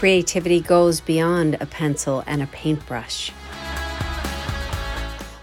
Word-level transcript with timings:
creativity 0.00 0.60
goes 0.60 0.98
beyond 0.98 1.58
a 1.60 1.66
pencil 1.66 2.24
and 2.26 2.42
a 2.42 2.46
paintbrush. 2.46 3.30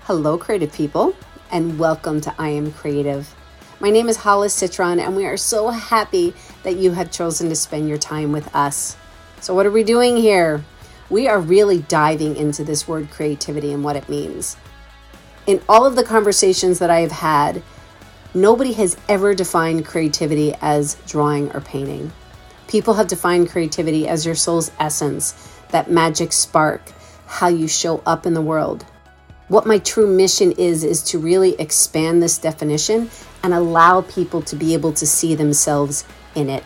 Hello, 0.05 0.35
creative 0.35 0.73
people, 0.73 1.15
and 1.51 1.77
welcome 1.77 2.19
to 2.19 2.33
I 2.39 2.49
Am 2.49 2.71
Creative. 2.71 3.31
My 3.79 3.91
name 3.91 4.09
is 4.09 4.17
Hollis 4.17 4.55
Citron, 4.55 4.99
and 4.99 5.15
we 5.15 5.27
are 5.27 5.37
so 5.37 5.69
happy 5.69 6.33
that 6.63 6.77
you 6.77 6.89
have 6.93 7.11
chosen 7.11 7.49
to 7.49 7.55
spend 7.55 7.87
your 7.87 7.99
time 7.99 8.31
with 8.31 8.49
us. 8.55 8.97
So, 9.41 9.53
what 9.53 9.67
are 9.67 9.71
we 9.71 9.83
doing 9.83 10.17
here? 10.17 10.65
We 11.07 11.27
are 11.27 11.39
really 11.39 11.81
diving 11.83 12.35
into 12.35 12.63
this 12.63 12.87
word 12.87 13.11
creativity 13.11 13.71
and 13.71 13.83
what 13.83 13.95
it 13.95 14.09
means. 14.09 14.57
In 15.45 15.61
all 15.69 15.85
of 15.85 15.95
the 15.95 16.03
conversations 16.03 16.79
that 16.79 16.89
I 16.89 17.01
have 17.01 17.11
had, 17.11 17.61
nobody 18.33 18.73
has 18.73 18.97
ever 19.07 19.35
defined 19.35 19.85
creativity 19.85 20.55
as 20.61 20.95
drawing 21.05 21.51
or 21.51 21.61
painting. 21.61 22.11
People 22.67 22.95
have 22.95 23.07
defined 23.07 23.49
creativity 23.49 24.07
as 24.07 24.25
your 24.25 24.35
soul's 24.35 24.71
essence, 24.79 25.33
that 25.69 25.89
magic 25.89 26.33
spark, 26.33 26.81
how 27.25 27.47
you 27.47 27.67
show 27.67 28.01
up 28.05 28.25
in 28.25 28.33
the 28.33 28.41
world. 28.41 28.85
What 29.47 29.65
my 29.65 29.79
true 29.79 30.07
mission 30.07 30.51
is, 30.53 30.83
is 30.83 31.01
to 31.03 31.19
really 31.19 31.59
expand 31.59 32.21
this 32.21 32.37
definition 32.37 33.09
and 33.43 33.53
allow 33.53 34.01
people 34.01 34.41
to 34.41 34.55
be 34.57 34.73
able 34.73 34.91
to 34.93 35.07
see 35.07 35.35
themselves 35.35 36.03
in 36.35 36.49
it. 36.49 36.63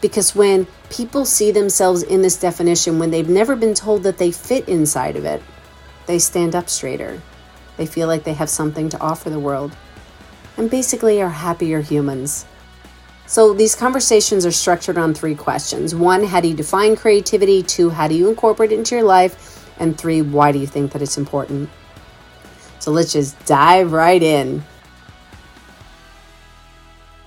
Because 0.00 0.34
when 0.34 0.66
people 0.90 1.24
see 1.24 1.50
themselves 1.50 2.04
in 2.04 2.22
this 2.22 2.36
definition, 2.36 2.98
when 2.98 3.10
they've 3.10 3.28
never 3.28 3.56
been 3.56 3.74
told 3.74 4.04
that 4.04 4.18
they 4.18 4.30
fit 4.30 4.68
inside 4.68 5.16
of 5.16 5.24
it, 5.24 5.42
they 6.06 6.18
stand 6.18 6.54
up 6.54 6.68
straighter. 6.68 7.20
They 7.76 7.86
feel 7.86 8.06
like 8.06 8.24
they 8.24 8.34
have 8.34 8.50
something 8.50 8.88
to 8.90 9.00
offer 9.00 9.30
the 9.30 9.40
world. 9.40 9.76
And 10.56 10.70
basically 10.70 11.20
are 11.22 11.28
happier 11.28 11.80
humans. 11.80 12.44
So 13.32 13.54
these 13.54 13.74
conversations 13.74 14.44
are 14.44 14.52
structured 14.52 14.98
on 14.98 15.14
three 15.14 15.34
questions. 15.34 15.94
One, 15.94 16.22
how 16.22 16.42
do 16.42 16.48
you 16.48 16.54
define 16.54 16.96
creativity? 16.96 17.62
Two, 17.62 17.88
how 17.88 18.06
do 18.06 18.14
you 18.14 18.28
incorporate 18.28 18.72
it 18.72 18.78
into 18.78 18.94
your 18.94 19.04
life? 19.04 19.72
And 19.80 19.96
three, 19.96 20.20
why 20.20 20.52
do 20.52 20.58
you 20.58 20.66
think 20.66 20.92
that 20.92 21.00
it's 21.00 21.16
important? 21.16 21.70
So 22.78 22.90
let's 22.90 23.10
just 23.10 23.42
dive 23.46 23.92
right 23.92 24.22
in. 24.22 24.62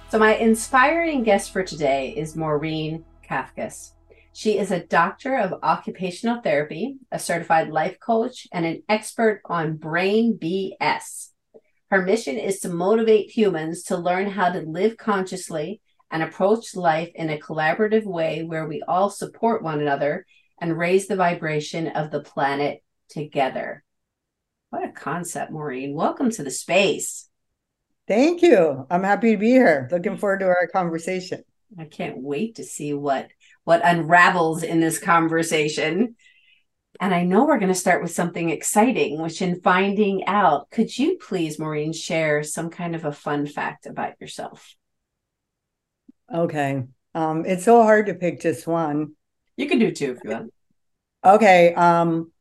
So, 0.09 0.20
my 0.20 0.36
inspiring 0.36 1.23
guest 1.23 1.52
for 1.52 1.64
today 1.64 2.14
is 2.16 2.36
Maureen 2.36 3.03
Kafkis. 3.28 3.94
She 4.31 4.59
is 4.59 4.70
a 4.70 4.86
doctor 4.86 5.36
of 5.36 5.59
occupational 5.64 6.39
therapy, 6.39 6.98
a 7.11 7.17
certified 7.17 7.70
life 7.70 8.00
coach, 8.00 8.48
and 8.53 8.64
an 8.64 8.83
expert 8.88 9.42
on 9.45 9.78
brain 9.78 10.38
BS. 10.39 11.30
Her 11.89 12.03
mission 12.03 12.38
is 12.38 12.59
to 12.59 12.70
motivate 12.70 13.31
humans 13.31 13.81
to 13.86 13.98
learn 13.98 14.30
how 14.30 14.52
to 14.52 14.59
live 14.59 14.98
consciously 14.98 15.81
and 16.11 16.23
approach 16.23 16.75
life 16.75 17.11
in 17.16 17.30
a 17.30 17.39
collaborative 17.39 18.06
way 18.06 18.44
where 18.44 18.67
we 18.67 18.81
all 18.88 19.09
support 19.09 19.64
one 19.64 19.81
another 19.81 20.25
and 20.59 20.78
raise 20.78 21.08
the 21.08 21.16
vibration 21.16 21.88
of 21.88 22.11
the 22.11 22.22
planet 22.22 22.84
together. 23.09 23.84
What 24.70 24.88
a 24.88 24.92
concept, 24.92 25.52
Maureen. 25.52 25.94
Welcome 25.94 26.31
to 26.31 26.44
the 26.44 26.52
space. 26.52 27.30
Thank 28.08 28.42
you. 28.42 28.86
I'm 28.89 29.03
happy 29.03 29.31
to 29.31 29.38
be 29.38 29.50
here. 29.50 29.88
Looking 29.92 30.17
forward 30.17 30.39
to 30.39 30.45
our 30.45 30.67
conversation. 30.67 31.44
I 31.78 31.86
can't 31.86 32.22
wait 32.22 32.56
to 32.56 32.64
see 32.64 32.94
what 32.94 33.30
what 33.64 33.81
unravels 33.83 34.64
in 34.64 34.80
this 34.80 35.00
conversation. 35.00 36.16
And 37.02 37.14
I 37.14 37.23
know 37.23 37.45
we're 37.45 37.58
going 37.59 37.70
to 37.70 37.76
start 37.76 38.02
with 38.02 38.11
something 38.11 38.50
exciting, 38.52 39.22
which 39.22 39.42
in 39.42 39.59
finding 39.61 40.28
out, 40.28 40.70
could 40.70 40.98
you 40.98 41.17
please, 41.17 41.59
Maureen, 41.59 41.92
share 41.92 42.44
some 42.44 42.70
kind 42.70 42.95
of 42.95 43.03
a 43.03 43.11
fun 43.11 43.48
fact 43.48 43.86
about 43.86 44.14
yourself? 44.22 44.76
Okay. 46.34 46.84
Um, 47.14 47.45
it's 47.45 47.64
so 47.64 47.84
hard 47.84 48.08
to 48.08 48.14
pick 48.14 48.42
just 48.42 48.68
one. 48.68 49.16
You 49.58 49.68
can 49.68 49.80
do 49.80 49.92
two 49.92 50.18
if 50.18 50.23
you 50.23 50.30
want. 50.32 50.54
Okay. 51.23 51.73
Um, 51.73 52.32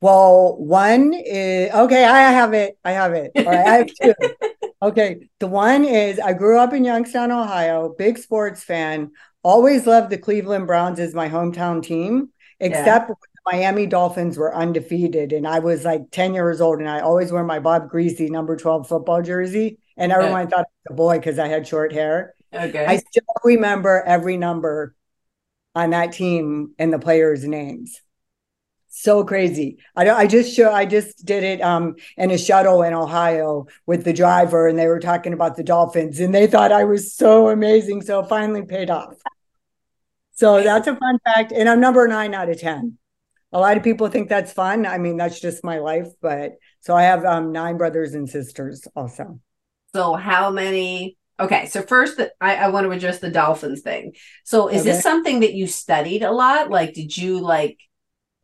well, 0.00 0.56
one 0.56 1.14
is 1.14 1.70
okay. 1.72 2.04
I 2.04 2.30
have 2.32 2.54
it. 2.54 2.78
I 2.84 2.92
have 2.92 3.12
it. 3.12 3.32
All 3.36 3.44
right. 3.44 3.66
I 3.66 3.76
have 3.76 3.88
two. 4.00 4.14
okay. 4.82 5.28
The 5.40 5.46
one 5.46 5.84
is 5.84 6.18
I 6.18 6.32
grew 6.32 6.58
up 6.58 6.72
in 6.72 6.84
Youngstown, 6.84 7.30
Ohio, 7.30 7.94
big 7.96 8.18
sports 8.18 8.62
fan, 8.62 9.10
always 9.42 9.86
loved 9.86 10.10
the 10.10 10.18
Cleveland 10.18 10.66
Browns 10.66 11.00
as 11.00 11.14
my 11.14 11.28
hometown 11.28 11.82
team, 11.82 12.30
except 12.60 13.08
yeah. 13.08 13.14
the 13.14 13.52
Miami 13.52 13.86
Dolphins 13.86 14.38
were 14.38 14.54
undefeated. 14.54 15.32
And 15.32 15.46
I 15.46 15.58
was 15.58 15.84
like 15.84 16.10
10 16.10 16.34
years 16.34 16.60
old 16.60 16.78
and 16.78 16.88
I 16.88 17.00
always 17.00 17.32
wore 17.32 17.44
my 17.44 17.58
Bob 17.58 17.90
Griese 17.90 18.30
number 18.30 18.56
12 18.56 18.88
football 18.88 19.22
jersey. 19.22 19.78
And 19.96 20.12
everyone 20.12 20.48
thought 20.48 20.60
I 20.60 20.88
was 20.88 20.92
a 20.92 20.94
boy 20.94 21.18
because 21.18 21.38
I 21.38 21.48
had 21.48 21.66
short 21.66 21.92
hair. 21.92 22.34
Okay. 22.52 22.84
I 22.84 22.96
still 22.96 23.22
remember 23.44 24.02
every 24.06 24.36
number 24.36 24.94
on 25.74 25.90
that 25.90 26.12
team 26.12 26.74
and 26.78 26.92
the 26.92 26.98
players' 26.98 27.44
names. 27.44 28.00
So 28.88 29.24
crazy. 29.24 29.78
I 29.94 30.04
don't, 30.04 30.18
I 30.18 30.26
just 30.26 30.54
show 30.54 30.72
I 30.72 30.84
just 30.84 31.24
did 31.24 31.44
it 31.44 31.60
um 31.60 31.94
in 32.16 32.32
a 32.32 32.38
shuttle 32.38 32.82
in 32.82 32.92
Ohio 32.92 33.66
with 33.86 34.04
the 34.04 34.12
driver 34.12 34.66
and 34.66 34.76
they 34.76 34.88
were 34.88 34.98
talking 34.98 35.32
about 35.32 35.56
the 35.56 35.62
Dolphins 35.62 36.18
and 36.18 36.34
they 36.34 36.48
thought 36.48 36.72
I 36.72 36.84
was 36.84 37.14
so 37.14 37.50
amazing. 37.50 38.02
So 38.02 38.24
finally 38.24 38.62
paid 38.62 38.90
off. 38.90 39.14
So 40.32 40.62
that's 40.62 40.88
a 40.88 40.96
fun 40.96 41.18
fact. 41.24 41.52
And 41.52 41.68
I'm 41.68 41.80
number 41.80 42.08
nine 42.08 42.34
out 42.34 42.48
of 42.48 42.58
10. 42.58 42.98
A 43.52 43.60
lot 43.60 43.76
of 43.76 43.82
people 43.84 44.08
think 44.08 44.28
that's 44.28 44.52
fun. 44.52 44.86
I 44.86 44.98
mean, 44.98 45.16
that's 45.16 45.40
just 45.40 45.62
my 45.62 45.78
life. 45.78 46.08
But 46.20 46.52
so 46.80 46.96
I 46.96 47.02
have 47.02 47.24
um, 47.24 47.52
nine 47.52 47.76
brothers 47.76 48.14
and 48.14 48.28
sisters 48.28 48.88
also. 48.96 49.38
So 49.94 50.14
how 50.14 50.50
many 50.50 51.16
Okay, 51.40 51.66
so 51.66 51.80
first, 51.80 52.20
I, 52.40 52.56
I 52.56 52.68
want 52.68 52.84
to 52.84 52.90
address 52.90 53.18
the 53.18 53.30
dolphins 53.30 53.80
thing. 53.80 54.14
So, 54.44 54.68
is 54.68 54.82
okay. 54.82 54.92
this 54.92 55.02
something 55.02 55.40
that 55.40 55.54
you 55.54 55.66
studied 55.66 56.22
a 56.22 56.30
lot? 56.30 56.68
Like, 56.70 56.92
did 56.92 57.16
you 57.16 57.40
like, 57.40 57.78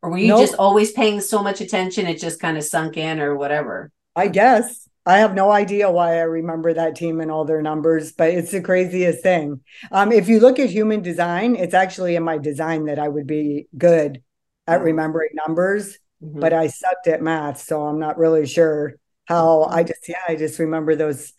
or 0.01 0.11
were 0.11 0.19
you 0.19 0.29
nope. 0.29 0.41
just 0.41 0.55
always 0.55 0.93
paying 0.93 1.21
so 1.21 1.43
much 1.43 1.61
attention 1.61 2.07
it 2.07 2.19
just 2.19 2.41
kind 2.41 2.57
of 2.57 2.65
sunk 2.65 2.97
in, 2.97 3.21
or 3.21 3.37
whatever? 3.37 3.93
I 4.15 4.29
guess 4.29 4.89
I 5.05 5.19
have 5.19 5.34
no 5.34 5.53
idea 5.53 5.91
why 5.91 6.17
I 6.17 6.23
remember 6.23 6.73
that 6.73 6.97
team 6.97 7.21
and 7.21 7.31
all 7.31 7.45
their 7.45 7.62
numbers, 7.62 8.12
but 8.12 8.31
it's 8.31 8.51
the 8.51 8.62
craziest 8.62 9.23
thing. 9.23 9.61
Um, 9.93 10.11
if 10.11 10.28
you 10.28 10.41
look 10.41 10.59
at 10.59 10.71
human 10.71 11.03
design, 11.03 11.55
it's 11.55 11.75
actually 11.75 12.17
in 12.17 12.25
my 12.25 12.39
design 12.39 12.87
that 12.87 12.99
I 12.99 13.09
would 13.09 13.27
be 13.27 13.69
good 13.77 14.23
at 14.67 14.78
mm-hmm. 14.78 14.87
remembering 14.87 15.31
numbers, 15.47 15.99
mm-hmm. 16.23 16.41
but 16.41 16.53
I 16.53 16.69
sucked 16.69 17.07
at 17.07 17.23
math, 17.23 17.61
so 17.61 17.83
I'm 17.83 18.01
not 18.01 18.19
really 18.19 18.47
sure 18.47 18.95
how. 19.27 19.65
I 19.65 19.83
just 19.83 20.09
yeah, 20.09 20.23
I 20.27 20.34
just 20.34 20.59
remember 20.59 20.97
those 20.97 21.34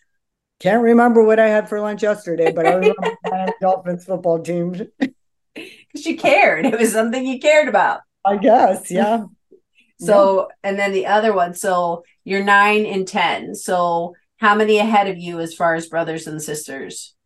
can't 0.60 0.82
remember 0.82 1.22
what 1.22 1.38
I 1.38 1.48
had 1.48 1.68
for 1.68 1.80
lunch 1.80 2.02
yesterday, 2.02 2.52
but 2.52 2.66
I 2.66 2.74
remember 2.74 3.16
my 3.24 3.48
Dolphins 3.60 4.04
football 4.04 4.40
team. 4.40 4.88
Because 5.54 6.06
you 6.06 6.16
cared. 6.16 6.66
It 6.66 6.78
was 6.78 6.92
something 6.92 7.26
you 7.26 7.40
cared 7.40 7.66
about. 7.66 8.02
I 8.24 8.36
guess, 8.36 8.92
yeah. 8.92 9.24
so, 9.98 10.46
yeah. 10.48 10.70
and 10.70 10.78
then 10.78 10.92
the 10.92 11.06
other 11.06 11.32
one. 11.32 11.54
So 11.54 12.04
you're 12.22 12.44
nine 12.44 12.86
and 12.86 13.08
10. 13.08 13.56
So 13.56 14.14
how 14.36 14.54
many 14.54 14.78
ahead 14.78 15.08
of 15.08 15.18
you 15.18 15.40
as 15.40 15.54
far 15.54 15.74
as 15.74 15.88
brothers 15.88 16.28
and 16.28 16.40
sisters? 16.40 17.16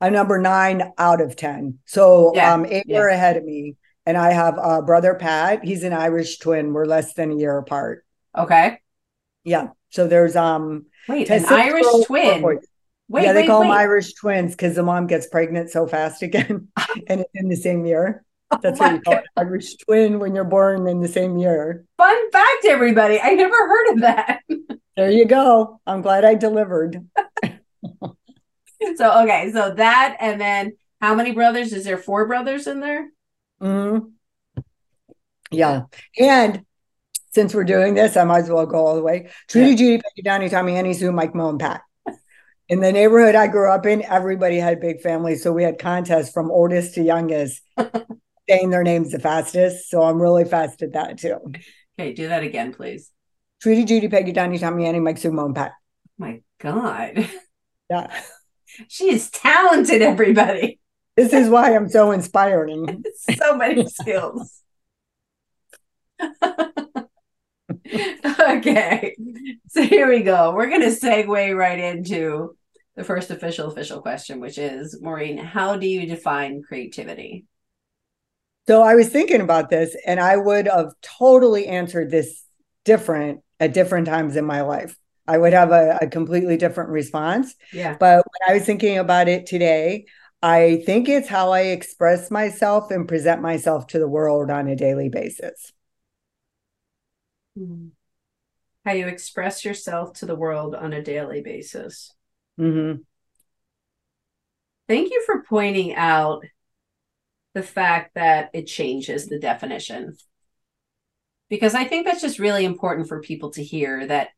I'm 0.00 0.12
number 0.12 0.38
nine 0.38 0.92
out 0.98 1.20
of 1.20 1.34
10. 1.34 1.78
So 1.86 2.32
yeah. 2.34 2.54
um, 2.54 2.64
eight 2.66 2.84
yeah. 2.86 2.98
are 2.98 3.08
ahead 3.08 3.36
of 3.36 3.44
me. 3.44 3.74
And 4.06 4.16
I 4.16 4.32
have 4.32 4.56
a 4.62 4.82
brother, 4.82 5.14
Pat. 5.14 5.64
He's 5.64 5.82
an 5.82 5.92
Irish 5.92 6.38
twin. 6.38 6.72
We're 6.72 6.86
less 6.86 7.14
than 7.14 7.32
a 7.32 7.36
year 7.36 7.58
apart. 7.58 8.04
Okay. 8.36 8.78
Yeah. 9.42 9.68
So 9.90 10.06
there's 10.06 10.36
um 10.36 10.86
wait, 11.08 11.28
an 11.30 11.44
Irish 11.46 11.86
twin. 12.06 12.60
Wait, 13.10 13.24
yeah, 13.24 13.32
they 13.32 13.40
wait, 13.40 13.48
call 13.48 13.62
wait. 13.62 13.66
them 13.66 13.76
Irish 13.76 14.14
twins 14.14 14.52
because 14.52 14.76
the 14.76 14.84
mom 14.84 15.08
gets 15.08 15.26
pregnant 15.26 15.68
so 15.68 15.84
fast 15.84 16.22
again, 16.22 16.68
and 17.08 17.20
it's 17.20 17.30
in 17.34 17.48
the 17.48 17.56
same 17.56 17.84
year. 17.84 18.24
That's 18.62 18.80
oh 18.80 18.84
what 18.84 18.94
you 18.94 19.00
call 19.00 19.14
it, 19.14 19.24
Irish 19.36 19.76
twin 19.78 20.20
when 20.20 20.32
you're 20.32 20.44
born 20.44 20.86
in 20.86 21.00
the 21.00 21.08
same 21.08 21.36
year. 21.36 21.84
Fun 21.96 22.30
fact, 22.30 22.66
everybody! 22.66 23.18
I 23.20 23.34
never 23.34 23.56
heard 23.56 23.92
of 23.94 24.00
that. 24.02 24.42
there 24.96 25.10
you 25.10 25.24
go. 25.24 25.80
I'm 25.88 26.02
glad 26.02 26.24
I 26.24 26.36
delivered. 26.36 27.04
so 27.42 29.22
okay, 29.24 29.50
so 29.52 29.74
that, 29.74 30.16
and 30.20 30.40
then 30.40 30.76
how 31.00 31.16
many 31.16 31.32
brothers? 31.32 31.72
Is 31.72 31.84
there 31.84 31.98
four 31.98 32.28
brothers 32.28 32.68
in 32.68 32.78
there? 32.78 33.08
Hmm. 33.60 33.98
Yeah, 35.50 35.86
and 36.16 36.64
since 37.32 37.56
we're 37.56 37.64
doing 37.64 37.94
this, 37.94 38.16
I 38.16 38.22
might 38.22 38.44
as 38.44 38.50
well 38.50 38.66
go 38.66 38.86
all 38.86 38.94
the 38.94 39.02
way. 39.02 39.30
Trudy, 39.48 39.70
yeah. 39.70 39.76
Judy, 39.76 39.98
Peggy, 39.98 40.22
Donnie, 40.22 40.48
Tommy, 40.48 40.76
Annie, 40.76 40.94
Sue, 40.94 41.10
Mike, 41.10 41.34
Mo, 41.34 41.48
and 41.48 41.58
Pat 41.58 41.82
in 42.70 42.78
the 42.78 42.92
neighborhood 42.92 43.34
I 43.34 43.48
grew 43.48 43.68
up 43.68 43.84
in, 43.84 44.02
everybody 44.04 44.56
had 44.56 44.80
big 44.80 45.00
families. 45.00 45.42
So 45.42 45.52
we 45.52 45.64
had 45.64 45.80
contests 45.80 46.30
from 46.30 46.52
oldest 46.52 46.94
to 46.94 47.02
youngest, 47.02 47.60
saying 48.48 48.70
their 48.70 48.84
names 48.84 49.10
the 49.10 49.18
fastest. 49.18 49.90
So 49.90 50.02
I'm 50.02 50.22
really 50.22 50.44
fast 50.44 50.80
at 50.82 50.92
that 50.92 51.18
too. 51.18 51.52
Okay, 51.98 52.12
do 52.12 52.28
that 52.28 52.44
again, 52.44 52.72
please. 52.72 53.10
Trudy, 53.60 53.84
Judy, 53.84 54.08
Peggy, 54.08 54.30
Donnie, 54.30 54.58
Tommy, 54.58 54.86
Annie, 54.86 55.00
Mike, 55.00 55.16
Sumo, 55.16 55.46
and 55.46 55.54
Pat. 55.54 55.72
My 56.16 56.40
God. 56.58 57.28
Yeah. 57.90 58.22
She 58.86 59.12
is 59.12 59.28
talented, 59.30 60.00
everybody. 60.00 60.78
This 61.16 61.32
is 61.32 61.48
why 61.48 61.74
I'm 61.74 61.88
so 61.88 62.12
inspiring. 62.12 63.04
so 63.36 63.56
many 63.56 63.88
skills. 63.88 64.62
okay. 68.40 69.16
So 69.70 69.82
here 69.82 70.08
we 70.08 70.22
go. 70.22 70.54
We're 70.54 70.68
going 70.68 70.82
to 70.82 70.86
segue 70.86 71.56
right 71.56 71.78
into 71.80 72.56
the 72.96 73.04
first 73.04 73.30
official 73.30 73.70
official 73.70 74.00
question, 74.00 74.40
which 74.40 74.58
is 74.58 75.00
Maureen, 75.00 75.38
how 75.38 75.76
do 75.76 75.86
you 75.86 76.06
define 76.06 76.62
creativity? 76.62 77.46
So 78.66 78.82
I 78.82 78.94
was 78.94 79.08
thinking 79.08 79.40
about 79.40 79.70
this 79.70 79.96
and 80.06 80.20
I 80.20 80.36
would 80.36 80.66
have 80.66 80.92
totally 81.00 81.66
answered 81.66 82.10
this 82.10 82.44
different 82.84 83.40
at 83.58 83.74
different 83.74 84.06
times 84.06 84.36
in 84.36 84.44
my 84.44 84.62
life. 84.62 84.96
I 85.26 85.38
would 85.38 85.52
have 85.52 85.70
a, 85.70 85.98
a 86.02 86.08
completely 86.08 86.56
different 86.56 86.90
response. 86.90 87.54
Yeah. 87.72 87.96
But 87.98 88.24
when 88.24 88.50
I 88.50 88.54
was 88.58 88.64
thinking 88.64 88.98
about 88.98 89.28
it 89.28 89.46
today, 89.46 90.06
I 90.42 90.82
think 90.86 91.08
it's 91.08 91.28
how 91.28 91.52
I 91.52 91.60
express 91.60 92.30
myself 92.30 92.90
and 92.90 93.06
present 93.06 93.42
myself 93.42 93.86
to 93.88 93.98
the 93.98 94.08
world 94.08 94.50
on 94.50 94.68
a 94.68 94.76
daily 94.76 95.08
basis. 95.08 95.72
Mm-hmm. 97.58 97.88
How 98.84 98.92
you 98.92 99.06
express 99.06 99.64
yourself 99.64 100.14
to 100.14 100.26
the 100.26 100.34
world 100.34 100.74
on 100.74 100.92
a 100.92 101.02
daily 101.02 101.42
basis. 101.42 102.14
Mm-hmm. 102.60 103.00
Thank 104.86 105.10
you 105.10 105.22
for 105.24 105.42
pointing 105.48 105.94
out 105.94 106.44
the 107.54 107.62
fact 107.62 108.14
that 108.14 108.50
it 108.52 108.66
changes 108.66 109.26
the 109.26 109.38
definition. 109.38 110.16
Because 111.48 111.74
I 111.74 111.84
think 111.84 112.06
that's 112.06 112.20
just 112.20 112.38
really 112.38 112.64
important 112.64 113.08
for 113.08 113.20
people 113.20 113.50
to 113.52 113.64
hear 113.64 114.06
that 114.06 114.28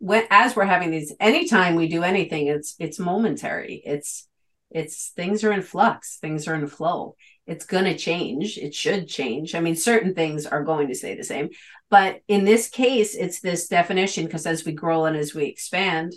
when 0.00 0.24
as 0.30 0.56
we're 0.56 0.64
having 0.64 0.90
these 0.90 1.14
anytime 1.20 1.76
we 1.76 1.86
do 1.86 2.02
anything 2.02 2.48
it's 2.48 2.74
it's 2.80 2.98
momentary. 2.98 3.82
It's 3.84 4.26
it's 4.70 5.10
things 5.10 5.44
are 5.44 5.52
in 5.52 5.62
flux. 5.62 6.18
Things 6.18 6.48
are 6.48 6.54
in 6.54 6.66
flow. 6.66 7.14
It's 7.46 7.64
going 7.64 7.84
to 7.84 7.96
change. 7.96 8.58
It 8.58 8.74
should 8.74 9.08
change. 9.08 9.54
I 9.54 9.60
mean 9.60 9.76
certain 9.76 10.14
things 10.14 10.46
are 10.46 10.64
going 10.64 10.88
to 10.88 10.94
stay 10.94 11.14
the 11.14 11.22
same. 11.22 11.50
But 11.90 12.22
in 12.28 12.44
this 12.44 12.68
case 12.68 13.14
it's 13.14 13.40
this 13.40 13.68
definition 13.68 14.24
because 14.24 14.46
as 14.46 14.64
we 14.64 14.72
grow 14.72 15.04
and 15.04 15.16
as 15.16 15.34
we 15.34 15.44
expand 15.44 16.14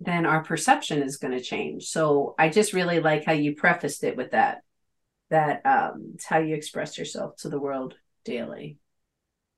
then 0.00 0.26
our 0.26 0.42
perception 0.42 1.02
is 1.02 1.16
going 1.16 1.36
to 1.36 1.42
change. 1.42 1.84
So 1.84 2.34
I 2.38 2.48
just 2.48 2.72
really 2.72 3.00
like 3.00 3.24
how 3.24 3.32
you 3.32 3.54
prefaced 3.54 4.04
it 4.04 4.16
with 4.16 4.32
that. 4.32 4.62
That 5.30 5.64
um, 5.64 6.12
it's 6.14 6.26
how 6.26 6.38
you 6.38 6.54
express 6.54 6.98
yourself 6.98 7.36
to 7.38 7.48
the 7.48 7.58
world 7.58 7.94
daily. 8.24 8.78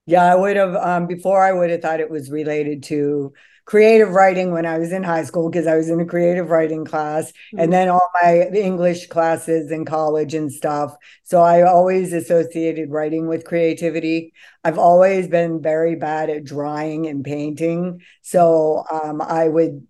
Yeah, 0.06 0.24
I 0.24 0.36
would 0.36 0.56
have 0.56 0.74
um, 0.76 1.06
before. 1.08 1.42
I 1.42 1.52
would 1.52 1.70
have 1.70 1.82
thought 1.82 2.00
it 2.00 2.10
was 2.10 2.30
related 2.30 2.84
to 2.84 3.32
creative 3.64 4.10
writing 4.10 4.52
when 4.52 4.64
I 4.64 4.78
was 4.78 4.92
in 4.92 5.02
high 5.02 5.24
school 5.24 5.50
because 5.50 5.66
I 5.66 5.74
was 5.76 5.90
in 5.90 6.00
a 6.00 6.06
creative 6.06 6.48
writing 6.48 6.84
class, 6.84 7.32
mm-hmm. 7.32 7.58
and 7.58 7.72
then 7.72 7.88
all 7.88 8.08
my 8.22 8.48
English 8.54 9.08
classes 9.08 9.72
in 9.72 9.84
college 9.84 10.34
and 10.34 10.52
stuff. 10.52 10.94
So 11.24 11.42
I 11.42 11.62
always 11.62 12.12
associated 12.12 12.92
writing 12.92 13.26
with 13.26 13.44
creativity. 13.44 14.32
I've 14.62 14.78
always 14.78 15.26
been 15.26 15.60
very 15.60 15.96
bad 15.96 16.30
at 16.30 16.44
drawing 16.44 17.08
and 17.08 17.24
painting, 17.24 18.00
so 18.22 18.84
um, 18.88 19.20
I 19.20 19.48
would 19.48 19.84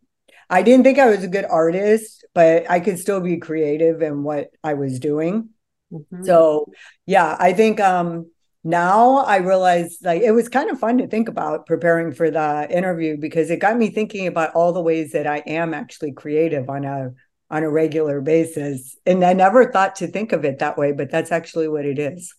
I 0.49 0.63
didn't 0.63 0.85
think 0.85 0.99
I 0.99 1.09
was 1.09 1.25
a 1.25 1.29
good 1.29 1.45
artist, 1.45 2.25
but 2.35 2.71
I 2.71 2.81
could 2.81 2.99
still 2.99 3.21
be 3.21 3.39
creative 3.39 4.03
in 4.03 4.23
what 4.23 4.51
I 4.63 4.75
was 4.75 5.01
doing. 5.01 5.51
Mm-hmm. 5.93 6.25
So, 6.25 6.67
yeah, 7.05 7.37
I 7.39 7.53
think 7.53 7.81
um, 7.81 8.31
now 8.63 9.19
I 9.19 9.39
realize 9.39 9.99
like 10.03 10.23
it 10.23 10.33
was 10.33 10.49
kind 10.49 10.71
of 10.71 10.79
fun 10.79 10.99
to 10.99 11.07
think 11.07 11.29
about 11.29 11.67
preparing 11.67 12.13
for 12.13 12.31
the 12.31 12.67
interview 12.71 13.17
because 13.17 13.51
it 13.51 13.61
got 13.61 13.77
me 13.77 13.91
thinking 13.91 14.27
about 14.27 14.55
all 14.55 14.73
the 14.73 14.83
ways 14.83 15.13
that 15.13 15.27
I 15.27 15.39
am 15.47 15.75
actually 15.75 16.13
creative 16.13 16.69
on 16.69 16.85
a 16.85 17.13
on 17.49 17.63
a 17.63 17.71
regular 17.71 18.21
basis. 18.21 18.97
And 19.07 19.25
I 19.25 19.33
never 19.33 19.71
thought 19.71 19.97
to 19.97 20.09
think 20.09 20.33
of 20.33 20.45
it 20.45 20.59
that 20.59 20.77
way, 20.77 20.93
but 20.93 21.11
that's 21.11 21.31
actually 21.31 21.69
what 21.69 21.87
it 21.87 21.99
is. 21.99 22.35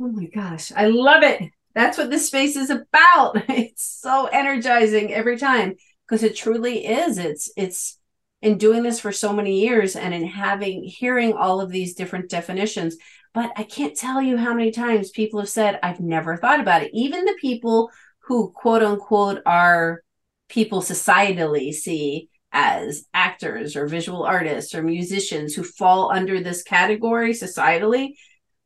Oh 0.00 0.08
my 0.08 0.26
gosh, 0.26 0.72
I 0.74 0.86
love 0.86 1.22
it. 1.22 1.50
That's 1.74 1.98
what 1.98 2.08
this 2.10 2.26
space 2.26 2.56
is 2.56 2.70
about. 2.70 3.36
It's 3.50 3.86
so 3.86 4.26
energizing 4.26 5.12
every 5.12 5.38
time 5.38 5.76
because 6.06 6.22
it 6.22 6.36
truly 6.36 6.86
is. 6.86 7.18
It's 7.18 7.50
it's 7.56 7.98
in 8.42 8.58
doing 8.58 8.82
this 8.82 9.00
for 9.00 9.12
so 9.12 9.32
many 9.32 9.60
years 9.60 9.96
and 9.96 10.14
in 10.14 10.26
having 10.26 10.84
hearing 10.84 11.32
all 11.32 11.60
of 11.60 11.70
these 11.70 11.94
different 11.94 12.30
definitions. 12.30 12.96
But 13.34 13.52
i 13.56 13.64
can't 13.64 13.96
tell 13.96 14.22
you 14.22 14.36
how 14.38 14.54
many 14.54 14.70
times 14.70 15.10
people 15.10 15.40
have 15.40 15.48
said 15.48 15.78
i've 15.82 16.00
never 16.00 16.36
thought 16.36 16.60
about 16.60 16.82
it. 16.82 16.90
Even 16.94 17.24
the 17.24 17.36
people 17.40 17.90
who 18.20 18.50
quote 18.52 18.82
unquote 18.82 19.42
are 19.46 20.02
people 20.48 20.80
societally 20.80 21.72
see 21.72 22.28
as 22.52 23.04
actors 23.12 23.76
or 23.76 23.86
visual 23.86 24.22
artists 24.22 24.74
or 24.74 24.82
musicians 24.82 25.54
who 25.54 25.62
fall 25.62 26.10
under 26.10 26.40
this 26.40 26.62
category 26.62 27.32
societally 27.32 28.14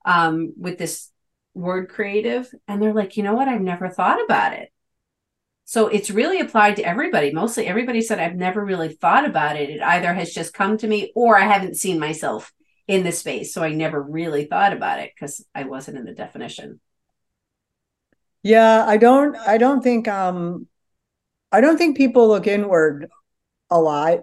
um, 0.04 0.52
with 0.56 0.78
this 0.78 1.10
word 1.54 1.88
creative 1.88 2.48
and 2.68 2.80
they're 2.80 2.94
like 2.94 3.16
you 3.16 3.22
know 3.22 3.34
what? 3.34 3.48
I've 3.48 3.60
never 3.60 3.88
thought 3.88 4.22
about 4.24 4.52
it 4.52 4.70
so 5.70 5.86
it's 5.86 6.10
really 6.10 6.40
applied 6.40 6.74
to 6.74 6.82
everybody. 6.82 7.30
Mostly 7.30 7.68
everybody 7.68 8.00
said, 8.02 8.18
I've 8.18 8.34
never 8.34 8.64
really 8.64 8.88
thought 8.88 9.24
about 9.24 9.54
it. 9.54 9.70
It 9.70 9.80
either 9.80 10.12
has 10.12 10.32
just 10.32 10.52
come 10.52 10.76
to 10.78 10.88
me 10.88 11.12
or 11.14 11.38
I 11.38 11.42
haven't 11.42 11.76
seen 11.76 12.00
myself 12.00 12.52
in 12.88 13.04
the 13.04 13.12
space. 13.12 13.54
So 13.54 13.62
I 13.62 13.70
never 13.72 14.02
really 14.02 14.46
thought 14.46 14.72
about 14.72 14.98
it 14.98 15.12
because 15.14 15.46
I 15.54 15.62
wasn't 15.62 15.98
in 15.98 16.04
the 16.04 16.12
definition. 16.12 16.80
Yeah, 18.42 18.84
I 18.84 18.96
don't 18.96 19.36
I 19.36 19.58
don't 19.58 19.80
think 19.80 20.08
um 20.08 20.66
I 21.52 21.60
don't 21.60 21.78
think 21.78 21.96
people 21.96 22.26
look 22.26 22.48
inward 22.48 23.08
a 23.70 23.80
lot. 23.80 24.22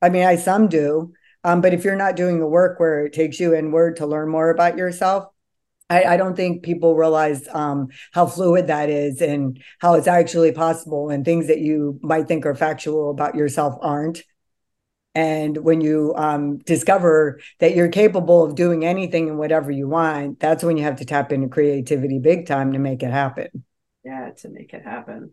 I 0.00 0.08
mean, 0.08 0.24
I 0.24 0.36
some 0.36 0.66
do. 0.66 1.12
Um, 1.44 1.60
but 1.60 1.74
if 1.74 1.84
you're 1.84 1.94
not 1.94 2.16
doing 2.16 2.40
the 2.40 2.46
work 2.46 2.80
where 2.80 3.04
it 3.04 3.12
takes 3.12 3.38
you 3.38 3.54
inward 3.54 3.96
to 3.96 4.06
learn 4.06 4.30
more 4.30 4.48
about 4.48 4.78
yourself, 4.78 5.26
I, 5.88 6.04
I, 6.04 6.16
don't 6.16 6.34
think 6.34 6.64
people 6.64 6.96
realize 6.96 7.46
um, 7.52 7.88
how 8.12 8.26
fluid 8.26 8.66
that 8.66 8.90
is 8.90 9.20
and 9.20 9.62
how 9.78 9.94
it's 9.94 10.08
actually 10.08 10.50
possible 10.52 11.10
and 11.10 11.24
things 11.24 11.46
that 11.46 11.60
you 11.60 12.00
might 12.02 12.26
think 12.26 12.44
are 12.44 12.56
factual 12.56 13.10
about 13.10 13.36
yourself 13.36 13.76
aren't. 13.80 14.22
And 15.14 15.56
when 15.58 15.80
you 15.80 16.12
um, 16.16 16.58
discover 16.58 17.40
that 17.60 17.74
you're 17.74 17.88
capable 17.88 18.44
of 18.44 18.54
doing 18.54 18.84
anything 18.84 19.30
and 19.30 19.38
whatever 19.38 19.70
you 19.70 19.88
want, 19.88 20.40
that's 20.40 20.62
when 20.62 20.76
you 20.76 20.82
have 20.82 20.96
to 20.96 21.06
tap 21.06 21.32
into 21.32 21.48
creativity 21.48 22.18
big 22.18 22.46
time 22.46 22.74
to 22.74 22.78
make 22.78 23.02
it 23.02 23.10
happen. 23.10 23.64
Yeah, 24.04 24.30
to 24.38 24.48
make 24.50 24.74
it 24.74 24.82
happen. 24.82 25.32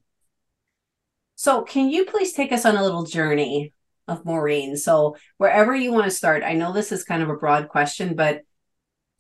So, 1.36 1.64
can 1.64 1.90
you 1.90 2.06
please 2.06 2.32
take 2.32 2.54
us 2.54 2.66
on 2.66 2.78
a 2.78 2.84
little 2.84 3.04
journey 3.04 3.74
of 4.08 4.24
Maureen? 4.24 4.78
So, 4.78 5.18
wherever 5.38 5.76
you 5.76 5.92
want 5.92 6.06
to 6.06 6.12
start, 6.12 6.44
I 6.44 6.54
know 6.54 6.72
this 6.72 6.94
is 6.94 7.04
kind 7.04 7.22
of 7.22 7.30
a 7.30 7.36
broad 7.36 7.68
question, 7.68 8.16
but 8.16 8.44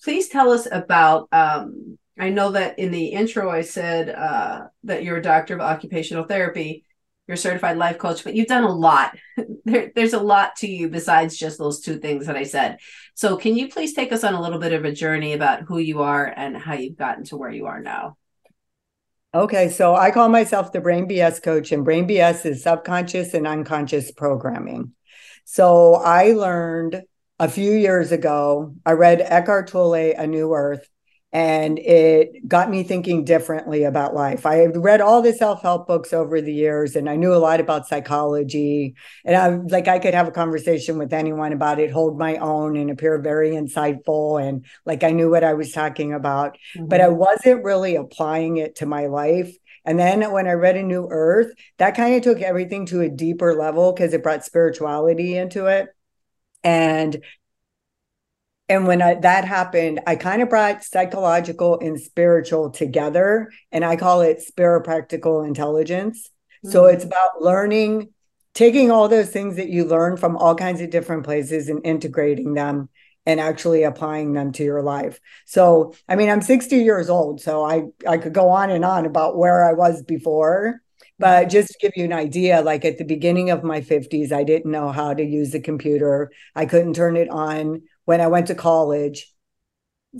please 0.03 0.29
tell 0.29 0.51
us 0.51 0.67
about 0.71 1.27
um, 1.31 1.97
i 2.19 2.29
know 2.29 2.51
that 2.51 2.77
in 2.77 2.91
the 2.91 3.07
intro 3.07 3.49
i 3.49 3.61
said 3.61 4.09
uh, 4.09 4.65
that 4.83 5.03
you're 5.03 5.17
a 5.17 5.21
doctor 5.21 5.55
of 5.55 5.61
occupational 5.61 6.25
therapy 6.25 6.83
you're 7.27 7.35
a 7.35 7.37
certified 7.37 7.77
life 7.77 7.97
coach 7.97 8.23
but 8.23 8.35
you've 8.35 8.47
done 8.47 8.63
a 8.63 8.71
lot. 8.71 9.17
There, 9.65 9.93
there's 9.95 10.11
a 10.11 10.19
lot 10.19 10.57
to 10.57 10.67
you 10.67 10.89
besides 10.89 11.37
just 11.37 11.57
those 11.57 11.79
two 11.79 11.97
things 11.97 12.25
that 12.25 12.35
i 12.35 12.43
said. 12.43 12.79
So 13.13 13.37
can 13.37 13.55
you 13.55 13.69
please 13.69 13.93
take 13.93 14.11
us 14.11 14.25
on 14.25 14.33
a 14.33 14.41
little 14.41 14.59
bit 14.59 14.73
of 14.73 14.83
a 14.83 14.91
journey 14.91 15.31
about 15.31 15.61
who 15.61 15.77
you 15.77 16.01
are 16.01 16.25
and 16.25 16.57
how 16.57 16.73
you've 16.73 16.97
gotten 16.97 17.23
to 17.25 17.37
where 17.37 17.49
you 17.49 17.67
are 17.67 17.79
now? 17.79 18.17
Okay 19.33 19.69
so 19.69 19.95
i 19.95 20.11
call 20.11 20.27
myself 20.27 20.73
the 20.73 20.81
brain 20.81 21.07
bs 21.07 21.41
coach 21.41 21.71
and 21.71 21.85
brain 21.85 22.05
bs 22.05 22.45
is 22.45 22.61
subconscious 22.63 23.33
and 23.33 23.47
unconscious 23.47 24.11
programming. 24.11 24.91
So 25.45 25.95
i 25.95 26.33
learned 26.33 27.03
a 27.43 27.49
few 27.49 27.73
years 27.73 28.13
ago, 28.13 28.73
I 28.85 28.93
read 28.93 29.19
Eckhart 29.19 29.67
Tolle, 29.67 30.13
A 30.17 30.25
New 30.25 30.53
Earth, 30.53 30.87
and 31.33 31.77
it 31.77 32.47
got 32.47 32.69
me 32.69 32.83
thinking 32.83 33.25
differently 33.25 33.83
about 33.83 34.15
life. 34.15 34.45
I 34.45 34.55
had 34.55 34.77
read 34.77 35.01
all 35.01 35.21
the 35.21 35.33
self-help 35.33 35.85
books 35.85 36.13
over 36.13 36.39
the 36.39 36.53
years 36.53 36.95
and 36.95 37.09
I 37.09 37.17
knew 37.17 37.33
a 37.33 37.41
lot 37.41 37.59
about 37.59 37.87
psychology 37.87 38.95
and 39.25 39.35
I 39.35 39.47
like 39.49 39.87
I 39.89 39.99
could 39.99 40.13
have 40.13 40.27
a 40.27 40.31
conversation 40.31 40.97
with 40.97 41.11
anyone 41.11 41.51
about 41.51 41.79
it, 41.79 41.91
hold 41.91 42.17
my 42.17 42.37
own 42.37 42.77
and 42.77 42.89
appear 42.91 43.19
very 43.19 43.51
insightful 43.51 44.41
and 44.41 44.63
like 44.85 45.03
I 45.03 45.09
knew 45.09 45.29
what 45.29 45.43
I 45.43 45.55
was 45.55 45.71
talking 45.71 46.13
about, 46.13 46.57
mm-hmm. 46.77 46.87
but 46.87 47.01
I 47.01 47.09
wasn't 47.09 47.65
really 47.65 47.95
applying 47.95 48.57
it 48.57 48.75
to 48.75 48.85
my 48.85 49.07
life. 49.07 49.53
And 49.85 49.99
then 49.99 50.31
when 50.31 50.47
I 50.47 50.53
read 50.53 50.77
A 50.77 50.83
New 50.83 51.07
Earth, 51.09 51.51
that 51.77 51.97
kind 51.97 52.15
of 52.15 52.21
took 52.21 52.41
everything 52.41 52.85
to 52.85 53.01
a 53.01 53.09
deeper 53.09 53.55
level 53.55 53.91
because 53.91 54.13
it 54.13 54.23
brought 54.23 54.45
spirituality 54.45 55.35
into 55.35 55.65
it 55.65 55.89
and 56.63 57.23
and 58.69 58.87
when 58.87 59.01
I, 59.01 59.15
that 59.15 59.45
happened 59.45 60.01
i 60.07 60.15
kind 60.15 60.41
of 60.41 60.49
brought 60.49 60.83
psychological 60.83 61.79
and 61.79 61.99
spiritual 61.99 62.69
together 62.69 63.51
and 63.71 63.83
i 63.83 63.95
call 63.95 64.21
it 64.21 64.43
spiropractical 64.45 65.45
intelligence 65.45 66.29
mm-hmm. 66.63 66.71
so 66.71 66.85
it's 66.85 67.03
about 67.03 67.41
learning 67.41 68.09
taking 68.53 68.91
all 68.91 69.07
those 69.07 69.29
things 69.29 69.55
that 69.55 69.69
you 69.69 69.83
learn 69.85 70.17
from 70.17 70.37
all 70.37 70.55
kinds 70.55 70.81
of 70.81 70.89
different 70.89 71.23
places 71.23 71.69
and 71.69 71.85
integrating 71.85 72.53
them 72.53 72.89
and 73.25 73.39
actually 73.39 73.83
applying 73.83 74.33
them 74.33 74.51
to 74.51 74.63
your 74.63 74.81
life. 74.81 75.19
So, 75.45 75.93
I 76.09 76.15
mean, 76.15 76.29
I'm 76.29 76.41
60 76.41 76.77
years 76.77 77.09
old, 77.09 77.41
so 77.41 77.63
I 77.63 77.83
I 78.07 78.17
could 78.17 78.33
go 78.33 78.49
on 78.49 78.69
and 78.69 78.83
on 78.83 79.05
about 79.05 79.37
where 79.37 79.65
I 79.65 79.73
was 79.73 80.03
before, 80.03 80.81
but 81.23 81.49
just 81.49 81.69
to 81.69 81.77
give 81.79 81.93
you 81.95 82.03
an 82.03 82.11
idea, 82.11 82.61
like 82.61 82.83
at 82.83 82.97
the 82.97 83.05
beginning 83.05 83.49
of 83.49 83.63
my 83.63 83.79
50s, 83.79 84.33
I 84.33 84.43
didn't 84.43 84.69
know 84.69 84.91
how 84.91 85.13
to 85.13 85.23
use 85.23 85.55
a 85.55 85.59
computer. 85.61 86.29
I 86.53 86.65
couldn't 86.65 86.95
turn 86.95 87.15
it 87.15 87.29
on 87.29 87.83
when 88.03 88.19
I 88.19 88.27
went 88.27 88.47
to 88.47 88.55
college 88.55 89.33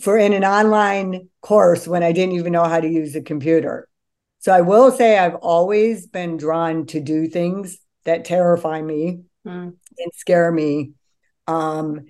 for 0.02 0.18
in 0.18 0.32
an 0.32 0.46
online 0.46 1.28
course 1.42 1.90
when 1.90 2.04
I 2.04 2.14
didn't 2.14 2.36
even 2.36 2.54
know 2.54 2.64
how 2.64 2.80
to 2.80 2.88
use 2.88 3.18
a 3.18 3.22
computer. 3.22 3.90
So 4.40 4.54
I 4.54 4.62
will 4.62 4.94
say 4.94 5.18
I've 5.18 5.36
always 5.36 6.08
been 6.08 6.38
drawn 6.38 6.86
to 6.86 7.02
do 7.02 7.28
things 7.28 7.80
that 8.06 8.24
terrify 8.24 8.82
me 8.82 9.24
mm. 9.46 9.74
and 9.98 10.12
scare 10.14 10.54
me. 10.54 10.94
Um, 11.48 12.06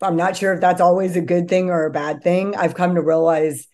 I'm 0.00 0.14
not 0.14 0.36
sure 0.36 0.54
if 0.54 0.60
that's 0.60 0.80
always 0.80 1.16
a 1.16 1.20
good 1.20 1.48
thing 1.48 1.70
or 1.70 1.86
a 1.86 1.90
bad 1.90 2.22
thing. 2.22 2.54
I've 2.54 2.76
come 2.76 2.94
to 2.94 3.02
realize 3.02 3.66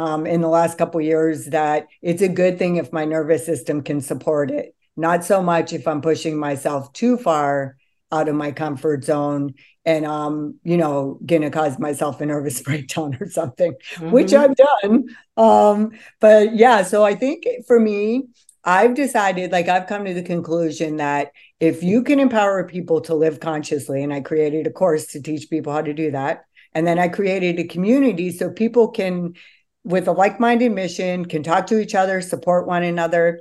um, 0.00 0.26
in 0.26 0.40
the 0.40 0.48
last 0.48 0.78
couple 0.78 0.98
years 1.02 1.46
that 1.46 1.88
it's 2.00 2.22
a 2.22 2.28
good 2.28 2.58
thing 2.58 2.76
if 2.76 2.90
my 2.90 3.04
nervous 3.04 3.44
system 3.44 3.82
can 3.82 4.00
support 4.00 4.50
it. 4.50 4.74
Not 4.96 5.24
so 5.24 5.42
much 5.42 5.74
if 5.74 5.86
I'm 5.86 6.00
pushing 6.00 6.38
myself 6.38 6.90
too 6.94 7.18
far 7.18 7.76
out 8.10 8.28
of 8.28 8.34
my 8.34 8.50
comfort 8.50 9.04
zone 9.04 9.54
and 9.84 10.04
um 10.04 10.58
you 10.64 10.76
know 10.76 11.18
gonna 11.24 11.50
cause 11.50 11.78
myself 11.78 12.20
a 12.20 12.26
nervous 12.26 12.60
breakdown 12.68 13.16
or 13.20 13.30
something 13.30 13.72
mm-hmm. 13.94 14.10
which 14.10 14.34
i've 14.34 14.56
done 14.56 15.06
um 15.36 15.92
but 16.18 16.56
yeah 16.56 16.82
so 16.82 17.04
i 17.04 17.14
think 17.14 17.44
for 17.68 17.78
me 17.78 18.24
i've 18.64 18.94
decided 18.94 19.52
like 19.52 19.68
i've 19.68 19.86
come 19.86 20.04
to 20.04 20.12
the 20.12 20.24
conclusion 20.24 20.96
that 20.96 21.30
if 21.60 21.84
you 21.84 22.02
can 22.02 22.18
empower 22.18 22.66
people 22.66 23.00
to 23.00 23.14
live 23.14 23.38
consciously 23.38 24.02
and 24.02 24.12
i 24.12 24.20
created 24.20 24.66
a 24.66 24.72
course 24.72 25.06
to 25.06 25.22
teach 25.22 25.48
people 25.48 25.72
how 25.72 25.80
to 25.80 25.94
do 25.94 26.10
that 26.10 26.44
and 26.74 26.84
then 26.84 26.98
i 26.98 27.06
created 27.06 27.60
a 27.60 27.64
community 27.64 28.32
so 28.32 28.50
people 28.50 28.88
can 28.88 29.34
with 29.84 30.08
a 30.08 30.12
like-minded 30.12 30.72
mission 30.72 31.24
can 31.24 31.42
talk 31.42 31.66
to 31.66 31.80
each 31.80 31.94
other 31.94 32.20
support 32.20 32.66
one 32.66 32.82
another 32.82 33.40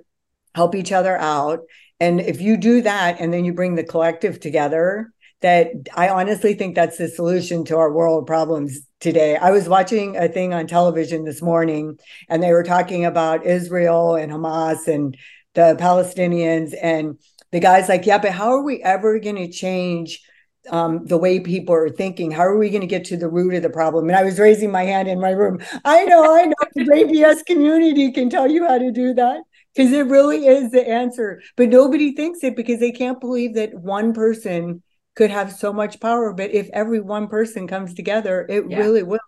help 0.56 0.76
each 0.76 0.92
other 0.92 1.18
out 1.18 1.60
and 2.00 2.22
if 2.22 2.42
you 2.42 2.58
do 2.58 2.82
that 2.82 3.20
and 3.20 3.34
then 3.34 3.46
you 3.46 3.54
bring 3.54 3.76
the 3.76 3.84
collective 3.84 4.40
together 4.40 5.12
that 5.42 5.72
I 5.96 6.10
honestly 6.10 6.54
think 6.54 6.76
that's 6.76 6.98
the 6.98 7.08
solution 7.08 7.64
to 7.66 7.78
our 7.78 7.92
world 7.92 8.28
problems 8.28 8.82
today. 9.00 9.38
I 9.38 9.52
was 9.52 9.70
watching 9.70 10.18
a 10.18 10.28
thing 10.28 10.54
on 10.54 10.68
television 10.68 11.24
this 11.24 11.42
morning 11.42 11.98
and 12.28 12.44
they 12.44 12.52
were 12.52 12.64
talking 12.64 13.06
about 13.06 13.46
Israel 13.46 14.16
and 14.16 14.32
Hamas 14.32 14.88
and 14.88 15.16
the 15.54 15.78
Palestinians 15.80 16.74
and 16.82 17.18
the 17.52 17.60
guy's 17.60 17.90
like, 17.90 18.06
yeah, 18.06 18.18
but 18.18 18.32
how 18.32 18.50
are 18.52 18.64
we 18.64 18.84
ever 18.84 19.20
going 19.20 19.38
to 19.38 19.50
change 19.50 20.22
um, 20.70 21.06
the 21.06 21.18
way 21.18 21.40
people 21.40 21.74
are 21.76 21.90
thinking? 21.90 22.32
How 22.32 22.44
are 22.44 22.58
we 22.58 22.70
going 22.70 22.82
to 22.82 22.88
get 22.88 23.06
to 23.06 23.18
the 23.18 23.30
root 23.30 23.54
of 23.54 23.64
the 23.64 23.70
problem? 23.70 24.08
And 24.10 24.18
I 24.18 24.24
was 24.24 24.40
raising 24.40 24.72
my 24.72 24.84
hand 24.84 25.08
in 25.08 25.20
my 25.20 25.32
room. 25.32 25.60
I 25.86 26.06
know, 26.06 26.36
I 26.36 26.46
know 26.46 26.56
the 26.76 26.94
ABS 26.94 27.44
community 27.44 28.12
can 28.12 28.30
tell 28.30 28.50
you 28.50 28.68
how 28.68 28.78
to 28.78 28.92
do 28.92 29.14
that 29.14 29.42
because 29.74 29.92
it 29.92 30.08
really 30.08 30.48
is 30.48 30.72
the 30.72 30.88
answer. 30.88 31.42
But 31.56 31.70
nobody 31.70 32.14
thinks 32.14 32.44
it 32.44 32.56
because 32.56 32.80
they 32.80 32.92
can't 32.92 33.20
believe 33.20 33.56
that 33.56 33.74
one 33.74 34.14
person 34.14 34.84
could 35.16 35.32
have 35.32 35.52
so 35.52 35.74
much 35.74 36.00
power. 36.00 36.34
But 36.34 36.52
if 36.52 36.70
every 36.74 37.00
one 37.00 37.28
person 37.28 37.68
comes 37.68 37.94
together, 37.94 38.46
it 38.50 38.66
yeah. 38.70 38.78
really 38.78 39.04
will. 39.04 39.20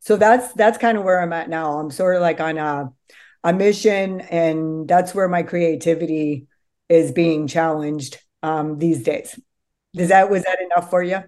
So 0.00 0.16
that's 0.16 0.52
that's 0.54 0.78
kind 0.78 0.96
of 0.98 1.04
where 1.04 1.20
I'm 1.20 1.32
at 1.32 1.48
now. 1.48 1.78
I'm 1.78 1.90
sort 1.90 2.16
of 2.16 2.22
like 2.22 2.40
on 2.40 2.58
a 2.58 2.90
a 3.44 3.52
mission, 3.52 4.22
and 4.22 4.88
that's 4.88 5.14
where 5.14 5.28
my 5.28 5.42
creativity 5.42 6.46
is 6.88 7.12
being 7.12 7.46
challenged 7.46 8.18
um, 8.42 8.78
these 8.78 9.02
days. 9.02 9.38
Does 9.96 10.10
that 10.10 10.30
was 10.30 10.44
that 10.44 10.60
enough 10.60 10.90
for 10.90 11.02
you? 11.02 11.24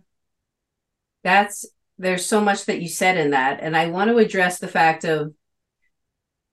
That's 1.25 1.66
there's 1.98 2.25
so 2.25 2.40
much 2.40 2.66
that 2.66 2.80
you 2.80 2.88
said 2.88 3.16
in 3.16 3.30
that, 3.30 3.58
and 3.60 3.76
I 3.76 3.88
want 3.88 4.10
to 4.10 4.18
address 4.18 4.58
the 4.58 4.68
fact 4.68 5.04
of 5.04 5.34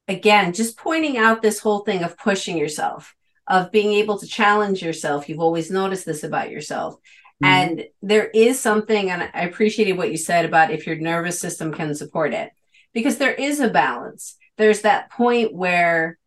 again, 0.08 0.54
just 0.54 0.78
pointing 0.78 1.18
out 1.18 1.42
this 1.42 1.60
whole 1.60 1.80
thing 1.80 2.04
of 2.04 2.18
pushing 2.18 2.58
yourself, 2.58 3.16
of 3.48 3.72
being 3.72 3.94
able 3.94 4.18
to 4.20 4.28
challenge 4.28 4.82
yourself. 4.82 5.28
You've 5.28 5.40
always 5.40 5.72
noticed 5.72 6.06
this 6.06 6.24
about 6.24 6.52
yourself. 6.52 6.96
Mm-hmm. 7.44 7.46
And 7.46 7.84
there 8.02 8.28
is 8.28 8.60
something, 8.60 9.10
and 9.10 9.30
I 9.34 9.42
appreciated 9.42 9.98
what 9.98 10.12
you 10.12 10.18
said 10.18 10.46
about 10.46 10.72
if 10.72 10.88
your 10.88 10.96
nervous 10.96 11.40
system 11.40 11.74
can 11.74 11.94
support 11.96 12.34
it, 12.34 12.52
because 12.94 13.18
there 13.18 13.34
is 13.34 13.60
a 13.60 13.70
balance. 13.70 14.38
There's 14.58 14.82
that 14.82 15.12
point 15.12 15.54
where 15.54 16.18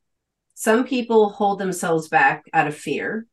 some 0.54 0.84
people 0.84 1.30
hold 1.30 1.58
themselves 1.58 2.08
back 2.08 2.44
out 2.52 2.66
of 2.66 2.74
fear 2.76 3.26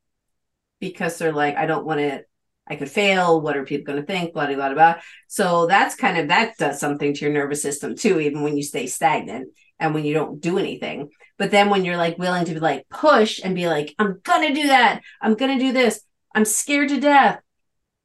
because 0.79 1.17
they're 1.17 1.33
like, 1.33 1.57
I 1.57 1.65
don't 1.65 1.85
want 1.85 1.99
to, 1.99 2.23
I 2.67 2.75
could 2.75 2.89
fail. 2.89 3.41
What 3.41 3.57
are 3.57 3.65
people 3.65 3.93
going 3.93 3.99
to 3.99 4.05
think? 4.05 4.33
Blah, 4.33 4.47
blah, 4.47 4.55
blah, 4.55 4.73
blah. 4.73 4.95
So 5.27 5.67
that's 5.67 5.95
kind 5.95 6.17
of, 6.17 6.29
that 6.29 6.57
does 6.57 6.79
something 6.79 7.13
to 7.13 7.25
your 7.25 7.33
nervous 7.33 7.61
system 7.61 7.95
too, 7.95 8.19
even 8.19 8.41
when 8.41 8.57
you 8.57 8.63
stay 8.63 8.87
stagnant 8.87 9.49
and 9.79 9.93
when 9.93 10.05
you 10.05 10.13
don't 10.13 10.41
do 10.41 10.57
anything. 10.57 11.09
But 11.37 11.51
then 11.51 11.69
when 11.69 11.85
you're 11.85 11.97
like 11.97 12.17
willing 12.17 12.45
to 12.45 12.53
be 12.53 12.59
like 12.59 12.87
push 12.89 13.41
and 13.43 13.55
be 13.55 13.67
like, 13.67 13.93
I'm 13.99 14.19
gonna 14.23 14.53
do 14.53 14.67
that, 14.67 15.01
I'm 15.21 15.35
gonna 15.35 15.59
do 15.59 15.73
this, 15.73 16.01
I'm 16.33 16.45
scared 16.45 16.89
to 16.89 16.99
death. 16.99 17.39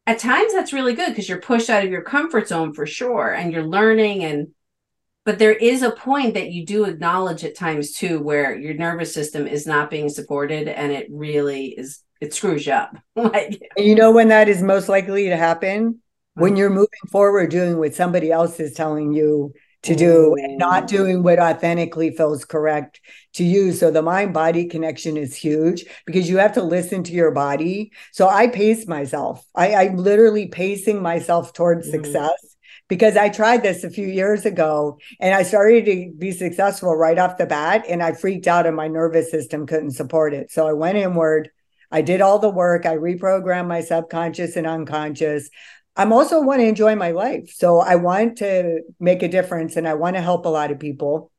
At 0.07 0.19
times 0.19 0.53
that's 0.53 0.73
really 0.73 0.95
good 0.95 1.11
because 1.11 1.29
you're 1.29 1.41
pushed 1.41 1.71
out 1.71 1.85
of 1.85 1.91
your 1.91 2.03
comfort 2.03 2.49
zone 2.49 2.75
for 2.75 2.87
sure 2.87 3.33
and 3.33 3.53
you're 3.53 3.67
learning 3.67 4.25
and 4.25 4.49
but 5.25 5.39
there 5.39 5.53
is 5.53 5.83
a 5.83 5.91
point 5.91 6.35
that 6.35 6.51
you 6.51 6.65
do 6.65 6.87
acknowledge 6.87 7.45
at 7.45 7.55
times 7.55 7.93
too 7.93 8.21
where 8.21 8.57
your 8.57 8.75
nervous 8.75 9.15
system 9.15 9.47
is 9.47 9.67
not 9.67 9.91
being 9.91 10.09
supported 10.09 10.67
and 10.67 10.91
it 10.91 11.07
really 11.11 11.67
is 11.67 12.03
it 12.21 12.35
screws 12.35 12.67
you 12.67 12.73
up. 12.73 12.97
like 13.17 13.61
you 13.77 13.95
know 13.95 14.13
when 14.13 14.29
that 14.29 14.49
is 14.49 14.63
most 14.63 14.89
likely 14.89 15.29
to 15.29 15.37
happen? 15.37 16.01
When 16.35 16.57
you're 16.57 16.71
moving 16.71 16.89
forward 17.11 17.51
doing 17.51 17.79
what 17.79 17.95
somebody 17.95 18.31
else 18.31 18.61
is 18.61 18.73
telling 18.73 19.13
you 19.13 19.53
to 19.83 19.95
do 19.95 20.37
and 20.39 20.59
not 20.59 20.87
doing 20.87 21.23
what 21.23 21.39
authentically 21.39 22.11
feels 22.11 22.45
correct 22.45 23.01
to 23.35 23.45
you. 23.45 23.73
So 23.73 23.91
the 23.91 24.03
mind 24.03 24.35
body 24.35 24.67
connection 24.67 25.17
is 25.17 25.35
huge 25.35 25.87
because 26.05 26.29
you 26.29 26.37
have 26.37 26.53
to 26.55 26.63
listen 26.63 27.03
to 27.05 27.13
your 27.13 27.31
body. 27.31 27.93
So 28.13 28.29
I 28.29 28.49
pace 28.49 28.87
myself. 28.87 29.45
I, 29.55 29.75
I'm 29.75 29.97
literally 29.97 30.49
pacing 30.49 31.03
myself 31.03 31.55
towards 31.55 31.89
mm. 31.89 31.93
success 31.93 32.57
because 32.89 33.17
I 33.17 33.31
tried 33.31 33.63
this 33.63 33.83
a 33.83 33.91
few 33.91 34.07
years 34.07 34.45
ago 34.45 34.99
and 35.19 35.35
I 35.35 35.45
started 35.45 35.87
to 35.87 36.13
be 36.19 36.33
successful 36.33 36.95
right 36.95 37.19
off 37.19 37.39
the 37.39 37.47
bat 37.47 37.85
and 37.89 38.03
I 38.03 38.13
freaked 38.13 38.49
out 38.49 38.67
and 38.67 38.77
my 38.77 38.89
nervous 38.89 39.31
system 39.31 39.67
couldn't 39.67 39.93
support 39.93 40.35
it. 40.35 40.51
So 40.51 40.67
I 40.67 40.75
went 40.75 40.99
inward. 40.99 41.51
I 41.91 42.03
did 42.03 42.21
all 42.21 42.39
the 42.39 42.51
work. 42.51 42.87
I 42.87 42.97
reprogrammed 42.97 43.69
my 43.69 43.81
subconscious 43.81 44.57
and 44.57 44.67
unconscious. 44.67 45.51
I'm 45.97 46.13
also 46.13 46.41
want 46.41 46.61
to 46.61 46.67
enjoy 46.67 46.95
my 46.95 47.11
life. 47.11 47.53
So 47.55 47.81
I 47.81 47.97
want 47.97 48.39
to 48.39 48.81
make 49.01 49.23
a 49.23 49.29
difference 49.29 49.77
and 49.77 49.89
I 49.89 49.95
want 49.95 50.17
to 50.17 50.23
help 50.23 50.47
a 50.47 50.51
lot 50.51 50.71
of 50.71 50.79
people. 50.79 51.31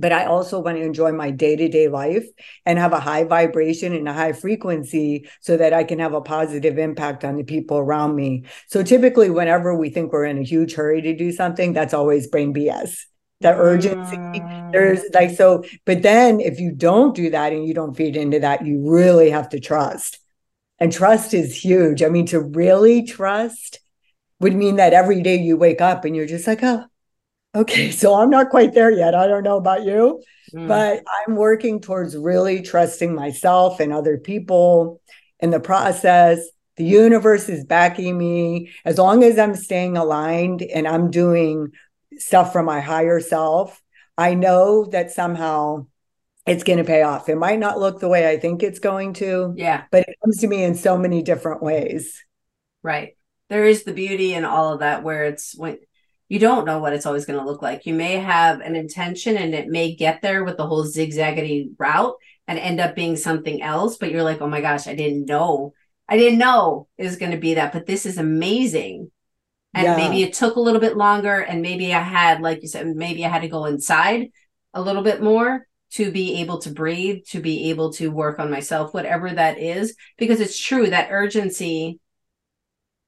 But 0.00 0.12
I 0.12 0.26
also 0.26 0.60
want 0.60 0.78
to 0.78 0.84
enjoy 0.84 1.10
my 1.10 1.32
day 1.32 1.56
to 1.56 1.68
day 1.68 1.88
life 1.88 2.24
and 2.64 2.78
have 2.78 2.92
a 2.92 3.00
high 3.00 3.24
vibration 3.24 3.92
and 3.92 4.08
a 4.08 4.12
high 4.12 4.32
frequency 4.32 5.28
so 5.40 5.56
that 5.56 5.72
I 5.72 5.82
can 5.82 5.98
have 5.98 6.14
a 6.14 6.20
positive 6.20 6.78
impact 6.78 7.24
on 7.24 7.36
the 7.36 7.42
people 7.42 7.78
around 7.78 8.14
me. 8.14 8.44
So 8.68 8.84
typically, 8.84 9.28
whenever 9.28 9.74
we 9.74 9.90
think 9.90 10.12
we're 10.12 10.24
in 10.24 10.38
a 10.38 10.42
huge 10.42 10.74
hurry 10.74 11.02
to 11.02 11.16
do 11.16 11.32
something, 11.32 11.72
that's 11.72 11.94
always 11.94 12.28
brain 12.28 12.54
BS 12.54 13.06
the 13.40 13.54
urgency 13.54 14.16
mm. 14.16 14.72
there's 14.72 15.02
like 15.14 15.30
so 15.30 15.64
but 15.84 16.02
then 16.02 16.40
if 16.40 16.58
you 16.58 16.72
don't 16.72 17.14
do 17.14 17.30
that 17.30 17.52
and 17.52 17.66
you 17.66 17.72
don't 17.72 17.96
feed 17.96 18.16
into 18.16 18.40
that 18.40 18.66
you 18.66 18.90
really 18.90 19.30
have 19.30 19.48
to 19.48 19.60
trust 19.60 20.18
and 20.78 20.92
trust 20.92 21.34
is 21.34 21.54
huge 21.54 22.02
i 22.02 22.08
mean 22.08 22.26
to 22.26 22.40
really 22.40 23.04
trust 23.04 23.80
would 24.40 24.54
mean 24.54 24.76
that 24.76 24.92
every 24.92 25.22
day 25.22 25.36
you 25.36 25.56
wake 25.56 25.80
up 25.80 26.04
and 26.04 26.14
you're 26.14 26.26
just 26.26 26.46
like, 26.46 26.62
oh, 26.62 26.84
okay, 27.54 27.90
so 27.90 28.14
I'm 28.14 28.30
not 28.30 28.50
quite 28.50 28.74
there 28.74 28.90
yet. 28.90 29.14
I 29.14 29.26
don't 29.26 29.42
know 29.42 29.56
about 29.56 29.84
you, 29.84 30.22
mm. 30.54 30.68
but 30.68 31.02
I'm 31.26 31.36
working 31.36 31.80
towards 31.80 32.16
really 32.16 32.62
trusting 32.62 33.14
myself 33.14 33.80
and 33.80 33.92
other 33.92 34.18
people 34.18 35.00
in 35.40 35.50
the 35.50 35.60
process. 35.60 36.40
The 36.76 36.84
universe 36.84 37.48
is 37.48 37.64
backing 37.64 38.16
me. 38.16 38.70
As 38.84 38.98
long 38.98 39.24
as 39.24 39.38
I'm 39.38 39.56
staying 39.56 39.96
aligned 39.96 40.62
and 40.62 40.86
I'm 40.86 41.10
doing 41.10 41.72
stuff 42.20 42.52
from 42.52 42.66
my 42.66 42.80
higher 42.80 43.20
self, 43.20 43.82
I 44.16 44.34
know 44.34 44.84
that 44.86 45.12
somehow 45.12 45.86
it's 46.46 46.64
going 46.64 46.78
to 46.78 46.84
pay 46.84 47.02
off. 47.02 47.28
It 47.28 47.36
might 47.36 47.58
not 47.58 47.78
look 47.78 48.00
the 48.00 48.08
way 48.08 48.28
I 48.28 48.38
think 48.38 48.62
it's 48.62 48.78
going 48.78 49.12
to. 49.14 49.54
Yeah. 49.56 49.84
But 49.90 50.08
it 50.08 50.16
comes 50.24 50.38
to 50.38 50.46
me 50.46 50.64
in 50.64 50.74
so 50.74 50.96
many 50.96 51.22
different 51.22 51.62
ways. 51.62 52.24
Right 52.82 53.14
there 53.48 53.64
is 53.64 53.84
the 53.84 53.92
beauty 53.92 54.34
in 54.34 54.44
all 54.44 54.74
of 54.74 54.80
that 54.80 55.02
where 55.02 55.24
it's 55.24 55.56
when 55.56 55.78
you 56.28 56.38
don't 56.38 56.66
know 56.66 56.78
what 56.78 56.92
it's 56.92 57.06
always 57.06 57.24
going 57.24 57.38
to 57.38 57.44
look 57.44 57.62
like. 57.62 57.86
You 57.86 57.94
may 57.94 58.16
have 58.18 58.60
an 58.60 58.76
intention 58.76 59.36
and 59.36 59.54
it 59.54 59.68
may 59.68 59.94
get 59.94 60.20
there 60.20 60.44
with 60.44 60.58
the 60.58 60.66
whole 60.66 60.84
zigzaggedy 60.84 61.70
route 61.78 62.14
and 62.46 62.58
end 62.58 62.80
up 62.80 62.94
being 62.94 63.16
something 63.16 63.62
else, 63.62 63.96
but 63.96 64.10
you're 64.10 64.22
like, 64.22 64.42
oh 64.42 64.48
my 64.48 64.60
gosh, 64.60 64.86
I 64.86 64.94
didn't 64.94 65.24
know. 65.24 65.72
I 66.06 66.18
didn't 66.18 66.38
know 66.38 66.88
it 66.98 67.04
was 67.04 67.16
going 67.16 67.32
to 67.32 67.38
be 67.38 67.54
that, 67.54 67.72
but 67.72 67.86
this 67.86 68.04
is 68.04 68.18
amazing. 68.18 69.10
And 69.74 69.84
yeah. 69.84 69.96
maybe 69.96 70.22
it 70.22 70.32
took 70.32 70.56
a 70.56 70.60
little 70.60 70.80
bit 70.80 70.96
longer. 70.96 71.40
And 71.40 71.62
maybe 71.62 71.92
I 71.92 72.00
had, 72.00 72.40
like 72.40 72.62
you 72.62 72.68
said, 72.68 72.86
maybe 72.86 73.24
I 73.24 73.28
had 73.28 73.42
to 73.42 73.48
go 73.48 73.66
inside 73.66 74.30
a 74.74 74.82
little 74.82 75.02
bit 75.02 75.22
more 75.22 75.66
to 75.92 76.10
be 76.10 76.40
able 76.40 76.58
to 76.58 76.70
breathe, 76.70 77.24
to 77.28 77.40
be 77.40 77.70
able 77.70 77.92
to 77.94 78.10
work 78.10 78.38
on 78.38 78.50
myself, 78.50 78.92
whatever 78.92 79.30
that 79.30 79.58
is, 79.58 79.94
because 80.18 80.40
it's 80.40 80.58
true 80.58 80.88
that 80.88 81.08
urgency 81.10 82.00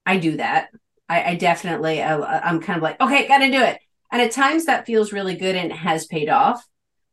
I 0.06 0.16
do 0.18 0.36
that. 0.38 0.70
I, 1.08 1.30
I 1.30 1.34
definitely, 1.36 2.02
I, 2.02 2.16
I'm 2.16 2.60
kind 2.60 2.76
of 2.76 2.82
like, 2.82 3.00
okay, 3.00 3.28
got 3.28 3.38
to 3.38 3.50
do 3.50 3.62
it. 3.62 3.78
And 4.10 4.22
at 4.22 4.32
times 4.32 4.66
that 4.66 4.86
feels 4.86 5.12
really 5.12 5.36
good 5.36 5.56
and 5.56 5.72
has 5.72 6.06
paid 6.06 6.28
off. 6.28 6.64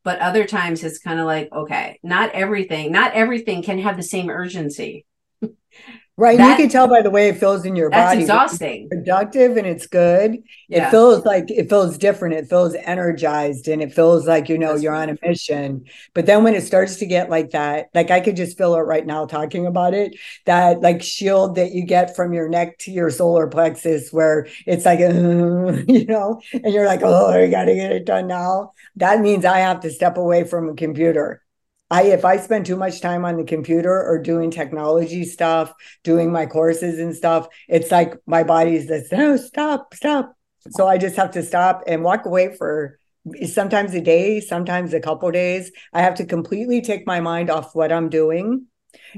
But 0.04 0.20
other 0.20 0.46
times 0.46 0.84
it's 0.84 1.00
kind 1.00 1.20
of 1.20 1.26
like, 1.26 1.50
okay, 1.52 2.00
not 2.02 2.32
everything, 2.32 2.92
not 2.92 3.14
everything 3.14 3.62
can 3.62 3.80
have 3.80 3.98
the 3.98 4.04
same 4.04 4.30
urgency. 4.30 5.06
Right. 6.20 6.38
That- 6.40 6.58
you 6.58 6.64
can 6.64 6.70
tell 6.72 6.88
by 6.88 7.04
the 7.04 7.12
way 7.12 7.30
it 7.30 7.38
feels 7.38 7.64
in 7.64 7.76
your 7.76 7.92
That's 7.92 8.16
body. 8.16 8.26
That's 8.26 8.54
exhausting. 8.54 8.90
Productive 8.90 9.56
and 9.56 9.68
it's 9.68 9.86
good. 9.86 10.38
It 10.68 10.90
feels 10.90 11.24
like 11.26 11.52
it 11.52 11.70
feels 11.70 11.96
different. 11.98 12.34
It 12.34 12.50
feels 12.50 12.74
energized 12.74 13.68
and 13.68 13.84
it 13.84 13.94
feels 13.94 14.26
like, 14.28 14.50
you 14.50 14.58
know, 14.58 14.72
That's 14.72 14.82
you're 14.84 14.96
on 14.96 15.10
a 15.10 15.18
mission. 15.22 15.86
But 16.16 16.26
then 16.26 16.44
when 16.44 16.56
it 16.56 16.64
starts 16.64 16.96
to 16.98 17.06
get 17.06 17.30
like 17.30 17.52
that, 17.52 17.90
like 17.94 18.10
I 18.10 18.20
could 18.20 18.36
just 18.36 18.58
feel 18.58 18.74
it 18.76 18.80
right 18.80 19.06
now 19.06 19.26
talking 19.28 19.68
about 19.68 19.94
it, 19.94 20.16
that 20.46 20.82
like 20.82 21.04
shield 21.04 21.56
that 21.56 21.72
you 21.72 21.86
get 21.86 22.16
from 22.16 22.34
your 22.34 22.50
neck 22.50 22.80
to 22.80 22.92
your 22.92 23.12
solar 23.12 23.46
plexus, 23.48 24.12
where 24.12 24.48
it's 24.66 24.86
like, 24.86 25.00
you 25.88 26.06
know, 26.08 26.42
and 26.52 26.74
you're 26.74 26.88
like, 26.88 27.02
oh, 27.04 27.30
I 27.30 27.48
got 27.50 27.66
to 27.66 27.76
get 27.76 27.92
it 27.92 28.06
done 28.06 28.28
now. 28.28 28.74
That 28.96 29.22
means 29.22 29.46
I 29.46 29.60
have 29.60 29.82
to 29.82 29.92
step 29.92 30.18
away 30.18 30.44
from 30.46 30.70
a 30.70 30.74
computer. 30.76 31.44
I 31.90 32.04
if 32.04 32.26
I 32.26 32.38
spend 32.38 32.66
too 32.66 32.76
much 32.76 33.00
time 33.02 33.24
on 33.24 33.38
the 33.38 33.44
computer 33.44 33.92
or 33.92 34.22
doing 34.22 34.52
technology 34.52 35.24
stuff, 35.24 35.74
doing 36.04 36.32
my 36.32 36.46
courses 36.46 37.00
and 37.00 37.16
stuff, 37.16 37.48
it's 37.68 37.92
like 37.92 38.16
my 38.26 38.44
body's 38.44 38.88
this 38.88 39.12
no 39.12 39.38
stop 39.38 39.94
stop. 39.94 40.34
So 40.70 40.88
I 40.88 40.98
just 40.98 41.16
have 41.16 41.32
to 41.32 41.44
stop 41.44 41.84
and 41.88 42.04
walk 42.04 42.26
away 42.26 42.56
for 42.56 43.00
sometimes 43.46 43.94
a 43.94 44.02
day, 44.02 44.42
sometimes 44.42 44.94
a 44.94 45.00
couple 45.00 45.32
days. 45.32 45.72
I 45.94 46.02
have 46.02 46.16
to 46.16 46.26
completely 46.26 46.82
take 46.82 47.08
my 47.08 47.20
mind 47.22 47.50
off 47.50 47.74
what 47.74 47.92
I'm 47.92 48.10
doing, 48.10 48.66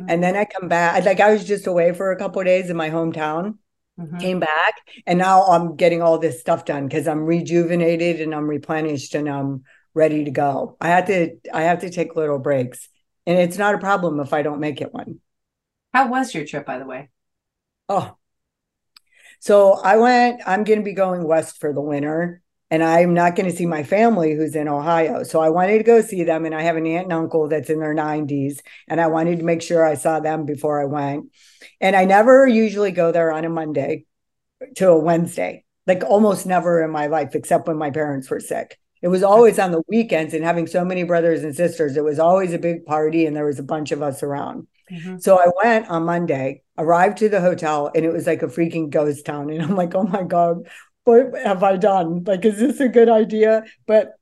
and 0.08 0.24
then 0.24 0.36
I 0.36 0.46
come 0.46 0.68
back. 0.70 1.06
Like 1.06 1.20
I 1.20 1.32
was 1.32 1.46
just 1.46 1.68
away 1.68 1.94
for 1.94 2.12
a 2.12 2.18
couple 2.18 2.44
days 2.44 2.70
in 2.70 2.78
my 2.78 2.90
hometown, 2.90 3.56
Mhm. 3.98 4.20
came 4.20 4.40
back, 4.40 4.76
and 5.06 5.20
now 5.20 5.44
I'm 5.44 5.76
getting 5.76 6.02
all 6.02 6.18
this 6.20 6.40
stuff 6.40 6.66
done 6.66 6.88
because 6.88 7.08
I'm 7.08 7.26
rejuvenated 7.26 8.22
and 8.22 8.34
I'm 8.34 8.48
replenished 8.48 9.16
and 9.16 9.28
I'm 9.28 9.64
ready 10.00 10.24
to 10.24 10.32
go. 10.32 10.78
I 10.80 10.88
have 10.88 11.08
to 11.08 11.36
I 11.54 11.64
have 11.64 11.82
to 11.82 11.90
take 11.90 12.16
little 12.16 12.40
breaks. 12.40 12.88
And 13.28 13.38
it's 13.38 13.58
not 13.58 13.76
a 13.76 13.80
problem 13.80 14.20
if 14.22 14.34
I 14.34 14.42
don't 14.42 14.62
make 14.62 14.82
it 14.82 14.94
one. 14.94 15.20
How 15.94 16.08
was 16.08 16.34
your 16.34 16.46
trip, 16.46 16.66
by 16.66 16.80
the 16.80 16.86
way? 16.86 17.10
Oh. 17.90 18.16
So 19.42 19.74
I 19.74 19.98
went, 19.98 20.42
I'm 20.48 20.64
going 20.64 20.80
to 20.80 20.86
be 20.86 20.94
going 20.94 21.24
west 21.24 21.60
for 21.60 21.74
the 21.74 21.82
winter 21.82 22.42
and 22.72 22.84
I'm 22.84 23.14
not 23.14 23.36
going 23.36 23.50
to 23.50 23.56
see 23.56 23.66
my 23.66 23.84
family 23.84 24.36
who's 24.36 24.56
in 24.56 24.68
Ohio. 24.68 25.24
So 25.24 25.42
I 25.42 25.50
wanted 25.50 25.80
to 25.80 25.84
go 25.84 26.02
see 26.02 26.24
them 26.24 26.46
and 26.46 26.56
I 26.56 26.62
have 26.62 26.78
an 26.78 26.86
aunt 26.86 27.06
and 27.06 27.14
uncle 27.14 27.48
that's 27.48 27.70
in 27.70 27.80
their 27.80 27.96
90s 27.96 28.62
and 28.88 29.02
I 29.02 29.08
wanted 29.08 29.40
to 29.40 29.46
make 29.46 29.62
sure 29.62 29.86
I 29.86 29.96
saw 29.96 30.20
them 30.20 30.46
before 30.46 30.82
I 30.82 30.86
went. 30.86 31.32
And 31.82 31.96
I 31.96 32.06
never 32.06 32.48
usually 32.48 32.92
go 32.92 33.12
there 33.12 33.32
on 33.32 33.46
a 33.46 33.50
Monday 33.50 34.06
to 34.76 34.90
a 34.90 35.00
Wednesday. 35.00 35.66
Like 35.88 36.04
almost 36.04 36.46
never 36.46 36.84
in 36.84 36.92
my 36.92 37.08
life 37.08 37.36
except 37.36 37.68
when 37.68 37.78
my 37.78 37.92
parents 37.92 38.30
were 38.30 38.40
sick. 38.40 38.78
It 39.02 39.08
was 39.08 39.24
always 39.24 39.60
on 39.60 39.72
the 39.72 39.82
weekends 39.88 40.34
and 40.34 40.44
having 40.44 40.68
so 40.68 40.84
many 40.84 41.04
brothers 41.04 41.44
and 41.44 41.56
sisters, 41.56 41.96
it 41.96 42.04
was 42.04 42.20
always 42.20 42.54
a 42.54 42.60
big 42.60 42.86
party 42.86 43.26
and 43.26 43.36
there 43.36 43.46
was 43.46 43.60
a 43.60 43.64
bunch 43.64 43.92
of 43.92 44.02
us 44.02 44.24
around. 44.24 44.68
Mhm. 44.92 45.22
So 45.22 45.38
I 45.38 45.52
went 45.64 45.90
on 45.90 46.04
Monday, 46.04 46.64
arrived 46.78 47.18
to 47.20 47.30
the 47.30 47.42
hotel, 47.42 47.92
and 47.94 48.04
it 48.04 48.12
was 48.12 48.28
like 48.28 48.44
a 48.44 48.48
freaking 48.48 48.90
ghost 48.90 49.26
town. 49.26 49.50
And 49.50 49.62
I'm 49.62 49.76
like, 49.76 49.96
oh 49.96 50.04
my 50.04 50.24
God, 50.24 50.68
what 51.04 51.34
have 51.44 51.64
I 51.64 51.78
done? 51.78 52.24
Like, 52.26 52.44
is 52.46 52.60
this 52.60 52.80
a 52.80 52.90
good 52.90 53.10
idea? 53.10 53.64
But 53.88 54.14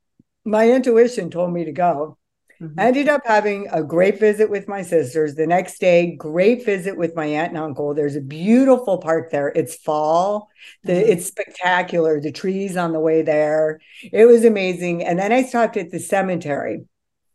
my 0.45 0.69
intuition 0.69 1.29
told 1.29 1.53
me 1.53 1.65
to 1.65 1.71
go. 1.71 2.16
Mhm. 2.61 2.73
I 2.77 2.87
ended 2.87 3.09
up 3.09 3.21
having 3.25 3.67
a 3.71 3.83
great 3.83 4.19
visit 4.19 4.49
with 4.49 4.67
my 4.67 4.81
sisters. 4.81 5.35
The 5.35 5.47
next 5.47 5.79
day, 5.79 6.15
great 6.15 6.65
visit 6.65 6.97
with 6.97 7.15
my 7.15 7.25
aunt 7.25 7.49
and 7.49 7.57
uncle. 7.57 7.93
There's 7.93 8.15
a 8.15 8.21
beautiful 8.21 8.97
park 8.97 9.29
there. 9.31 9.51
It's 9.55 9.75
fall. 9.75 10.49
The, 10.83 10.93
Mhm. 10.93 11.09
It's 11.09 11.25
spectacular. 11.27 12.19
The 12.19 12.31
trees 12.31 12.75
on 12.75 12.93
the 12.93 12.99
way 12.99 13.21
there. 13.21 13.79
It 14.11 14.25
was 14.25 14.43
amazing. 14.43 15.03
And 15.03 15.19
then 15.19 15.31
I 15.31 15.43
stopped 15.43 15.77
at 15.77 15.91
the 15.91 15.99
cemetery. 15.99 16.85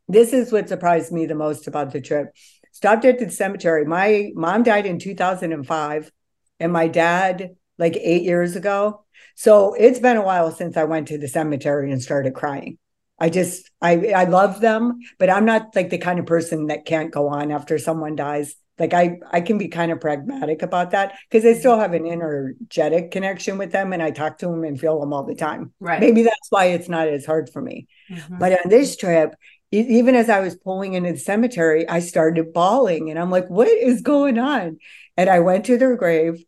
This 0.08 0.32
is 0.32 0.52
what 0.52 0.68
surprised 0.68 1.12
me 1.12 1.26
the 1.26 1.34
most 1.34 1.66
about 1.68 1.92
the 1.92 2.00
trip. 2.00 2.34
Stopped 2.72 3.04
at 3.04 3.18
the 3.18 3.30
cemetery. 3.30 3.84
My 3.84 4.32
mom 4.34 4.62
died 4.62 4.86
in 4.86 4.98
2005, 4.98 6.10
and 6.58 6.72
my 6.72 6.88
dad 6.88 7.56
like 7.78 7.96
eight 7.96 8.22
years 8.22 8.56
ago. 8.56 9.04
So 9.34 9.74
it's 9.74 9.98
been 9.98 10.16
a 10.16 10.22
while 10.22 10.50
since 10.50 10.76
I 10.76 10.84
went 10.84 11.08
to 11.08 11.18
the 11.18 11.28
cemetery 11.28 11.90
and 11.90 12.02
started 12.02 12.34
crying. 12.34 12.78
I 13.22 13.28
just 13.28 13.70
I 13.80 14.12
I 14.22 14.24
love 14.24 14.60
them, 14.60 14.98
but 15.20 15.30
I'm 15.30 15.44
not 15.44 15.76
like 15.76 15.90
the 15.90 15.98
kind 15.98 16.18
of 16.18 16.26
person 16.26 16.66
that 16.66 16.84
can't 16.84 17.12
go 17.12 17.28
on 17.28 17.52
after 17.52 17.78
someone 17.78 18.16
dies. 18.16 18.56
Like 18.80 18.94
I 18.94 19.20
I 19.30 19.40
can 19.42 19.58
be 19.58 19.68
kind 19.68 19.92
of 19.92 20.00
pragmatic 20.00 20.62
about 20.62 20.90
that 20.90 21.14
because 21.30 21.46
I 21.46 21.56
still 21.56 21.78
have 21.78 21.94
an 21.94 22.04
energetic 22.04 23.12
connection 23.12 23.58
with 23.58 23.70
them 23.70 23.92
and 23.92 24.02
I 24.02 24.10
talk 24.10 24.38
to 24.38 24.46
them 24.46 24.64
and 24.64 24.80
feel 24.80 24.98
them 24.98 25.12
all 25.12 25.22
the 25.22 25.36
time. 25.36 25.72
Right. 25.78 26.00
Maybe 26.00 26.24
that's 26.24 26.48
why 26.50 26.64
it's 26.66 26.88
not 26.88 27.06
as 27.06 27.24
hard 27.24 27.48
for 27.48 27.62
me. 27.62 27.86
Mhm. 28.10 28.40
But 28.40 28.54
on 28.54 28.68
this 28.68 28.96
trip, 28.96 29.36
even 29.70 30.16
as 30.16 30.28
I 30.28 30.40
was 30.40 30.56
pulling 30.56 30.94
into 30.94 31.12
the 31.12 31.18
cemetery, 31.18 31.88
I 31.88 32.00
started 32.00 32.52
bawling 32.52 33.08
and 33.08 33.20
I'm 33.20 33.30
like, 33.30 33.48
what 33.48 33.68
is 33.68 34.02
going 34.02 34.40
on? 34.40 34.78
And 35.16 35.30
I 35.30 35.38
went 35.38 35.66
to 35.66 35.78
their 35.78 35.96
grave, 35.96 36.44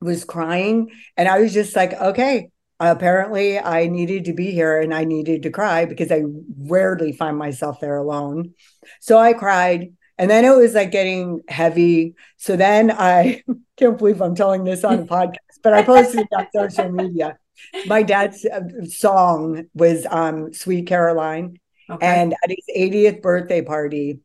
was 0.00 0.24
crying, 0.24 0.90
and 1.18 1.28
I 1.28 1.40
was 1.40 1.52
just 1.52 1.76
like, 1.76 1.92
okay, 1.92 2.48
apparently 2.80 3.58
I 3.58 3.86
needed 3.86 4.24
to 4.26 4.32
be 4.32 4.52
here 4.52 4.80
and 4.80 4.94
I 4.94 5.04
needed 5.04 5.42
to 5.42 5.50
cry 5.50 5.84
because 5.84 6.12
I 6.12 6.22
rarely 6.58 7.12
find 7.12 7.36
myself 7.36 7.80
there 7.80 7.96
alone. 7.96 8.54
So 9.00 9.18
I 9.18 9.32
cried. 9.32 9.94
And 10.20 10.28
then 10.28 10.44
it 10.44 10.56
was 10.56 10.74
like 10.74 10.90
getting 10.90 11.42
heavy. 11.48 12.14
So 12.36 12.56
then 12.56 12.90
I 12.90 13.42
can't 13.76 13.98
believe 13.98 14.20
I'm 14.20 14.34
telling 14.34 14.64
this 14.64 14.84
on 14.84 15.00
a 15.00 15.04
podcast, 15.06 15.60
but 15.62 15.74
I 15.74 15.82
posted 15.82 16.20
it 16.20 16.28
on 16.36 16.46
social 16.54 16.90
media. 16.90 17.38
My 17.86 18.02
dad's 18.02 18.44
uh, 18.44 18.60
song 18.86 19.66
was 19.74 20.06
um, 20.10 20.52
Sweet 20.52 20.86
Caroline. 20.86 21.58
Okay. 21.90 22.06
And 22.06 22.34
at 22.44 22.50
his 22.50 22.76
80th 22.76 23.22
birthday 23.22 23.62
party, 23.62 24.20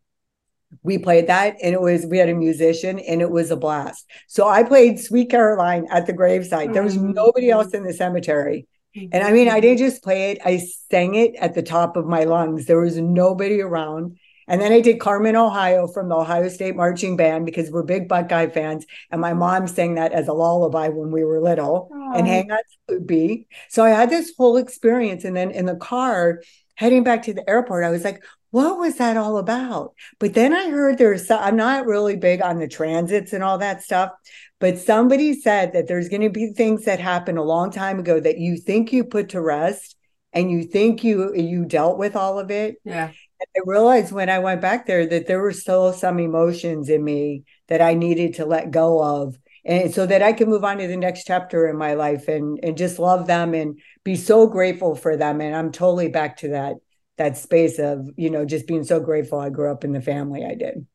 we 0.81 0.97
played 0.97 1.27
that 1.27 1.55
and 1.61 1.73
it 1.73 1.81
was 1.81 2.05
we 2.05 2.17
had 2.17 2.29
a 2.29 2.33
musician 2.33 2.99
and 2.99 3.21
it 3.21 3.29
was 3.29 3.51
a 3.51 3.55
blast. 3.55 4.09
So 4.27 4.47
I 4.47 4.63
played 4.63 4.99
Sweet 4.99 5.29
Caroline 5.29 5.87
at 5.91 6.07
the 6.07 6.13
gravesite. 6.13 6.73
There 6.73 6.83
was 6.83 6.97
Mm. 6.97 7.13
nobody 7.13 7.49
else 7.49 7.73
in 7.73 7.83
the 7.83 7.93
cemetery. 7.93 8.67
And 8.95 9.23
I 9.23 9.31
mean, 9.31 9.49
I 9.49 9.59
didn't 9.59 9.79
just 9.79 10.03
play 10.03 10.31
it, 10.31 10.37
I 10.45 10.57
sang 10.91 11.15
it 11.15 11.35
at 11.35 11.55
the 11.55 11.63
top 11.63 11.97
of 11.97 12.05
my 12.05 12.25
lungs. 12.25 12.65
There 12.67 12.79
was 12.79 12.97
nobody 12.97 13.59
around. 13.59 14.17
And 14.47 14.61
then 14.61 14.71
I 14.73 14.81
did 14.81 14.99
Carmen, 14.99 15.35
Ohio 15.37 15.87
from 15.87 16.09
the 16.09 16.15
Ohio 16.15 16.49
State 16.49 16.75
Marching 16.75 17.15
Band 17.15 17.45
because 17.45 17.71
we're 17.71 17.83
big 17.83 18.07
Buckeye 18.09 18.47
fans. 18.47 18.85
And 19.09 19.21
my 19.21 19.33
mom 19.33 19.67
sang 19.67 19.95
that 19.95 20.11
as 20.11 20.27
a 20.27 20.33
lullaby 20.33 20.89
when 20.89 21.11
we 21.11 21.23
were 21.23 21.39
little 21.41 21.89
and 22.13 22.27
Aw. 22.27 22.29
hang 22.29 22.51
on 22.51 22.59
Sloopy. 22.89 23.45
So 23.69 23.83
I 23.83 23.91
had 23.91 24.09
this 24.09 24.33
whole 24.37 24.57
experience. 24.57 25.23
And 25.23 25.35
then 25.35 25.49
in 25.51 25.65
the 25.65 25.75
car, 25.77 26.41
heading 26.75 27.03
back 27.03 27.23
to 27.23 27.33
the 27.33 27.49
airport, 27.49 27.85
I 27.85 27.89
was 27.89 28.03
like, 28.03 28.21
what 28.53 28.77
was 28.77 28.97
that 28.97 29.17
all 29.17 29.39
about? 29.39 29.95
But 30.19 30.35
then 30.35 30.53
I 30.53 30.69
heard 30.69 30.99
there's, 30.99 31.31
I'm 31.31 31.55
not 31.55 31.87
really 31.87 32.15
big 32.15 32.39
on 32.39 32.59
the 32.59 32.67
transits 32.67 33.33
and 33.33 33.43
all 33.43 33.57
that 33.57 33.81
stuff, 33.81 34.11
but 34.59 34.77
somebody 34.77 35.33
said 35.33 35.73
that 35.73 35.87
there's 35.87 36.07
going 36.07 36.21
to 36.21 36.29
be 36.29 36.53
things 36.53 36.85
that 36.85 36.99
happened 36.99 37.39
a 37.39 37.43
long 37.43 37.71
time 37.71 37.97
ago 37.97 38.19
that 38.19 38.37
you 38.37 38.57
think 38.57 38.93
you 38.93 39.05
put 39.05 39.29
to 39.29 39.41
rest 39.41 39.95
and 40.33 40.51
you 40.51 40.65
think 40.65 41.03
you 41.03 41.33
you 41.33 41.65
dealt 41.65 41.97
with 41.97 42.15
all 42.15 42.37
of 42.37 42.51
it. 42.51 42.75
Yeah. 42.85 43.09
I 43.41 43.59
realized 43.65 44.11
when 44.11 44.29
I 44.29 44.37
went 44.37 44.61
back 44.61 44.85
there 44.85 45.07
that 45.07 45.25
there 45.25 45.41
were 45.41 45.51
still 45.51 45.91
some 45.91 46.19
emotions 46.19 46.89
in 46.89 47.03
me 47.03 47.45
that 47.69 47.81
I 47.81 47.95
needed 47.95 48.35
to 48.35 48.45
let 48.45 48.69
go 48.69 49.03
of. 49.03 49.35
And 49.65 49.91
so 49.91 50.05
that 50.05 50.21
I 50.21 50.31
can 50.31 50.47
move 50.47 50.63
on 50.63 50.77
to 50.77 50.85
the 50.85 50.95
next 50.95 51.23
chapter 51.23 51.67
in 51.67 51.75
my 51.75 51.95
life 51.95 52.27
and, 52.27 52.59
and 52.61 52.77
just 52.77 52.99
love 52.99 53.25
them 53.25 53.55
and 53.55 53.79
be 54.03 54.15
so 54.15 54.45
grateful 54.45 54.95
for 54.95 55.17
them. 55.17 55.41
And 55.41 55.55
I'm 55.55 55.71
totally 55.71 56.09
back 56.09 56.37
to 56.37 56.49
that 56.49 56.75
that 57.17 57.37
space 57.37 57.79
of, 57.79 58.09
you 58.17 58.29
know, 58.29 58.45
just 58.45 58.67
being 58.67 58.83
so 58.83 58.99
grateful 58.99 59.39
I 59.39 59.49
grew 59.49 59.71
up 59.71 59.83
in 59.83 59.93
the 59.93 60.01
family 60.01 60.45
I 60.45 60.55
did. 60.55 60.85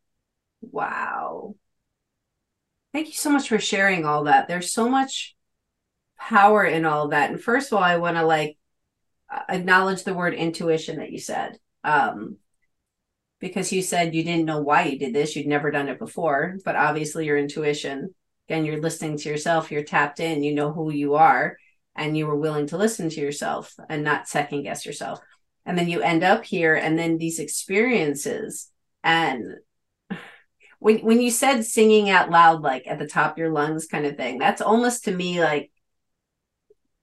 Wow. 0.61 1.55
Thank 2.93 3.09
you 3.09 3.15
so 3.15 3.31
much 3.31 3.49
for 3.49 3.59
sharing 3.59 4.05
all 4.05 4.25
that. 4.25 4.49
There's 4.49 4.73
so 4.73 4.89
much 4.89 5.37
power 6.19 6.65
in 6.65 6.85
all 6.85 7.09
that. 7.09 7.31
And 7.31 7.41
first 7.41 7.71
of 7.71 7.79
all, 7.79 7.85
I 7.85 7.97
want 7.97 8.17
to 8.17 8.25
like 8.25 8.57
acknowledge 9.49 10.05
the 10.05 10.15
word 10.15 10.35
intuition 10.35 10.99
that 10.99 11.13
you 11.13 11.19
said. 11.19 11.59
Um, 11.85 12.39
because 13.41 13.73
you 13.73 13.83
said 13.83 14.15
you 14.15 14.25
didn't 14.25 14.47
know 14.47 14.61
why 14.61 14.85
you 14.85 14.99
did 14.99 15.15
this, 15.15 15.37
you'd 15.37 15.47
never 15.47 15.71
done 15.71 15.89
it 15.89 15.99
before, 15.99 16.59
but 16.65 16.75
obviously 16.75 17.25
your 17.25 17.39
intuition, 17.39 18.13
again, 18.49 18.65
you're 18.65 18.81
listening 18.81 19.17
to 19.17 19.29
yourself, 19.29 19.71
you're 19.71 19.85
tapped 19.85 20.19
in, 20.19 20.43
you 20.43 20.55
know 20.55 20.73
who 20.73 20.91
you 20.91 21.15
are, 21.15 21.57
and 21.95 22.17
you 22.17 22.27
were 22.27 22.37
willing 22.37 22.67
to 22.69 22.77
listen 22.77 23.09
to 23.11 23.21
yourself 23.21 23.75
and 23.89 24.03
not 24.03 24.27
second 24.29 24.65
guess 24.65 24.85
yourself. 24.85 25.21
And 25.69 25.79
then 25.79 25.89
you 25.89 26.01
end 26.01 26.25
up 26.25 26.45
here, 26.45 26.75
and 26.75 26.99
then 26.99 27.19
these 27.19 27.39
experiences 27.39 28.71
and 29.05 29.55
when 30.81 30.99
when 30.99 31.21
you 31.21 31.31
said 31.31 31.65
singing 31.65 32.11
out 32.11 32.31
loud 32.31 32.63
like 32.63 32.87
at 32.89 32.99
the 32.99 33.07
top 33.07 33.33
of 33.33 33.39
your 33.39 33.51
lungs 33.51 33.87
kind 33.87 34.07
of 34.07 34.17
thing 34.17 34.39
that's 34.39 34.61
almost 34.61 35.05
to 35.05 35.13
me 35.13 35.41
like 35.41 35.71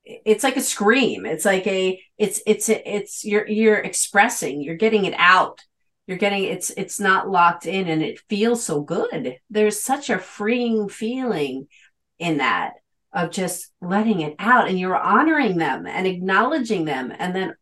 it's 0.06 0.44
like 0.44 0.58
a 0.58 0.62
scream. 0.62 1.26
It's 1.26 1.46
like 1.46 1.66
a 1.68 2.00
it's 2.18 2.42
it's 2.46 2.70
it's 2.70 3.26
you're 3.26 3.48
you're 3.48 3.80
expressing 3.80 4.62
you're 4.62 4.76
getting 4.76 5.06
it 5.06 5.16
out. 5.18 5.62
You're 6.08 6.18
getting 6.18 6.44
it's 6.44 6.70
it's 6.72 7.00
not 7.00 7.30
locked 7.30 7.66
in 7.66 7.88
and 7.88 8.04
it 8.04 8.22
feels 8.30 8.64
so 8.64 8.82
good. 8.82 9.38
There's 9.50 9.82
such 9.82 10.10
a 10.10 10.20
freeing 10.20 10.90
feeling 10.90 11.68
in 12.20 12.38
that 12.38 12.74
of 13.12 13.32
just 13.32 13.72
letting 13.82 14.22
it 14.22 14.36
out 14.38 14.68
and 14.68 14.80
you're 14.80 14.98
honoring 14.98 15.58
them 15.58 15.88
and 15.88 16.06
acknowledging 16.06 16.86
them 16.86 17.12
and 17.18 17.36
then 17.36 17.56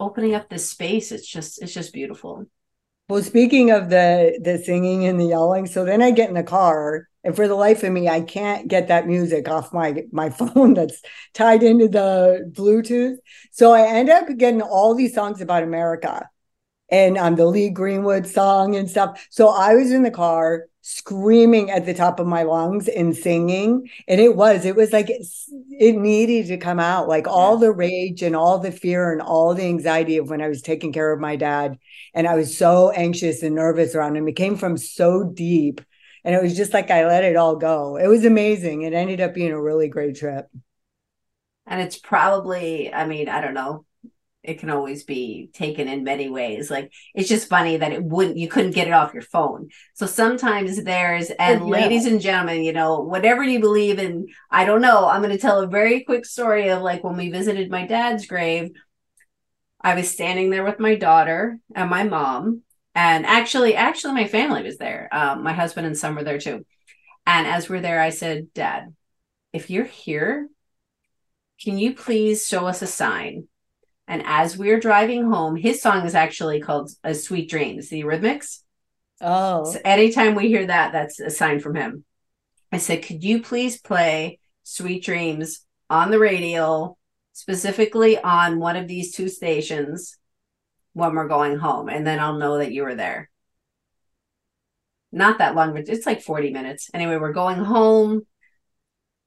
opening 0.00 0.34
up 0.34 0.48
this 0.48 0.70
space 0.70 1.12
it's 1.12 1.28
just 1.28 1.62
it's 1.62 1.74
just 1.74 1.92
beautiful 1.92 2.46
Well, 3.08 3.22
speaking 3.22 3.70
of 3.70 3.90
the 3.90 4.38
the 4.42 4.58
singing 4.58 5.04
and 5.06 5.20
the 5.20 5.24
yelling, 5.26 5.66
so 5.66 5.84
then 5.84 6.00
I 6.02 6.12
get 6.12 6.28
in 6.28 6.34
the 6.36 6.44
car, 6.44 7.08
and 7.24 7.34
for 7.34 7.48
the 7.48 7.56
life 7.56 7.82
of 7.82 7.92
me, 7.92 8.08
I 8.08 8.20
can't 8.20 8.68
get 8.68 8.88
that 8.88 9.06
music 9.06 9.48
off 9.48 9.72
my 9.72 10.04
my 10.12 10.30
phone 10.38 10.74
that's 10.74 11.02
tied 11.34 11.62
into 11.62 11.88
the 11.88 12.48
Bluetooth. 12.52 13.16
So 13.50 13.72
I 13.72 13.86
end 13.88 14.10
up 14.10 14.28
getting 14.38 14.62
all 14.62 14.94
these 14.94 15.14
songs 15.14 15.40
about 15.40 15.64
America, 15.64 16.28
and 16.90 17.16
um, 17.16 17.36
the 17.36 17.46
Lee 17.46 17.70
Greenwood 17.70 18.26
song 18.26 18.76
and 18.76 18.90
stuff. 18.90 19.26
So 19.30 19.48
I 19.48 19.74
was 19.74 19.92
in 19.92 20.02
the 20.02 20.10
car 20.10 20.66
screaming 20.82 21.70
at 21.70 21.84
the 21.84 21.94
top 21.94 22.18
of 22.18 22.26
my 22.26 22.42
lungs 22.42 22.88
and 22.88 23.14
singing. 23.14 23.88
And 24.08 24.20
it 24.20 24.34
was 24.34 24.64
it 24.64 24.76
was 24.76 24.92
like 24.92 25.08
it 25.10 25.96
needed 25.96 26.46
to 26.48 26.56
come 26.56 26.80
out 26.80 27.06
like 27.08 27.28
all 27.28 27.58
the 27.58 27.72
rage 27.72 28.22
and 28.22 28.34
all 28.34 28.58
the 28.58 28.72
fear 28.72 29.12
and 29.12 29.20
all 29.20 29.54
the 29.54 29.64
anxiety 29.64 30.16
of 30.16 30.30
when 30.30 30.40
i 30.40 30.48
was 30.48 30.62
taking 30.62 30.92
care 30.92 31.12
of 31.12 31.20
my 31.20 31.36
dad. 31.36 31.78
And 32.14 32.26
i 32.26 32.34
was 32.34 32.56
so 32.56 32.90
anxious 32.90 33.42
and 33.42 33.54
nervous 33.54 33.94
around 33.94 34.16
him. 34.16 34.28
It 34.28 34.36
came 34.36 34.56
from 34.56 34.76
so 34.76 35.24
deep. 35.24 35.80
And 36.24 36.34
it 36.34 36.42
was 36.42 36.56
just 36.56 36.74
like 36.74 36.90
i 36.90 37.06
let 37.06 37.24
it 37.24 37.36
all 37.36 37.56
go. 37.56 37.96
It 37.96 38.08
was 38.08 38.24
amazing. 38.24 38.82
It 38.82 38.94
ended 38.94 39.20
up 39.20 39.34
being 39.34 39.52
a 39.52 39.62
really 39.62 39.88
great 39.88 40.16
trip. 40.16 40.48
And 41.66 41.80
it's 41.80 41.98
probably 41.98 42.92
i 42.92 43.06
mean 43.06 43.28
i 43.28 43.40
don't 43.40 43.54
know 43.54 43.84
it 44.42 44.58
can 44.58 44.70
always 44.70 45.04
be 45.04 45.50
taken 45.52 45.86
in 45.86 46.02
many 46.02 46.30
ways. 46.30 46.70
Like 46.70 46.92
it's 47.14 47.28
just 47.28 47.48
funny 47.48 47.76
that 47.76 47.92
it 47.92 48.02
wouldn't 48.02 48.38
you 48.38 48.48
couldn't 48.48 48.70
get 48.70 48.88
it 48.88 48.92
off 48.92 49.12
your 49.12 49.22
phone. 49.22 49.68
So 49.94 50.06
sometimes 50.06 50.82
there's 50.82 51.30
and 51.30 51.62
oh, 51.62 51.66
yeah. 51.66 51.72
ladies 51.72 52.06
and 52.06 52.20
gentlemen, 52.20 52.62
you 52.62 52.72
know, 52.72 53.00
whatever 53.00 53.42
you 53.42 53.60
believe 53.60 53.98
in, 53.98 54.28
I 54.50 54.64
don't 54.64 54.80
know. 54.80 55.08
I'm 55.08 55.22
going 55.22 55.34
to 55.34 55.40
tell 55.40 55.60
a 55.60 55.66
very 55.66 56.04
quick 56.04 56.24
story 56.24 56.68
of 56.68 56.82
like 56.82 57.04
when 57.04 57.16
we 57.16 57.30
visited 57.30 57.70
my 57.70 57.86
dad's 57.86 58.26
grave. 58.26 58.70
I 59.82 59.94
was 59.94 60.10
standing 60.10 60.50
there 60.50 60.64
with 60.64 60.78
my 60.78 60.94
daughter 60.94 61.58
and 61.74 61.88
my 61.88 62.02
mom, 62.02 62.62
and 62.94 63.24
actually, 63.24 63.74
actually, 63.76 64.12
my 64.12 64.26
family 64.26 64.62
was 64.62 64.76
there. 64.76 65.08
Um, 65.10 65.42
my 65.42 65.54
husband 65.54 65.86
and 65.86 65.96
son 65.96 66.14
were 66.14 66.24
there 66.24 66.38
too. 66.38 66.66
And 67.26 67.46
as 67.46 67.68
we're 67.68 67.80
there, 67.80 68.00
I 68.00 68.10
said, 68.10 68.52
"Dad, 68.52 68.94
if 69.54 69.70
you're 69.70 69.84
here, 69.84 70.48
can 71.62 71.78
you 71.78 71.94
please 71.94 72.46
show 72.46 72.66
us 72.66 72.82
a 72.82 72.86
sign 72.86 73.48
and 74.10 74.22
as 74.26 74.58
we 74.58 74.70
are 74.70 74.80
driving 74.80 75.30
home, 75.30 75.54
his 75.56 75.80
song 75.80 76.04
is 76.04 76.14
actually 76.14 76.60
called 76.60 76.90
"A 77.04 77.14
Sweet 77.14 77.48
Dreams," 77.48 77.88
the 77.88 78.02
Eurythmics. 78.02 78.58
Oh. 79.20 79.70
So 79.70 79.78
anytime 79.84 80.34
we 80.34 80.48
hear 80.48 80.66
that, 80.66 80.92
that's 80.92 81.20
a 81.20 81.30
sign 81.30 81.60
from 81.60 81.76
him. 81.76 82.04
I 82.72 82.78
said, 82.78 83.02
could 83.02 83.22
you 83.22 83.42
please 83.42 83.80
play 83.80 84.38
Sweet 84.62 85.04
Dreams 85.04 85.64
on 85.88 86.10
the 86.10 86.18
radio, 86.18 86.96
specifically 87.32 88.18
on 88.18 88.58
one 88.58 88.76
of 88.76 88.88
these 88.88 89.14
two 89.14 89.28
stations 89.28 90.16
when 90.92 91.14
we're 91.14 91.28
going 91.28 91.58
home? 91.58 91.88
And 91.88 92.06
then 92.06 92.18
I'll 92.18 92.38
know 92.38 92.58
that 92.58 92.72
you 92.72 92.82
were 92.82 92.94
there. 92.94 93.30
Not 95.12 95.38
that 95.38 95.54
long, 95.54 95.72
but 95.72 95.88
it's 95.88 96.06
like 96.06 96.22
40 96.22 96.52
minutes. 96.52 96.90
Anyway, 96.94 97.16
we're 97.16 97.32
going 97.32 97.58
home. 97.58 98.22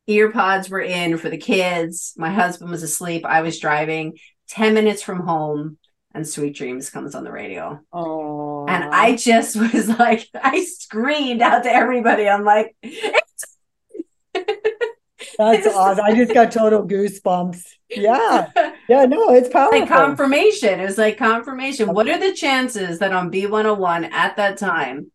Earpods 0.09 0.69
were 0.69 0.81
in 0.81 1.17
for 1.17 1.29
the 1.29 1.37
kids. 1.37 2.13
My 2.17 2.31
husband 2.31 2.71
was 2.71 2.83
asleep. 2.83 3.25
I 3.25 3.41
was 3.41 3.59
driving. 3.59 4.17
10 4.53 4.75
minutes 4.75 5.01
from 5.01 5.21
home 5.21 5.77
and 6.13 6.27
Sweet 6.27 6.55
Dreams 6.55 6.91
comes 6.91 7.15
on 7.15 7.23
the 7.23 7.31
radio. 7.31 7.79
Oh. 7.91 8.67
And 8.67 8.83
I 8.83 9.15
just 9.15 9.55
was 9.73 9.89
like, 9.89 10.29
I 10.35 10.63
screamed 10.63 11.41
out 11.41 11.63
to 11.63 11.73
everybody. 11.73 12.29
I'm 12.29 12.43
like, 12.43 12.75
That's 15.39 15.65
awesome. 15.65 16.05
I 16.05 16.13
just 16.13 16.33
got 16.33 16.51
total 16.51 16.87
goosebumps. 16.87 17.63
Yeah. 17.89 18.49
Yeah, 18.89 19.05
no, 19.05 19.33
it's 19.33 19.47
powerful. 19.47 19.79
Like 19.79 19.87
confirmation. 19.87 20.81
It 20.81 20.83
was 20.83 20.97
like 20.97 21.17
confirmation. 21.17 21.93
What 21.93 22.09
are 22.09 22.19
the 22.19 22.33
chances 22.33 22.99
that 22.99 23.13
on 23.13 23.31
B101 23.31 24.11
at 24.11 24.35
that 24.35 24.57
time 24.57 25.09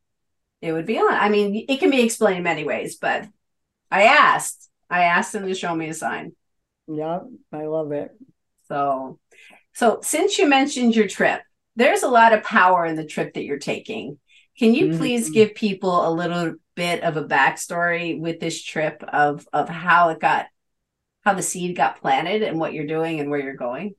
it 0.62 0.72
would 0.72 0.86
be 0.86 0.98
on? 0.98 1.12
I 1.12 1.28
mean, 1.28 1.66
it 1.68 1.78
can 1.78 1.90
be 1.90 2.00
explained 2.02 2.44
many 2.44 2.64
ways, 2.64 2.96
but 2.96 3.28
I 3.90 4.04
asked. 4.04 4.70
I 4.88 5.04
asked 5.04 5.34
him 5.34 5.46
to 5.46 5.54
show 5.54 5.74
me 5.74 5.90
a 5.90 5.94
sign. 5.94 6.32
Yeah, 6.86 7.20
I 7.52 7.66
love 7.66 7.92
it. 7.92 8.16
So 8.68 9.18
so, 9.78 10.00
since 10.02 10.38
you 10.38 10.48
mentioned 10.48 10.96
your 10.96 11.06
trip, 11.06 11.40
there's 11.76 12.02
a 12.02 12.08
lot 12.08 12.32
of 12.32 12.42
power 12.42 12.84
in 12.84 12.96
the 12.96 13.06
trip 13.06 13.34
that 13.34 13.44
you're 13.44 13.60
taking. 13.60 14.18
Can 14.58 14.74
you 14.74 14.86
mm-hmm. 14.86 14.98
please 14.98 15.30
give 15.30 15.54
people 15.54 16.08
a 16.08 16.10
little 16.10 16.56
bit 16.74 17.04
of 17.04 17.16
a 17.16 17.22
backstory 17.22 18.18
with 18.18 18.40
this 18.40 18.60
trip 18.60 19.04
of 19.04 19.46
of 19.52 19.68
how 19.68 20.08
it 20.08 20.18
got, 20.18 20.46
how 21.24 21.34
the 21.34 21.42
seed 21.42 21.76
got 21.76 22.00
planted, 22.00 22.42
and 22.42 22.58
what 22.58 22.72
you're 22.72 22.88
doing 22.88 23.20
and 23.20 23.30
where 23.30 23.38
you're 23.38 23.54
going? 23.54 23.94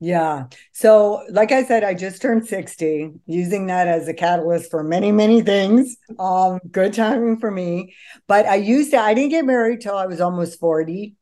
Yeah. 0.00 0.46
So, 0.72 1.24
like 1.30 1.52
I 1.52 1.62
said, 1.62 1.84
I 1.84 1.94
just 1.94 2.20
turned 2.20 2.48
60, 2.48 3.12
using 3.26 3.68
that 3.68 3.86
as 3.86 4.08
a 4.08 4.12
catalyst 4.12 4.72
for 4.72 4.82
many, 4.82 5.12
many 5.12 5.40
things. 5.40 5.98
Um, 6.18 6.58
good 6.68 6.94
timing 6.94 7.38
for 7.38 7.52
me. 7.52 7.94
But 8.26 8.46
I 8.46 8.56
used 8.56 8.90
to, 8.90 8.98
I 8.98 9.14
didn't 9.14 9.30
get 9.30 9.44
married 9.44 9.82
till 9.82 9.96
I 9.96 10.06
was 10.06 10.20
almost 10.20 10.58
40 10.58 11.14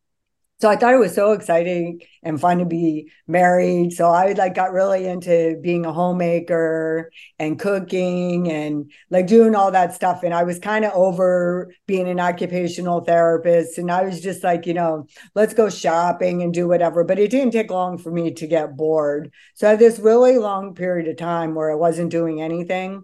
so 0.61 0.69
I 0.69 0.77
thought 0.77 0.93
it 0.93 0.99
was 0.99 1.13
so 1.13 1.33
exciting 1.33 2.01
and 2.23 2.39
fun 2.39 2.59
to 2.59 2.65
be 2.65 3.11
married. 3.27 3.91
So 3.91 4.07
I 4.07 4.31
like 4.31 4.55
got 4.55 4.71
really 4.71 5.05
into 5.05 5.59
being 5.61 5.85
a 5.85 5.91
homemaker 5.91 7.11
and 7.37 7.59
cooking 7.59 8.49
and 8.49 8.89
like 9.09 9.27
doing 9.27 9.53
all 9.53 9.71
that 9.71 9.93
stuff. 9.93 10.23
And 10.23 10.33
I 10.33 10.43
was 10.43 10.57
kind 10.59 10.85
of 10.85 10.93
over 10.93 11.73
being 11.87 12.07
an 12.07 12.21
occupational 12.21 13.01
therapist. 13.01 13.77
And 13.77 13.91
I 13.91 14.03
was 14.03 14.21
just 14.21 14.45
like, 14.45 14.65
you 14.65 14.73
know, 14.73 15.07
let's 15.35 15.53
go 15.53 15.69
shopping 15.69 16.41
and 16.41 16.53
do 16.53 16.69
whatever. 16.69 17.03
But 17.03 17.19
it 17.19 17.31
didn't 17.31 17.51
take 17.51 17.69
long 17.69 17.97
for 17.97 18.09
me 18.09 18.31
to 18.31 18.47
get 18.47 18.77
bored. 18.77 19.33
So 19.55 19.67
I 19.67 19.71
had 19.71 19.79
this 19.79 19.99
really 19.99 20.37
long 20.37 20.73
period 20.73 21.09
of 21.09 21.17
time 21.17 21.53
where 21.53 21.69
I 21.69 21.75
wasn't 21.75 22.11
doing 22.11 22.41
anything. 22.41 23.03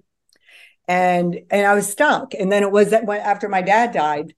And 0.87 1.37
and 1.49 1.67
I 1.67 1.75
was 1.75 1.89
stuck. 1.89 2.33
And 2.33 2.49
then 2.49 2.63
it 2.63 2.71
was 2.71 2.91
that 2.91 3.05
when 3.05 3.19
after 3.19 3.49
my 3.49 3.61
dad 3.61 3.91
died, 3.91 4.33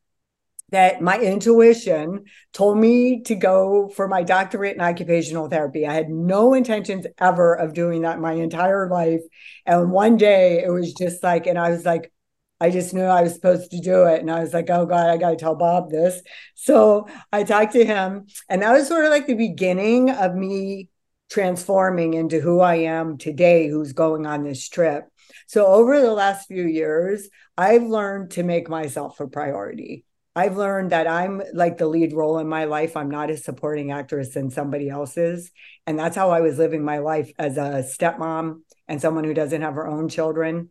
that 0.73 1.01
my 1.01 1.19
intuition 1.19 2.25
told 2.51 2.77
me 2.79 3.21
to 3.21 3.35
go 3.35 3.89
for 3.89 4.07
my 4.07 4.23
doctorate 4.23 4.75
in 4.75 4.81
occupational 4.81 5.47
therapy. 5.47 5.85
I 5.85 5.93
had 5.93 6.09
no 6.09 6.55
intentions 6.55 7.05
ever 7.19 7.53
of 7.53 7.73
doing 7.73 8.01
that 8.01 8.19
my 8.19 8.33
entire 8.33 8.89
life. 8.89 9.21
And 9.67 9.91
one 9.91 10.17
day 10.17 10.63
it 10.63 10.71
was 10.71 10.93
just 10.93 11.21
like, 11.21 11.45
and 11.45 11.59
I 11.59 11.69
was 11.69 11.85
like, 11.85 12.11
I 12.59 12.71
just 12.71 12.93
knew 12.93 13.03
I 13.03 13.21
was 13.21 13.33
supposed 13.33 13.69
to 13.71 13.79
do 13.79 14.05
it. 14.05 14.21
And 14.21 14.31
I 14.31 14.39
was 14.39 14.51
like, 14.51 14.69
oh 14.71 14.87
God, 14.87 15.09
I 15.09 15.17
got 15.17 15.29
to 15.29 15.35
tell 15.35 15.53
Bob 15.53 15.91
this. 15.91 16.21
So 16.55 17.07
I 17.31 17.43
talked 17.43 17.73
to 17.73 17.85
him, 17.85 18.25
and 18.49 18.61
that 18.61 18.71
was 18.71 18.87
sort 18.87 19.05
of 19.05 19.11
like 19.11 19.27
the 19.27 19.35
beginning 19.35 20.09
of 20.09 20.33
me 20.33 20.89
transforming 21.29 22.13
into 22.15 22.39
who 22.39 22.61
I 22.61 22.75
am 22.75 23.17
today, 23.17 23.67
who's 23.67 23.93
going 23.93 24.25
on 24.25 24.43
this 24.43 24.69
trip. 24.69 25.05
So 25.45 25.67
over 25.67 26.01
the 26.01 26.13
last 26.13 26.47
few 26.47 26.63
years, 26.63 27.29
I've 27.57 27.83
learned 27.83 28.31
to 28.31 28.43
make 28.43 28.69
myself 28.69 29.19
a 29.19 29.27
priority. 29.27 30.05
I've 30.35 30.57
learned 30.57 30.91
that 30.91 31.07
I'm 31.07 31.41
like 31.53 31.77
the 31.77 31.87
lead 31.87 32.13
role 32.13 32.39
in 32.39 32.47
my 32.47 32.65
life. 32.65 32.97
I'm 32.97 33.11
not 33.11 33.29
a 33.29 33.37
supporting 33.37 33.91
actress 33.91 34.33
than 34.33 34.49
somebody 34.49 34.89
else's. 34.89 35.51
And 35.85 35.97
that's 35.99 36.15
how 36.15 36.31
I 36.31 36.41
was 36.41 36.57
living 36.57 36.83
my 36.83 36.99
life 36.99 37.31
as 37.37 37.57
a 37.57 37.83
stepmom 37.83 38.61
and 38.87 38.99
someone 38.99 39.23
who 39.25 39.33
doesn't 39.33 39.61
have 39.61 39.75
her 39.75 39.87
own 39.87 40.09
children. 40.09 40.69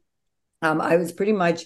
Um, 0.62 0.80
I 0.80 0.96
was 0.96 1.12
pretty 1.12 1.32
much 1.32 1.64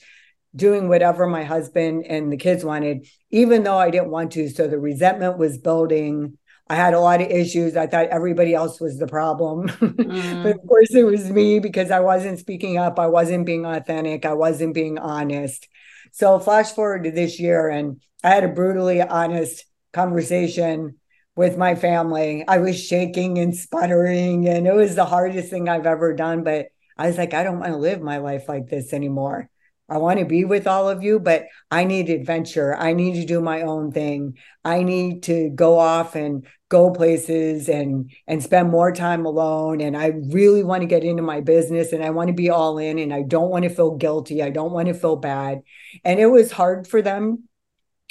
doing 0.54 0.88
whatever 0.88 1.26
my 1.26 1.44
husband 1.44 2.04
and 2.06 2.32
the 2.32 2.36
kids 2.36 2.64
wanted, 2.64 3.06
even 3.30 3.62
though 3.62 3.78
I 3.78 3.90
didn't 3.90 4.10
want 4.10 4.32
to. 4.32 4.48
So 4.48 4.66
the 4.66 4.78
resentment 4.78 5.38
was 5.38 5.58
building. 5.58 6.38
I 6.68 6.74
had 6.74 6.94
a 6.94 7.00
lot 7.00 7.20
of 7.20 7.30
issues. 7.30 7.76
I 7.76 7.86
thought 7.86 8.06
everybody 8.08 8.54
else 8.54 8.80
was 8.80 8.98
the 8.98 9.06
problem. 9.06 9.68
Mm. 10.06 10.44
but 10.44 10.54
of 10.56 10.66
course, 10.68 10.94
it 10.94 11.02
was 11.02 11.30
me 11.30 11.58
because 11.58 11.90
I 11.90 12.00
wasn't 12.00 12.38
speaking 12.38 12.78
up. 12.78 12.98
I 12.98 13.08
wasn't 13.08 13.44
being 13.44 13.66
authentic. 13.66 14.24
I 14.24 14.34
wasn't 14.34 14.72
being 14.72 14.98
honest. 14.98 15.68
So 16.16 16.38
flash 16.38 16.72
forward 16.72 17.04
to 17.04 17.10
this 17.10 17.38
year, 17.38 17.68
and 17.68 18.00
I 18.24 18.30
had 18.30 18.42
a 18.42 18.48
brutally 18.48 19.02
honest 19.02 19.66
conversation 19.92 20.96
with 21.36 21.58
my 21.58 21.74
family. 21.74 22.42
I 22.48 22.56
was 22.56 22.82
shaking 22.82 23.36
and 23.36 23.54
sputtering, 23.54 24.48
and 24.48 24.66
it 24.66 24.72
was 24.72 24.94
the 24.94 25.04
hardest 25.04 25.50
thing 25.50 25.68
I've 25.68 25.84
ever 25.84 26.14
done. 26.14 26.42
But 26.42 26.68
I 26.96 27.08
was 27.08 27.18
like, 27.18 27.34
I 27.34 27.42
don't 27.42 27.58
want 27.58 27.72
to 27.72 27.78
live 27.78 28.00
my 28.00 28.16
life 28.16 28.48
like 28.48 28.66
this 28.68 28.94
anymore. 28.94 29.50
I 29.90 29.98
want 29.98 30.18
to 30.18 30.24
be 30.24 30.46
with 30.46 30.66
all 30.66 30.88
of 30.88 31.02
you, 31.02 31.20
but 31.20 31.44
I 31.70 31.84
need 31.84 32.08
adventure. 32.08 32.74
I 32.74 32.94
need 32.94 33.20
to 33.20 33.26
do 33.26 33.42
my 33.42 33.60
own 33.60 33.92
thing. 33.92 34.38
I 34.64 34.84
need 34.84 35.24
to 35.24 35.50
go 35.50 35.78
off 35.78 36.14
and 36.14 36.46
go 36.68 36.90
places 36.90 37.68
and 37.68 38.10
and 38.26 38.42
spend 38.42 38.70
more 38.70 38.90
time 38.90 39.24
alone 39.24 39.80
and 39.80 39.96
I 39.96 40.08
really 40.30 40.64
want 40.64 40.82
to 40.82 40.86
get 40.86 41.04
into 41.04 41.22
my 41.22 41.40
business 41.40 41.92
and 41.92 42.02
I 42.02 42.10
want 42.10 42.28
to 42.28 42.34
be 42.34 42.50
all 42.50 42.78
in 42.78 42.98
and 42.98 43.14
I 43.14 43.22
don't 43.22 43.50
want 43.50 43.62
to 43.64 43.68
feel 43.70 43.96
guilty. 43.96 44.42
I 44.42 44.50
don't 44.50 44.72
want 44.72 44.88
to 44.88 44.94
feel 44.94 45.16
bad. 45.16 45.62
And 46.04 46.18
it 46.18 46.26
was 46.26 46.50
hard 46.50 46.88
for 46.88 47.02
them 47.02 47.44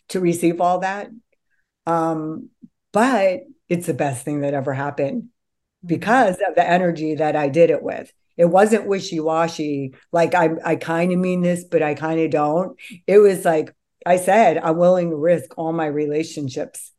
to 0.10 0.20
receive 0.20 0.62
all 0.62 0.80
that. 0.80 1.10
Um 1.86 2.50
but 2.94 3.42
it's 3.68 3.88
the 3.88 3.94
best 3.94 4.24
thing 4.24 4.42
that 4.42 4.54
ever 4.54 4.74
happened 4.74 5.30
because 5.86 6.38
of 6.48 6.56
the 6.56 6.68
energy 6.68 7.16
that 7.16 7.36
I 7.36 7.50
did 7.50 7.70
it 7.70 7.84
with. 7.84 8.12
It 8.38 8.46
wasn't 8.46 8.88
wishy-washy 8.88 9.96
like 10.14 10.34
I 10.34 10.52
I 10.64 10.76
kind 10.78 11.12
of 11.12 11.20
mean 11.20 11.42
this 11.42 11.66
but 11.66 11.84
I 11.84 11.94
kind 11.94 12.22
of 12.22 12.32
don't. 12.32 12.80
It 13.06 13.18
was 13.18 13.44
like 13.44 13.76
I 14.06 14.16
said 14.16 14.58
I'm 14.58 14.78
willing 14.78 15.10
to 15.10 15.18
risk 15.18 15.58
all 15.58 15.74
my 15.74 15.88
relationships 15.88 16.94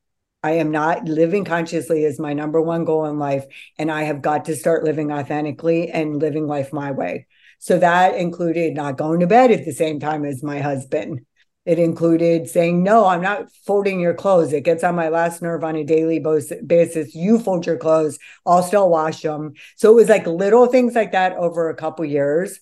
I 0.47 0.53
am 0.53 0.71
not 0.71 1.07
living 1.07 1.45
consciously 1.45 2.05
is 2.05 2.21
my 2.21 2.33
number 2.33 2.63
one 2.63 2.85
goal 2.85 3.07
in 3.07 3.19
life. 3.19 3.45
And 3.79 3.91
I 3.91 4.05
have 4.05 4.23
got 4.23 4.45
to 4.45 4.55
start 4.55 4.85
living 4.85 5.11
authentically 5.11 5.91
and 5.91 6.21
living 6.21 6.47
life 6.47 6.73
my 6.73 6.93
way. 6.93 7.27
So 7.59 7.81
that 7.81 8.15
included 8.15 8.77
not 8.77 8.97
going 8.97 9.19
to 9.21 9.27
bed 9.27 9.51
at 9.51 9.65
the 9.65 9.73
same 9.73 9.99
time 9.99 10.25
as 10.25 10.45
my 10.45 10.61
husband. 10.61 11.27
It 11.65 11.81
included 11.81 12.49
saying, 12.49 12.85
No, 12.85 13.07
I'm 13.07 13.23
not 13.23 13.51
folding 13.67 13.99
your 13.99 14.15
clothes. 14.15 14.53
It 14.53 14.63
gets 14.63 14.85
on 14.85 14.95
my 14.95 15.09
last 15.09 15.43
nerve 15.43 15.65
on 15.65 15.75
a 15.75 15.83
daily 15.83 16.21
basis. 16.21 17.13
You 17.13 17.41
fold 17.41 17.67
your 17.67 17.77
clothes, 17.77 18.21
I'll 18.47 18.63
still 18.63 18.89
wash 18.89 19.23
them. 19.23 19.55
So 19.75 19.91
it 19.91 19.97
was 19.97 20.09
like 20.09 20.29
little 20.29 20.67
things 20.67 20.95
like 20.95 21.11
that 21.11 21.33
over 21.33 21.71
a 21.71 21.75
couple 21.75 22.05
years. 22.05 22.61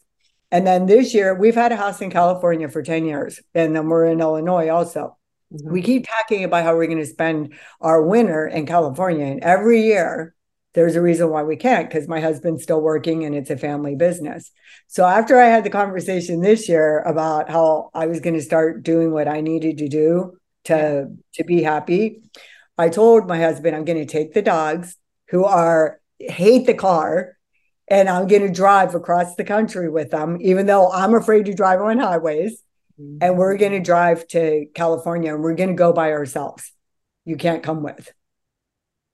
And 0.51 0.67
then 0.67 0.87
this 0.87 1.13
year, 1.13 1.35
we've 1.35 1.55
had 1.55 1.73
a 1.73 1.77
house 1.77 2.01
in 2.01 2.09
California 2.09 2.71
for 2.71 2.83
10 2.83 3.05
years, 3.05 3.43
and 3.55 3.77
then 3.77 3.91
we're 3.91 4.07
in 4.07 4.23
Illinois 4.23 4.71
also. 4.71 5.19
Mm-hmm. 5.53 5.73
We 5.73 5.83
keep 5.83 6.07
talking 6.07 6.45
about 6.45 6.65
how 6.65 6.75
we're 6.75 6.87
going 6.87 6.99
to 6.99 7.07
spend 7.07 7.55
our 7.81 8.03
winter 8.03 8.47
in 8.47 8.67
California. 8.67 9.27
And 9.27 9.43
every 9.43 9.83
year, 9.83 10.35
there's 10.75 10.97
a 10.97 11.03
reason 11.03 11.31
why 11.31 11.45
we 11.45 11.57
can't 11.57 11.89
because 11.89 12.09
my 12.09 12.21
husband's 12.21 12.65
still 12.65 12.81
working 12.81 13.25
and 13.25 13.35
it's 13.35 13.51
a 13.51 13.57
family 13.57 13.95
business. 13.95 14.51
So 14.89 15.05
after 15.05 15.41
I 15.41 15.47
had 15.47 15.65
the 15.65 15.71
conversation 15.71 16.41
this 16.41 16.69
year 16.69 16.99
about 17.01 17.49
how 17.49 17.91
I 17.95 18.07
was 18.07 18.21
going 18.21 18.35
to 18.35 18.43
start 18.43 18.83
doing 18.83 19.13
what 19.13 19.29
I 19.29 19.41
needed 19.41 19.79
to 19.79 19.89
do 19.89 20.37
to 20.65 21.09
to 21.35 21.45
be 21.45 21.63
happy, 21.63 22.23
I 22.77 22.89
told 22.89 23.29
my 23.29 23.39
husband 23.39 23.77
I'm 23.77 23.85
going 23.85 24.05
to 24.05 24.13
take 24.13 24.35
the 24.35 24.43
dogs 24.43 24.97
who 25.29 25.45
are 25.45 26.01
hate 26.19 26.67
the 26.67 26.75
car 26.75 27.37
and 27.87 28.09
I'm 28.09 28.27
going 28.27 28.43
to 28.43 28.53
drive 28.53 28.95
across 28.95 29.37
the 29.37 29.45
country 29.45 29.89
with 29.89 30.11
them 30.11 30.39
even 30.41 30.67
though 30.67 30.91
I'm 30.91 31.15
afraid 31.15 31.47
to 31.47 31.55
drive 31.55 31.81
on 31.81 31.99
highways 31.99 32.64
and 32.99 33.37
we're 33.37 33.57
going 33.57 33.73
to 33.73 33.81
drive 33.81 34.27
to 34.29 34.67
California 34.75 35.35
and 35.35 35.43
we're 35.43 35.55
going 35.55 35.71
to 35.71 35.75
go 35.75 35.93
by 35.93 36.13
ourselves. 36.13 36.73
You 37.25 37.37
can't 37.37 37.63
come 37.63 37.83
with. 37.83 38.13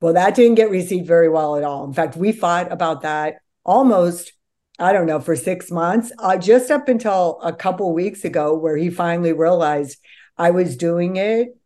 Well, 0.01 0.15
that 0.15 0.35
didn't 0.35 0.55
get 0.57 0.71
received 0.71 1.07
very 1.07 1.29
well 1.29 1.57
at 1.57 1.65
all. 1.65 1.85
In 1.85 1.93
fact, 1.93 2.17
we 2.17 2.33
fought 2.33 2.73
about 2.73 3.03
that 3.03 3.37
almost, 3.65 4.33
I 4.79 4.93
don't 4.93 5.07
know, 5.07 5.21
for 5.21 5.37
six 5.37 5.71
months, 5.71 6.13
uh, 6.19 6.37
just 6.39 6.71
up 6.71 6.89
until 6.89 7.39
a 7.43 7.53
couple 7.53 7.93
weeks 7.93 8.25
ago, 8.25 8.57
where 8.57 8.77
he 8.77 8.91
finally 8.91 9.33
realized 9.33 9.99
I 10.39 10.51
was 10.51 10.77
doing 10.77 11.17
it. 11.17 11.57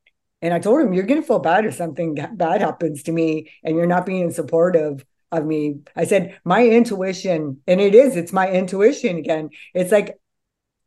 And 0.42 0.52
I 0.52 0.58
told 0.58 0.80
him, 0.80 0.92
You're 0.92 1.04
going 1.04 1.20
to 1.20 1.26
feel 1.26 1.38
bad 1.38 1.64
if 1.64 1.74
something 1.74 2.16
bad 2.34 2.60
happens 2.60 3.04
to 3.04 3.12
me 3.12 3.50
and 3.62 3.76
you're 3.76 3.86
not 3.86 4.04
being 4.04 4.30
supportive 4.30 5.04
of 5.32 5.46
me. 5.46 5.80
I 5.96 6.04
said, 6.04 6.38
My 6.44 6.66
intuition, 6.66 7.62
and 7.66 7.80
it 7.80 7.94
is, 7.94 8.16
it's 8.16 8.32
my 8.32 8.50
intuition 8.50 9.16
again. 9.16 9.50
It's 9.72 9.92
like, 9.92 10.18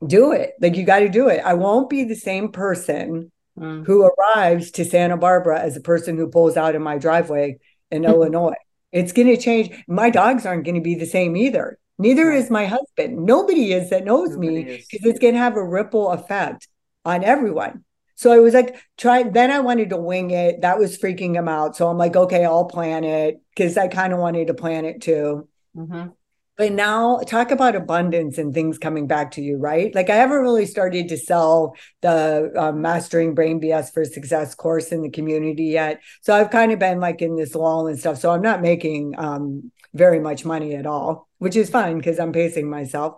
do 0.06 0.32
it. 0.32 0.54
Like, 0.62 0.76
you 0.76 0.86
got 0.86 1.00
to 1.00 1.10
do 1.10 1.28
it. 1.30 1.42
I 1.44 1.54
won't 1.56 1.90
be 1.90 2.04
the 2.04 2.16
same 2.16 2.52
person 2.52 3.32
mm. 3.58 3.86
who 3.86 4.04
arrives 4.06 4.72
to 4.72 4.86
Santa 4.86 5.18
Barbara 5.18 5.60
as 5.60 5.76
a 5.76 5.82
person 5.82 6.18
who 6.18 6.30
pulls 6.30 6.58
out 6.58 6.76
in 6.76 6.82
my 6.82 6.98
driveway 6.98 7.58
in 7.92 8.06
Illinois. 8.06 8.56
It's 8.92 9.12
going 9.12 9.28
to 9.28 9.38
change. 9.38 9.72
My 9.88 10.10
dogs 10.10 10.46
aren't 10.46 10.66
going 10.66 10.76
to 10.76 10.82
be 10.82 10.96
the 10.96 11.06
same 11.06 11.36
either. 11.36 11.78
Neither 12.00 12.28
right. 12.28 12.38
is 12.38 12.50
my 12.50 12.66
husband. 12.66 13.26
Nobody 13.26 13.74
is 13.74 13.90
that 13.90 14.06
knows 14.06 14.32
Nobody 14.32 14.64
me 14.64 14.64
because 14.64 15.06
it's 15.06 15.20
going 15.20 15.34
to 15.34 15.40
have 15.40 15.58
a 15.58 15.64
ripple 15.64 16.12
effect 16.12 16.68
on 17.04 17.24
everyone. 17.24 17.84
So 18.16 18.32
I 18.32 18.40
was 18.40 18.54
like, 18.54 18.76
try. 18.98 19.24
Then 19.24 19.52
I 19.52 19.60
wanted 19.60 19.92
to 19.92 19.98
wing 19.98 20.32
it. 20.32 20.62
That 20.62 20.80
was 20.80 20.98
freaking 20.98 21.36
him 21.36 21.48
out. 21.48 21.76
So 21.76 21.88
I'm 21.88 21.98
like, 21.98 22.16
okay, 22.16 22.46
I'll 22.46 22.66
plan 22.66 23.04
it 23.04 23.42
because 23.50 23.78
I 23.78 23.88
kind 23.88 24.12
of 24.12 24.20
wanted 24.20 24.48
to 24.48 24.54
plan 24.56 24.86
it 24.86 25.02
too. 25.02 25.48
Mm-hmm. 25.76 26.10
But 26.58 26.72
now 26.72 27.20
talk 27.20 27.52
about 27.52 27.76
abundance 27.76 28.39
and 28.39 28.52
things 28.52 28.80
coming 28.80 29.06
back 29.06 29.32
to 29.32 29.41
you, 29.41 29.58
right? 29.58 29.93
Like 29.93 30.10
I 30.10 30.15
haven't 30.15 30.39
really 30.41 30.65
started 30.65 31.08
to 31.10 31.17
sell 31.17 31.76
the 32.02 32.52
uh, 32.58 32.72
Mastering 32.72 33.36
Brain 33.36 33.62
BS 33.62 33.93
for 33.93 34.04
Success 34.04 34.56
course 34.56 34.91
in 34.91 35.04
the 35.04 35.12
community 35.12 35.65
yet. 35.65 36.02
So 36.22 36.34
I've 36.34 36.50
kind 36.50 36.72
of 36.72 36.80
been 36.80 37.00
like 37.00 37.22
in 37.22 37.36
this 37.36 37.54
lull 37.54 37.86
and 37.86 38.00
stuff. 38.00 38.17
So 38.17 38.32
I'm 38.32 38.41
not 38.41 38.63
making 38.63 39.13
um, 39.20 39.72
very 39.93 40.20
much 40.20 40.46
money 40.46 40.74
at 40.74 40.88
all, 40.88 41.28
which 41.38 41.56
is 41.56 41.70
fine 41.70 41.98
because 41.98 42.20
I'm 42.20 42.32
pacing 42.32 42.67
myself. 42.67 43.17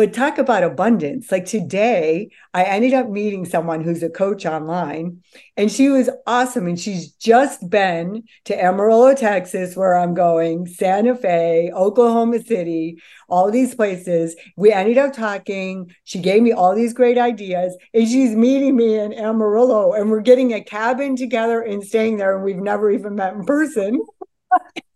But 0.00 0.14
talk 0.14 0.38
about 0.38 0.62
abundance. 0.62 1.30
Like 1.30 1.44
today, 1.44 2.30
I 2.54 2.64
ended 2.64 2.94
up 2.94 3.10
meeting 3.10 3.44
someone 3.44 3.82
who's 3.82 4.02
a 4.02 4.08
coach 4.08 4.46
online, 4.46 5.22
and 5.58 5.70
she 5.70 5.90
was 5.90 6.08
awesome. 6.26 6.66
And 6.66 6.80
she's 6.80 7.12
just 7.12 7.68
been 7.68 8.22
to 8.46 8.58
Amarillo, 8.58 9.14
Texas, 9.14 9.76
where 9.76 9.94
I'm 9.94 10.14
going, 10.14 10.66
Santa 10.66 11.14
Fe, 11.14 11.70
Oklahoma 11.74 12.42
City, 12.42 12.96
all 13.28 13.50
these 13.50 13.74
places. 13.74 14.36
We 14.56 14.72
ended 14.72 14.96
up 14.96 15.12
talking. 15.12 15.94
She 16.04 16.18
gave 16.18 16.42
me 16.42 16.52
all 16.52 16.74
these 16.74 16.94
great 16.94 17.18
ideas, 17.18 17.76
and 17.92 18.08
she's 18.08 18.34
meeting 18.34 18.76
me 18.76 18.98
in 18.98 19.12
Amarillo, 19.12 19.92
and 19.92 20.10
we're 20.10 20.22
getting 20.22 20.54
a 20.54 20.64
cabin 20.64 21.14
together 21.14 21.60
and 21.60 21.84
staying 21.84 22.16
there. 22.16 22.36
And 22.36 22.42
we've 22.42 22.56
never 22.56 22.90
even 22.90 23.16
met 23.16 23.34
in 23.34 23.44
person. 23.44 24.00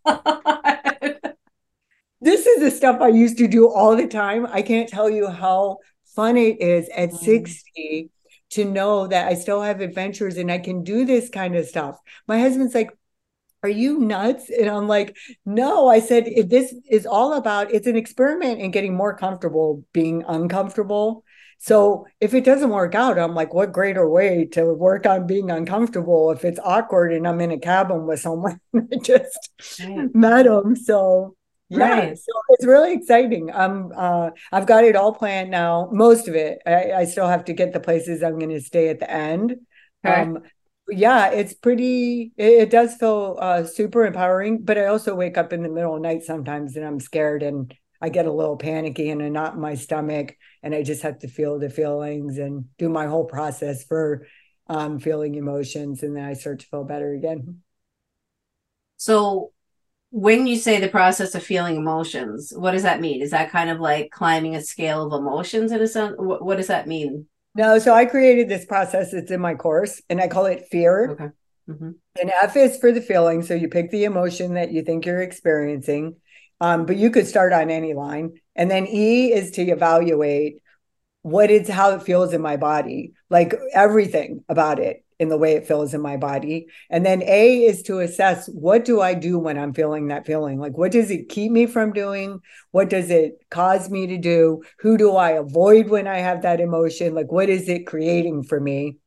Oh 0.07 1.34
this 2.25 2.47
is 2.47 2.59
the 2.59 2.71
stuff 2.71 3.01
I 3.01 3.09
used 3.09 3.37
to 3.37 3.47
do 3.47 3.69
all 3.69 3.95
the 3.95 4.07
time. 4.07 4.47
I 4.47 4.63
can't 4.63 4.89
tell 4.89 5.09
you 5.09 5.29
how 5.29 5.77
fun 6.15 6.37
it 6.37 6.59
is 6.59 6.89
at 6.89 7.11
mm. 7.11 7.17
60 7.17 8.09
to 8.51 8.65
know 8.65 9.05
that 9.05 9.27
I 9.27 9.35
still 9.35 9.61
have 9.61 9.79
adventures 9.79 10.37
and 10.37 10.51
I 10.51 10.57
can 10.57 10.83
do 10.83 11.05
this 11.05 11.29
kind 11.29 11.55
of 11.55 11.67
stuff. 11.67 11.99
My 12.27 12.39
husband's 12.39 12.73
like, 12.73 12.89
are 13.61 13.69
you 13.69 13.99
nuts? 13.99 14.49
And 14.49 14.69
I'm 14.69 14.87
like, 14.87 15.15
no. 15.45 15.87
I 15.87 15.99
said, 15.99 16.23
if 16.27 16.49
this 16.49 16.73
is 16.89 17.05
all 17.05 17.33
about, 17.33 17.71
it's 17.71 17.87
an 17.87 17.95
experiment 17.95 18.59
in 18.59 18.71
getting 18.71 18.95
more 18.95 19.15
comfortable 19.15 19.83
being 19.93 20.23
uncomfortable. 20.27 21.23
So 21.59 22.07
if 22.19 22.33
it 22.33 22.43
doesn't 22.43 22.69
work 22.69 22.95
out, 22.95 23.19
I'm 23.19 23.35
like, 23.35 23.53
what 23.53 23.71
greater 23.71 24.09
way 24.09 24.45
to 24.53 24.73
work 24.73 25.05
on 25.05 25.27
being 25.27 25.51
uncomfortable 25.51 26.31
if 26.31 26.43
it's 26.43 26.59
awkward 26.63 27.13
and 27.13 27.27
I'm 27.27 27.41
in 27.41 27.51
a 27.51 27.59
cabin 27.59 28.07
with 28.07 28.19
someone 28.19 28.59
I 28.75 28.97
just 29.01 29.51
right. 29.83 30.13
met 30.13 30.45
them. 30.45 30.75
So 30.75 31.35
yeah, 31.69 32.13
so 32.13 32.31
it's 32.49 32.65
really 32.65 32.93
exciting. 32.93 33.49
Um, 33.53 33.91
uh, 33.95 34.29
I've 34.51 34.67
got 34.67 34.83
it 34.83 34.95
all 34.95 35.13
planned 35.13 35.49
now. 35.49 35.89
Most 35.91 36.27
of 36.27 36.35
it. 36.35 36.59
I, 36.65 36.91
I 36.91 37.05
still 37.05 37.27
have 37.27 37.45
to 37.45 37.53
get 37.53 37.73
the 37.73 37.79
places 37.79 38.21
I'm 38.21 38.37
going 38.37 38.51
to 38.51 38.61
stay 38.61 38.89
at 38.89 38.99
the 38.99 39.09
end. 39.09 39.55
Okay. 40.05 40.21
Um, 40.21 40.39
yeah, 40.87 41.29
it's 41.29 41.53
pretty. 41.53 42.33
It, 42.37 42.53
it 42.53 42.69
does 42.69 42.95
feel 42.95 43.37
uh, 43.39 43.63
super 43.63 44.05
empowering, 44.05 44.63
but 44.63 44.77
I 44.77 44.85
also 44.85 45.15
wake 45.15 45.37
up 45.37 45.51
in 45.53 45.63
the 45.63 45.69
middle 45.69 45.95
of 45.95 46.01
the 46.01 46.07
night 46.07 46.23
sometimes, 46.23 46.75
and 46.75 46.85
I'm 46.85 46.99
scared, 46.99 47.41
and 47.41 47.73
I 47.99 48.09
get 48.09 48.27
a 48.27 48.31
little 48.31 48.57
panicky 48.57 49.09
and 49.09 49.21
a 49.21 49.29
knot 49.29 49.55
in 49.55 49.61
my 49.61 49.73
stomach, 49.73 50.35
and 50.61 50.75
I 50.75 50.83
just 50.83 51.01
have 51.01 51.19
to 51.19 51.27
feel 51.27 51.57
the 51.57 51.71
feelings 51.71 52.37
and 52.37 52.65
do 52.77 52.89
my 52.89 53.07
whole 53.07 53.25
process 53.25 53.83
for 53.83 54.27
um, 54.67 54.99
feeling 54.99 55.33
emotions, 55.33 56.03
and 56.03 56.15
then 56.15 56.23
I 56.23 56.33
start 56.33 56.59
to 56.59 56.67
feel 56.67 56.83
better 56.83 57.13
again. 57.13 57.61
So 58.97 59.51
when 60.15 60.47
you 60.47 60.55
say 60.55 60.79
the 60.79 60.87
process 60.87 61.35
of 61.35 61.43
feeling 61.43 61.75
emotions, 61.75 62.53
what 62.55 62.71
does 62.71 62.83
that 62.83 63.01
mean? 63.01 63.21
Is 63.21 63.31
that 63.31 63.51
kind 63.51 63.69
of 63.69 63.81
like 63.81 64.11
climbing 64.11 64.55
a 64.55 64.61
scale 64.61 65.05
of 65.05 65.19
emotions 65.19 65.73
in 65.73 65.81
a 65.81 65.87
sense? 65.87 66.15
What, 66.17 66.41
what 66.41 66.55
does 66.55 66.67
that 66.67 66.87
mean? 66.87 67.27
No, 67.53 67.79
so 67.79 67.93
I 67.93 68.05
created 68.05 68.47
this 68.47 68.63
process. 68.63 69.11
It's 69.11 69.29
in 69.29 69.41
my 69.41 69.55
course, 69.55 70.01
and 70.09 70.21
I 70.21 70.29
call 70.29 70.45
it 70.45 70.67
fear. 70.71 71.11
Okay. 71.11 71.27
Mm-hmm. 71.67 71.91
And 72.21 72.31
F 72.41 72.55
is 72.55 72.77
for 72.77 72.93
the 72.93 73.01
feeling. 73.01 73.41
So 73.41 73.55
you 73.55 73.67
pick 73.67 73.91
the 73.91 74.05
emotion 74.05 74.53
that 74.53 74.71
you 74.71 74.83
think 74.83 75.05
you're 75.05 75.21
experiencing, 75.21 76.15
um, 76.61 76.85
but 76.85 76.95
you 76.95 77.09
could 77.09 77.27
start 77.27 77.51
on 77.51 77.69
any 77.69 77.93
line. 77.93 78.39
And 78.55 78.71
then 78.71 78.87
E 78.87 79.33
is 79.33 79.51
to 79.51 79.63
evaluate 79.63 80.61
what 81.23 81.51
is 81.51 81.67
how 81.67 81.91
it 81.91 82.03
feels 82.03 82.31
in 82.31 82.41
my 82.41 82.55
body, 82.55 83.11
like 83.29 83.53
everything 83.73 84.45
about 84.47 84.79
it 84.79 85.04
in 85.19 85.29
the 85.29 85.37
way 85.37 85.53
it 85.53 85.67
feels 85.67 85.93
in 85.93 86.01
my 86.01 86.17
body. 86.17 86.67
And 86.89 87.05
then 87.05 87.23
A 87.23 87.63
is 87.63 87.83
to 87.83 87.99
assess 87.99 88.47
what 88.47 88.83
do 88.83 89.01
I 89.01 89.13
do 89.13 89.39
when 89.39 89.57
I'm 89.57 89.73
feeling 89.73 90.07
that 90.07 90.25
feeling? 90.25 90.59
Like, 90.59 90.77
what 90.77 90.91
does 90.91 91.09
it 91.09 91.29
keep 91.29 91.51
me 91.51 91.65
from 91.65 91.93
doing? 91.93 92.41
What 92.71 92.89
does 92.89 93.09
it 93.09 93.33
cause 93.49 93.89
me 93.89 94.07
to 94.07 94.17
do? 94.17 94.63
Who 94.79 94.97
do 94.97 95.15
I 95.15 95.31
avoid 95.31 95.89
when 95.89 96.07
I 96.07 96.17
have 96.17 96.41
that 96.41 96.59
emotion? 96.59 97.15
Like, 97.15 97.31
what 97.31 97.49
is 97.49 97.69
it 97.69 97.87
creating 97.87 98.43
for 98.43 98.59
me? 98.59 98.97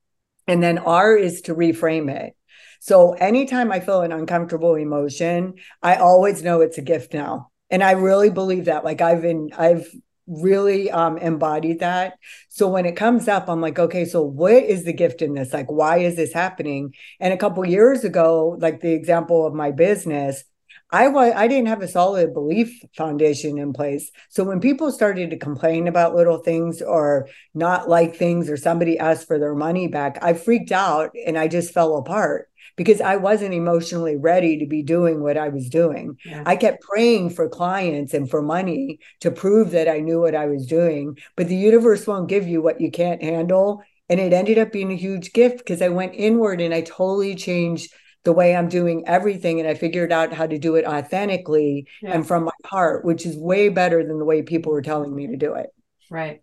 And 0.47 0.63
then 0.63 0.79
R 0.79 1.17
is 1.17 1.43
to 1.43 1.55
reframe 1.55 2.11
it. 2.11 2.35
So 2.81 3.13
anytime 3.13 3.71
I 3.71 3.81
feel 3.81 4.03
an 4.03 4.13
uncomfortable 4.13 4.77
emotion, 4.77 5.55
I 5.83 5.97
always 5.97 6.43
know 6.43 6.61
it's 6.61 6.79
a 6.79 6.83
gift 6.83 7.13
now. 7.13 7.51
And 7.71 7.83
I 7.83 7.93
really 7.93 8.31
believe 8.31 8.65
that. 8.65 8.85
Like 8.85 9.03
I've 9.03 9.21
been, 9.21 9.51
I've 9.57 9.87
really 10.29 10.91
um, 10.91 11.19
embodied 11.19 11.81
that. 11.81 12.15
So 12.49 12.69
when 12.69 12.87
it 12.87 12.97
comes 12.97 13.29
up, 13.29 13.49
I'm 13.49 13.61
like, 13.61 13.79
okay, 13.79 14.05
so 14.05 14.23
what 14.23 14.53
is 14.53 14.85
the 14.85 14.93
gift 14.93 15.23
in 15.23 15.35
this? 15.35 15.53
Like, 15.53 15.71
why 15.71 15.99
is 15.99 16.17
this 16.17 16.33
happening? 16.33 16.95
And 17.19 17.33
a 17.33 17.39
couple 17.39 17.65
years 17.67 18.05
ago, 18.05 18.57
like 18.61 18.81
the 18.81 18.93
example 18.93 19.47
of 19.47 19.55
my 19.55 19.71
business, 19.71 20.45
I 20.91 21.09
was 21.09 21.35
I 21.37 21.49
didn't 21.49 21.69
have 21.69 21.83
a 21.83 21.89
solid 21.89 22.33
belief 22.33 22.83
foundation 22.97 23.59
in 23.59 23.75
place. 23.75 24.11
So 24.31 24.43
when 24.43 24.61
people 24.61 24.91
started 24.91 25.31
to 25.31 25.37
complain 25.37 25.87
about 25.87 26.15
little 26.15 26.39
things 26.39 26.81
or 26.81 27.29
not 27.53 27.91
like 27.91 28.17
things 28.17 28.49
or 28.49 28.57
somebody 28.57 28.99
asked 28.99 29.27
for 29.27 29.39
their 29.39 29.55
money 29.55 29.89
back, 29.89 30.19
I 30.23 30.33
freaked 30.33 30.73
out 30.73 31.11
and 31.27 31.37
I 31.37 31.47
just 31.49 31.75
fell 31.75 31.97
apart 31.99 32.49
because 32.79 33.01
I 33.01 33.17
wasn't 33.17 33.55
emotionally 33.55 34.17
ready 34.17 34.57
to 34.61 34.67
be 34.67 34.83
doing 34.85 35.21
what 35.21 35.37
I 35.37 35.49
was 35.49 35.69
doing. 35.69 36.17
Yeah. 36.25 36.45
I 36.47 36.55
kept 36.55 36.81
praying 36.81 37.31
for 37.31 37.49
clients 37.49 38.15
and 38.15 38.31
for 38.31 38.41
money 38.41 39.01
to 39.21 39.33
prove 39.33 39.73
that 39.73 39.89
I 39.89 39.99
knew 39.99 40.21
what 40.21 40.37
I 40.37 40.47
was 40.47 40.65
doing, 40.65 41.19
but 41.37 41.49
the 41.49 41.57
universe 41.57 42.07
won't 42.07 42.29
give 42.29 42.47
you 42.47 42.63
what 42.63 42.81
you 42.81 42.93
can't 42.93 43.21
handle. 43.21 43.83
And 44.09 44.21
it 44.21 44.33
ended 44.33 44.59
up 44.59 44.71
being 44.71 44.93
a 44.93 44.97
huge 44.97 45.33
gift 45.33 45.59
because 45.59 45.83
I 45.83 45.89
went 45.89 46.15
inward 46.15 46.61
and 46.61 46.73
I 46.73 46.83
totally 46.83 47.35
changed 47.35 47.93
the 48.23 48.33
way 48.33 48.55
I'm 48.55 48.69
doing 48.69 49.03
everything. 49.09 49.59
And 49.59 49.69
I 49.69 49.75
figured 49.75 50.13
out 50.13 50.33
how 50.33 50.47
to 50.47 50.57
do 50.57 50.77
it 50.77 50.87
authentically 50.87 51.89
yeah. 52.01 52.13
and 52.13 52.27
from 52.27 52.45
my 52.45 52.53
heart, 52.65 53.05
which 53.05 53.27
is 53.27 53.37
way 53.37 53.71
better 53.71 54.07
than 54.07 54.21
the 54.21 54.25
way 54.25 54.43
people 54.43 54.71
were 54.71 54.83
telling 54.83 55.15
me 55.15 55.27
to 55.27 55.37
do 55.37 55.55
it. 55.55 55.71
Right. 56.11 56.43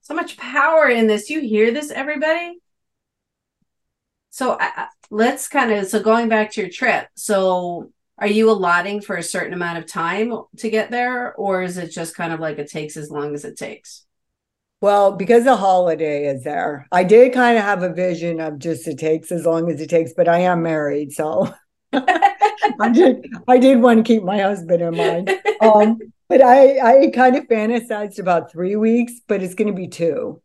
So 0.00 0.14
much 0.14 0.36
power 0.36 0.88
in 0.88 1.06
this. 1.06 1.30
You 1.30 1.40
hear 1.40 1.70
this, 1.70 1.92
everybody? 1.92 2.58
So 4.38 4.52
uh, 4.52 4.86
let's 5.10 5.48
kind 5.48 5.72
of, 5.72 5.88
so 5.88 6.00
going 6.00 6.28
back 6.28 6.52
to 6.52 6.60
your 6.60 6.70
trip. 6.70 7.08
So 7.16 7.90
are 8.18 8.28
you 8.28 8.48
allotting 8.48 9.00
for 9.00 9.16
a 9.16 9.22
certain 9.22 9.52
amount 9.52 9.78
of 9.78 9.86
time 9.86 10.32
to 10.58 10.70
get 10.70 10.92
there 10.92 11.34
or 11.34 11.64
is 11.64 11.76
it 11.76 11.90
just 11.90 12.14
kind 12.14 12.32
of 12.32 12.38
like 12.38 12.60
it 12.60 12.70
takes 12.70 12.96
as 12.96 13.10
long 13.10 13.34
as 13.34 13.44
it 13.44 13.58
takes? 13.58 14.06
Well 14.80 15.10
because 15.10 15.42
the 15.42 15.56
holiday 15.56 16.26
is 16.26 16.44
there 16.44 16.86
i 16.92 17.02
did 17.02 17.32
kind 17.32 17.58
of 17.58 17.64
have 17.64 17.82
a 17.82 17.92
vision 17.92 18.38
of 18.38 18.60
just 18.60 18.86
it 18.86 18.96
takes 18.96 19.32
as 19.32 19.44
long 19.44 19.68
as 19.72 19.80
it 19.80 19.90
takes 19.90 20.12
but 20.16 20.28
i 20.28 20.38
am 20.38 20.62
married 20.62 21.10
so 21.10 21.52
i 21.92 22.88
did 22.92 23.26
i 23.48 23.58
did 23.58 23.80
want 23.80 23.98
to 23.98 24.04
keep 24.04 24.22
my 24.22 24.38
husband 24.38 24.80
in 24.80 24.96
mind. 24.96 25.34
Um, 25.60 25.98
but 26.28 26.44
i 26.44 26.78
i 26.78 27.10
kind 27.10 27.34
of 27.34 27.48
fantasized 27.48 28.20
about 28.20 28.52
three 28.52 28.76
weeks 28.76 29.14
but 29.26 29.42
it's 29.42 29.56
going 29.56 29.66
to 29.66 29.74
be 29.74 29.88
two. 29.88 30.40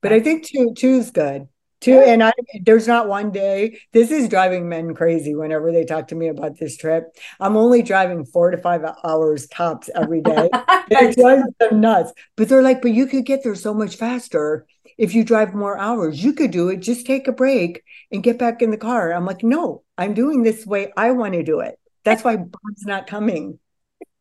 But 0.00 0.14
i 0.14 0.20
think 0.20 0.46
two 0.46 0.72
two 0.74 0.94
is 0.94 1.10
good 1.10 1.46
Two, 1.84 1.98
and 1.98 2.24
I 2.24 2.32
there's 2.62 2.88
not 2.88 3.08
one 3.08 3.30
day. 3.30 3.78
This 3.92 4.10
is 4.10 4.30
driving 4.30 4.70
men 4.70 4.94
crazy 4.94 5.34
whenever 5.34 5.70
they 5.70 5.84
talk 5.84 6.08
to 6.08 6.14
me 6.14 6.28
about 6.28 6.58
this 6.58 6.78
trip. 6.78 7.14
I'm 7.38 7.58
only 7.58 7.82
driving 7.82 8.24
four 8.24 8.50
to 8.50 8.56
five 8.56 8.80
hours 9.04 9.46
tops 9.48 9.90
every 9.94 10.22
day. 10.22 10.48
it 10.90 11.14
drives 11.14 11.42
them 11.60 11.80
nuts. 11.82 12.14
But 12.36 12.48
they're 12.48 12.62
like, 12.62 12.80
but 12.80 12.92
you 12.92 13.06
could 13.06 13.26
get 13.26 13.44
there 13.44 13.54
so 13.54 13.74
much 13.74 13.96
faster 13.96 14.66
if 14.96 15.14
you 15.14 15.24
drive 15.24 15.54
more 15.54 15.76
hours. 15.76 16.24
You 16.24 16.32
could 16.32 16.52
do 16.52 16.70
it. 16.70 16.78
Just 16.78 17.04
take 17.04 17.28
a 17.28 17.32
break 17.32 17.82
and 18.10 18.22
get 18.22 18.38
back 18.38 18.62
in 18.62 18.70
the 18.70 18.78
car. 18.78 19.12
I'm 19.12 19.26
like, 19.26 19.42
no, 19.42 19.82
I'm 19.98 20.14
doing 20.14 20.42
this 20.42 20.64
way 20.64 20.90
I 20.96 21.10
want 21.10 21.34
to 21.34 21.42
do 21.42 21.60
it. 21.60 21.78
That's 22.02 22.24
why 22.24 22.36
Bob's 22.36 22.86
not 22.86 23.06
coming. 23.06 23.58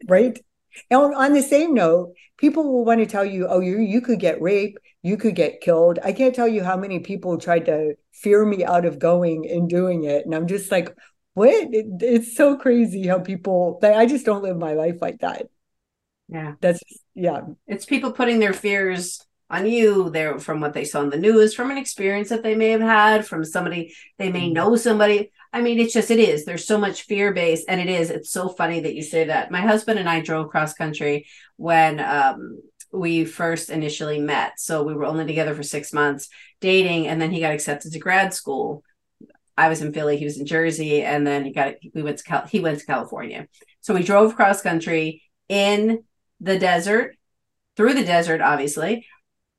Right. 0.06 0.38
And 0.89 1.15
on 1.15 1.32
the 1.32 1.41
same 1.41 1.73
note, 1.73 2.13
people 2.36 2.69
will 2.69 2.84
want 2.84 2.99
to 2.99 3.06
tell 3.06 3.23
you, 3.23 3.47
oh, 3.47 3.62
you 3.62 3.80
you 3.80 4.02
could 4.02 4.19
get 4.19 4.41
raped, 4.41 4.80
you 5.03 5.17
could 5.17 5.35
get 5.35 5.61
killed. 5.61 5.99
I 6.03 6.13
can't 6.13 6.33
tell 6.33 6.47
you 6.47 6.63
how 6.63 6.77
many 6.77 6.99
people 6.99 7.37
tried 7.37 7.65
to 7.65 7.95
fear 8.13 8.43
me 8.43 8.63
out 8.63 8.85
of 8.85 8.99
going 8.99 9.47
and 9.49 9.69
doing 9.69 10.05
it. 10.05 10.25
And 10.25 10.33
I'm 10.33 10.47
just 10.47 10.71
like, 10.71 10.95
what? 11.33 11.53
It, 11.73 11.85
it's 11.99 12.35
so 12.35 12.57
crazy 12.57 13.05
how 13.05 13.19
people 13.19 13.79
like, 13.81 13.95
I 13.95 14.05
just 14.05 14.25
don't 14.25 14.43
live 14.43 14.57
my 14.57 14.73
life 14.73 14.97
like 15.01 15.19
that. 15.19 15.47
Yeah. 16.29 16.53
That's 16.61 16.79
yeah. 17.13 17.41
It's 17.67 17.85
people 17.85 18.13
putting 18.13 18.39
their 18.39 18.53
fears 18.53 19.23
on 19.49 19.67
you 19.67 20.09
there 20.09 20.39
from 20.39 20.61
what 20.61 20.73
they 20.73 20.85
saw 20.85 21.01
in 21.01 21.09
the 21.09 21.17
news, 21.17 21.53
from 21.53 21.69
an 21.69 21.77
experience 21.77 22.29
that 22.29 22.41
they 22.41 22.55
may 22.55 22.69
have 22.69 22.81
had, 22.81 23.27
from 23.27 23.43
somebody 23.43 23.93
they 24.17 24.31
may 24.31 24.45
mm-hmm. 24.45 24.53
know 24.53 24.75
somebody. 24.75 25.31
I 25.51 25.61
mean, 25.61 25.79
it's 25.79 25.93
just, 25.93 26.09
it 26.09 26.17
is. 26.17 26.45
There's 26.45 26.65
so 26.65 26.79
much 26.79 27.03
fear 27.03 27.31
based, 27.31 27.65
and 27.67 27.79
it 27.79 27.87
is. 27.87 28.09
It's 28.09 28.31
so 28.31 28.49
funny 28.49 28.79
that 28.79 28.95
you 28.95 29.03
say 29.03 29.25
that. 29.25 29.51
My 29.51 29.61
husband 29.61 29.99
and 29.99 30.09
I 30.09 30.19
drove 30.19 30.49
cross 30.49 30.73
country 30.73 31.27
when 31.57 31.99
um, 31.99 32.59
we 32.93 33.25
first 33.25 33.69
initially 33.69 34.19
met. 34.19 34.60
So 34.60 34.84
we 34.84 34.93
were 34.93 35.06
only 35.06 35.25
together 35.25 35.56
for 35.56 35.63
six 35.63 35.91
months 35.91 36.29
dating, 36.62 37.08
and 37.08 37.21
then 37.21 37.32
he 37.32 37.39
got 37.39 37.53
accepted 37.53 37.91
to 37.91 37.99
grad 37.99 38.34
school. 38.34 38.84
I 39.58 39.69
was 39.69 39.82
in 39.82 39.93
Philly, 39.93 40.17
he 40.17 40.25
was 40.25 40.38
in 40.38 40.45
Jersey, 40.45 41.03
and 41.03 41.25
then 41.25 41.45
he 41.45 41.51
got 41.51 41.75
we 41.93 42.03
went 42.03 42.19
to 42.19 42.23
Cal- 42.23 42.47
he 42.47 42.60
went 42.60 42.79
to 42.79 42.86
California. 42.86 43.47
So 43.82 43.93
we 43.93 44.03
drove 44.03 44.36
cross 44.36 44.62
country 44.62 45.23
in 45.49 46.03
the 46.39 46.58
desert, 46.58 47.15
through 47.75 47.93
the 47.93 48.03
desert, 48.03 48.41
obviously, 48.41 49.06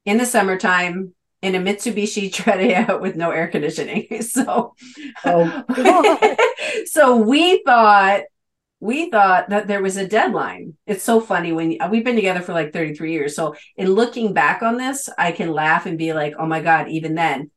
in 0.04 0.18
the 0.18 0.26
summertime 0.26 1.14
in 1.42 1.54
a 1.54 1.58
Mitsubishi 1.58 2.32
Tredia 2.32 3.00
with 3.00 3.16
no 3.16 3.30
air 3.30 3.48
conditioning. 3.48 4.06
So, 4.22 4.74
oh. 5.24 6.36
so 6.86 7.16
we 7.16 7.62
thought 7.64 8.22
we 8.84 9.08
thought 9.08 9.48
that 9.48 9.66
there 9.66 9.82
was 9.82 9.96
a 9.96 10.06
deadline. 10.06 10.76
It's 10.86 11.02
so 11.02 11.18
funny 11.18 11.52
when 11.52 11.78
uh, 11.80 11.88
we've 11.90 12.04
been 12.04 12.16
together 12.16 12.42
for 12.42 12.52
like 12.52 12.74
33 12.74 13.12
years. 13.12 13.34
So, 13.34 13.54
in 13.78 13.90
looking 13.90 14.34
back 14.34 14.62
on 14.62 14.76
this, 14.76 15.08
I 15.16 15.32
can 15.32 15.50
laugh 15.50 15.86
and 15.86 15.96
be 15.96 16.12
like, 16.12 16.34
"Oh 16.38 16.44
my 16.44 16.60
god!" 16.60 16.88
Even 16.88 17.14
then, 17.14 17.50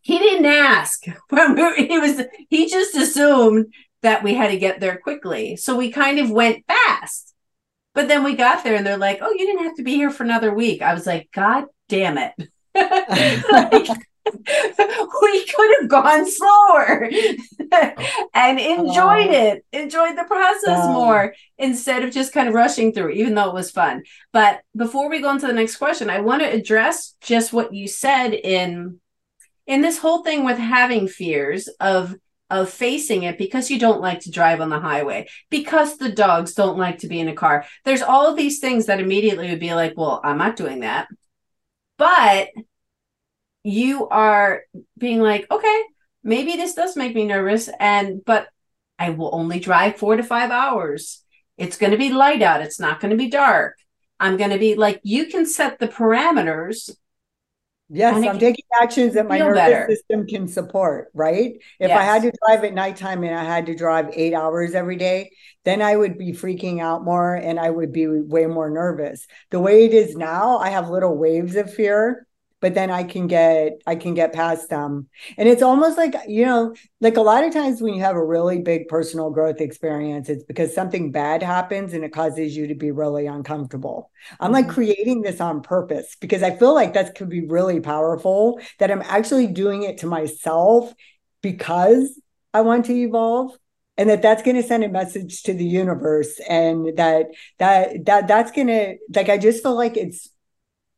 he 0.00 0.18
didn't 0.18 0.46
ask. 0.46 1.04
he 1.30 1.98
was 1.98 2.22
he 2.48 2.66
just 2.66 2.96
assumed 2.96 3.74
that 4.00 4.22
we 4.22 4.32
had 4.32 4.50
to 4.50 4.58
get 4.58 4.80
there 4.80 4.96
quickly. 4.96 5.56
So 5.56 5.76
we 5.76 5.92
kind 5.92 6.18
of 6.18 6.30
went 6.30 6.64
fast. 6.66 7.34
But 7.92 8.08
then 8.08 8.24
we 8.24 8.34
got 8.34 8.64
there 8.64 8.74
and 8.74 8.86
they're 8.86 8.96
like, 8.96 9.18
"Oh, 9.20 9.32
you 9.32 9.46
didn't 9.46 9.64
have 9.64 9.76
to 9.76 9.82
be 9.82 9.96
here 9.96 10.10
for 10.10 10.22
another 10.22 10.54
week." 10.54 10.80
I 10.80 10.94
was 10.94 11.06
like, 11.06 11.28
"God 11.34 11.66
damn 11.90 12.16
it." 12.16 12.32
like, 12.74 13.98
we 14.24 15.46
could 15.46 15.76
have 15.80 15.88
gone 15.88 16.30
slower 16.30 17.04
and 18.34 18.60
enjoyed 18.60 19.30
oh. 19.30 19.30
it, 19.30 19.64
enjoyed 19.72 20.16
the 20.16 20.24
process 20.24 20.86
more 20.86 21.34
instead 21.58 22.04
of 22.04 22.12
just 22.12 22.32
kind 22.32 22.48
of 22.48 22.54
rushing 22.54 22.92
through, 22.92 23.10
even 23.10 23.34
though 23.34 23.48
it 23.48 23.54
was 23.54 23.70
fun. 23.70 24.02
But 24.32 24.60
before 24.76 25.10
we 25.10 25.20
go 25.20 25.30
into 25.30 25.46
the 25.46 25.52
next 25.52 25.76
question, 25.76 26.10
I 26.10 26.20
want 26.20 26.42
to 26.42 26.52
address 26.52 27.14
just 27.20 27.52
what 27.52 27.74
you 27.74 27.88
said 27.88 28.32
in 28.32 29.00
in 29.66 29.80
this 29.80 29.98
whole 29.98 30.22
thing 30.22 30.44
with 30.44 30.58
having 30.58 31.08
fears 31.08 31.68
of 31.80 32.14
of 32.50 32.68
facing 32.68 33.22
it 33.22 33.38
because 33.38 33.70
you 33.70 33.78
don't 33.78 34.02
like 34.02 34.20
to 34.20 34.30
drive 34.30 34.60
on 34.60 34.68
the 34.68 34.78
highway, 34.78 35.26
because 35.50 35.96
the 35.96 36.12
dogs 36.12 36.52
don't 36.52 36.78
like 36.78 36.98
to 36.98 37.08
be 37.08 37.18
in 37.18 37.28
a 37.28 37.34
car. 37.34 37.64
There's 37.84 38.02
all 38.02 38.26
of 38.26 38.36
these 38.36 38.58
things 38.58 38.86
that 38.86 39.00
immediately 39.00 39.48
would 39.48 39.60
be 39.60 39.72
like, 39.72 39.94
well, 39.96 40.20
I'm 40.22 40.38
not 40.38 40.56
doing 40.56 40.80
that 40.80 41.08
but 42.02 42.48
you 43.64 44.08
are 44.08 44.62
being 44.98 45.20
like, 45.20 45.50
okay, 45.50 45.82
maybe 46.24 46.56
this 46.56 46.74
does 46.74 46.96
make 46.96 47.14
me 47.14 47.26
nervous. 47.26 47.68
And, 47.78 48.24
but 48.24 48.48
I 48.98 49.10
will 49.10 49.30
only 49.32 49.60
drive 49.60 49.96
four 49.96 50.16
to 50.16 50.22
five 50.22 50.50
hours. 50.50 51.22
It's 51.56 51.76
going 51.76 51.92
to 51.92 51.98
be 51.98 52.10
light 52.10 52.42
out. 52.42 52.62
It's 52.62 52.80
not 52.80 53.00
going 53.00 53.10
to 53.10 53.16
be 53.16 53.28
dark. 53.28 53.76
I'm 54.18 54.36
going 54.36 54.50
to 54.50 54.58
be 54.58 54.74
like, 54.74 55.00
you 55.02 55.26
can 55.26 55.46
set 55.46 55.78
the 55.78 55.88
parameters. 55.88 56.90
Yes, 57.94 58.14
I'm 58.26 58.38
taking 58.38 58.64
actions 58.80 59.14
that 59.14 59.28
my 59.28 59.36
nervous 59.38 59.58
better. 59.58 59.86
system 59.86 60.26
can 60.26 60.48
support, 60.48 61.10
right? 61.12 61.56
If 61.78 61.88
yes. 61.88 61.98
I 61.98 62.02
had 62.02 62.22
to 62.22 62.32
drive 62.46 62.64
at 62.64 62.72
nighttime 62.72 63.22
and 63.22 63.34
I 63.34 63.44
had 63.44 63.66
to 63.66 63.74
drive 63.74 64.08
eight 64.14 64.32
hours 64.32 64.74
every 64.74 64.96
day, 64.96 65.30
then 65.64 65.82
I 65.82 65.94
would 65.94 66.16
be 66.16 66.32
freaking 66.32 66.80
out 66.80 67.04
more 67.04 67.34
and 67.34 67.60
I 67.60 67.68
would 67.68 67.92
be 67.92 68.06
way 68.06 68.46
more 68.46 68.70
nervous. 68.70 69.26
The 69.50 69.60
way 69.60 69.84
it 69.84 69.92
is 69.92 70.16
now, 70.16 70.56
I 70.56 70.70
have 70.70 70.88
little 70.88 71.18
waves 71.18 71.54
of 71.54 71.74
fear 71.74 72.26
but 72.62 72.74
then 72.74 72.90
I 72.90 73.02
can 73.02 73.26
get 73.26 73.82
I 73.86 73.96
can 73.96 74.14
get 74.14 74.32
past 74.32 74.70
them. 74.70 75.08
And 75.36 75.48
it's 75.48 75.62
almost 75.62 75.98
like, 75.98 76.14
you 76.28 76.46
know, 76.46 76.74
like 77.00 77.16
a 77.16 77.20
lot 77.20 77.44
of 77.44 77.52
times 77.52 77.82
when 77.82 77.92
you 77.92 78.00
have 78.00 78.14
a 78.14 78.24
really 78.24 78.60
big 78.60 78.86
personal 78.86 79.30
growth 79.30 79.60
experience, 79.60 80.28
it's 80.28 80.44
because 80.44 80.72
something 80.72 81.10
bad 81.10 81.42
happens 81.42 81.92
and 81.92 82.04
it 82.04 82.12
causes 82.12 82.56
you 82.56 82.68
to 82.68 82.76
be 82.76 82.92
really 82.92 83.26
uncomfortable. 83.26 84.10
I'm 84.38 84.46
mm-hmm. 84.46 84.54
like 84.54 84.68
creating 84.68 85.22
this 85.22 85.40
on 85.40 85.60
purpose 85.60 86.16
because 86.20 86.44
I 86.44 86.56
feel 86.56 86.72
like 86.72 86.94
that 86.94 87.16
could 87.16 87.28
be 87.28 87.44
really 87.44 87.80
powerful 87.80 88.60
that 88.78 88.92
I'm 88.92 89.02
actually 89.02 89.48
doing 89.48 89.82
it 89.82 89.98
to 89.98 90.06
myself 90.06 90.94
because 91.42 92.18
I 92.54 92.60
want 92.60 92.86
to 92.86 92.94
evolve 92.94 93.56
and 93.96 94.08
that 94.08 94.22
that's 94.22 94.42
going 94.42 94.56
to 94.56 94.62
send 94.62 94.84
a 94.84 94.88
message 94.88 95.42
to 95.42 95.52
the 95.52 95.64
universe 95.64 96.40
and 96.48 96.96
that 96.96 97.26
that 97.58 98.06
that 98.06 98.28
that's 98.28 98.50
going 98.52 98.68
to 98.68 98.96
like 99.14 99.28
i 99.28 99.36
just 99.36 99.62
feel 99.62 99.74
like 99.74 99.98
it's 99.98 100.30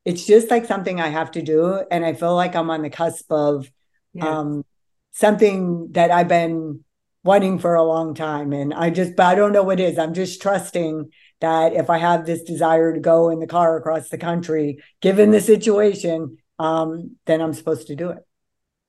it's 0.04 0.26
just 0.26 0.50
like 0.50 0.66
something 0.66 1.00
I 1.00 1.08
have 1.08 1.30
to 1.32 1.42
do. 1.42 1.82
And 1.90 2.04
I 2.04 2.12
feel 2.12 2.34
like 2.34 2.54
I'm 2.54 2.70
on 2.70 2.82
the 2.82 2.90
cusp 2.90 3.30
of 3.30 3.70
yeah. 4.12 4.26
um, 4.26 4.64
something 5.12 5.92
that 5.92 6.10
I've 6.10 6.28
been 6.28 6.84
wanting 7.22 7.58
for 7.58 7.74
a 7.74 7.82
long 7.82 8.14
time. 8.14 8.52
And 8.52 8.74
I 8.74 8.90
just, 8.90 9.16
but 9.16 9.26
I 9.26 9.34
don't 9.34 9.52
know 9.52 9.62
what 9.62 9.80
it 9.80 9.90
is. 9.90 9.98
I'm 9.98 10.14
just 10.14 10.42
trusting 10.42 11.10
that 11.40 11.72
if 11.72 11.88
I 11.88 11.98
have 11.98 12.26
this 12.26 12.42
desire 12.42 12.92
to 12.92 13.00
go 13.00 13.30
in 13.30 13.40
the 13.40 13.46
car 13.46 13.76
across 13.76 14.10
the 14.10 14.18
country, 14.18 14.78
given 15.00 15.30
the 15.30 15.40
situation, 15.40 16.36
um, 16.58 17.16
then 17.24 17.40
I'm 17.40 17.54
supposed 17.54 17.86
to 17.86 17.96
do 17.96 18.10
it. 18.10 18.18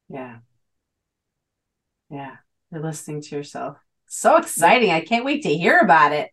Yeah. 0.09 0.37
Yeah. 2.09 2.35
You're 2.71 2.81
listening 2.81 3.21
to 3.21 3.35
yourself. 3.35 3.77
So 4.07 4.35
exciting. 4.35 4.91
I 4.91 5.01
can't 5.01 5.25
wait 5.25 5.43
to 5.43 5.57
hear 5.57 5.79
about 5.79 6.11
it. 6.11 6.29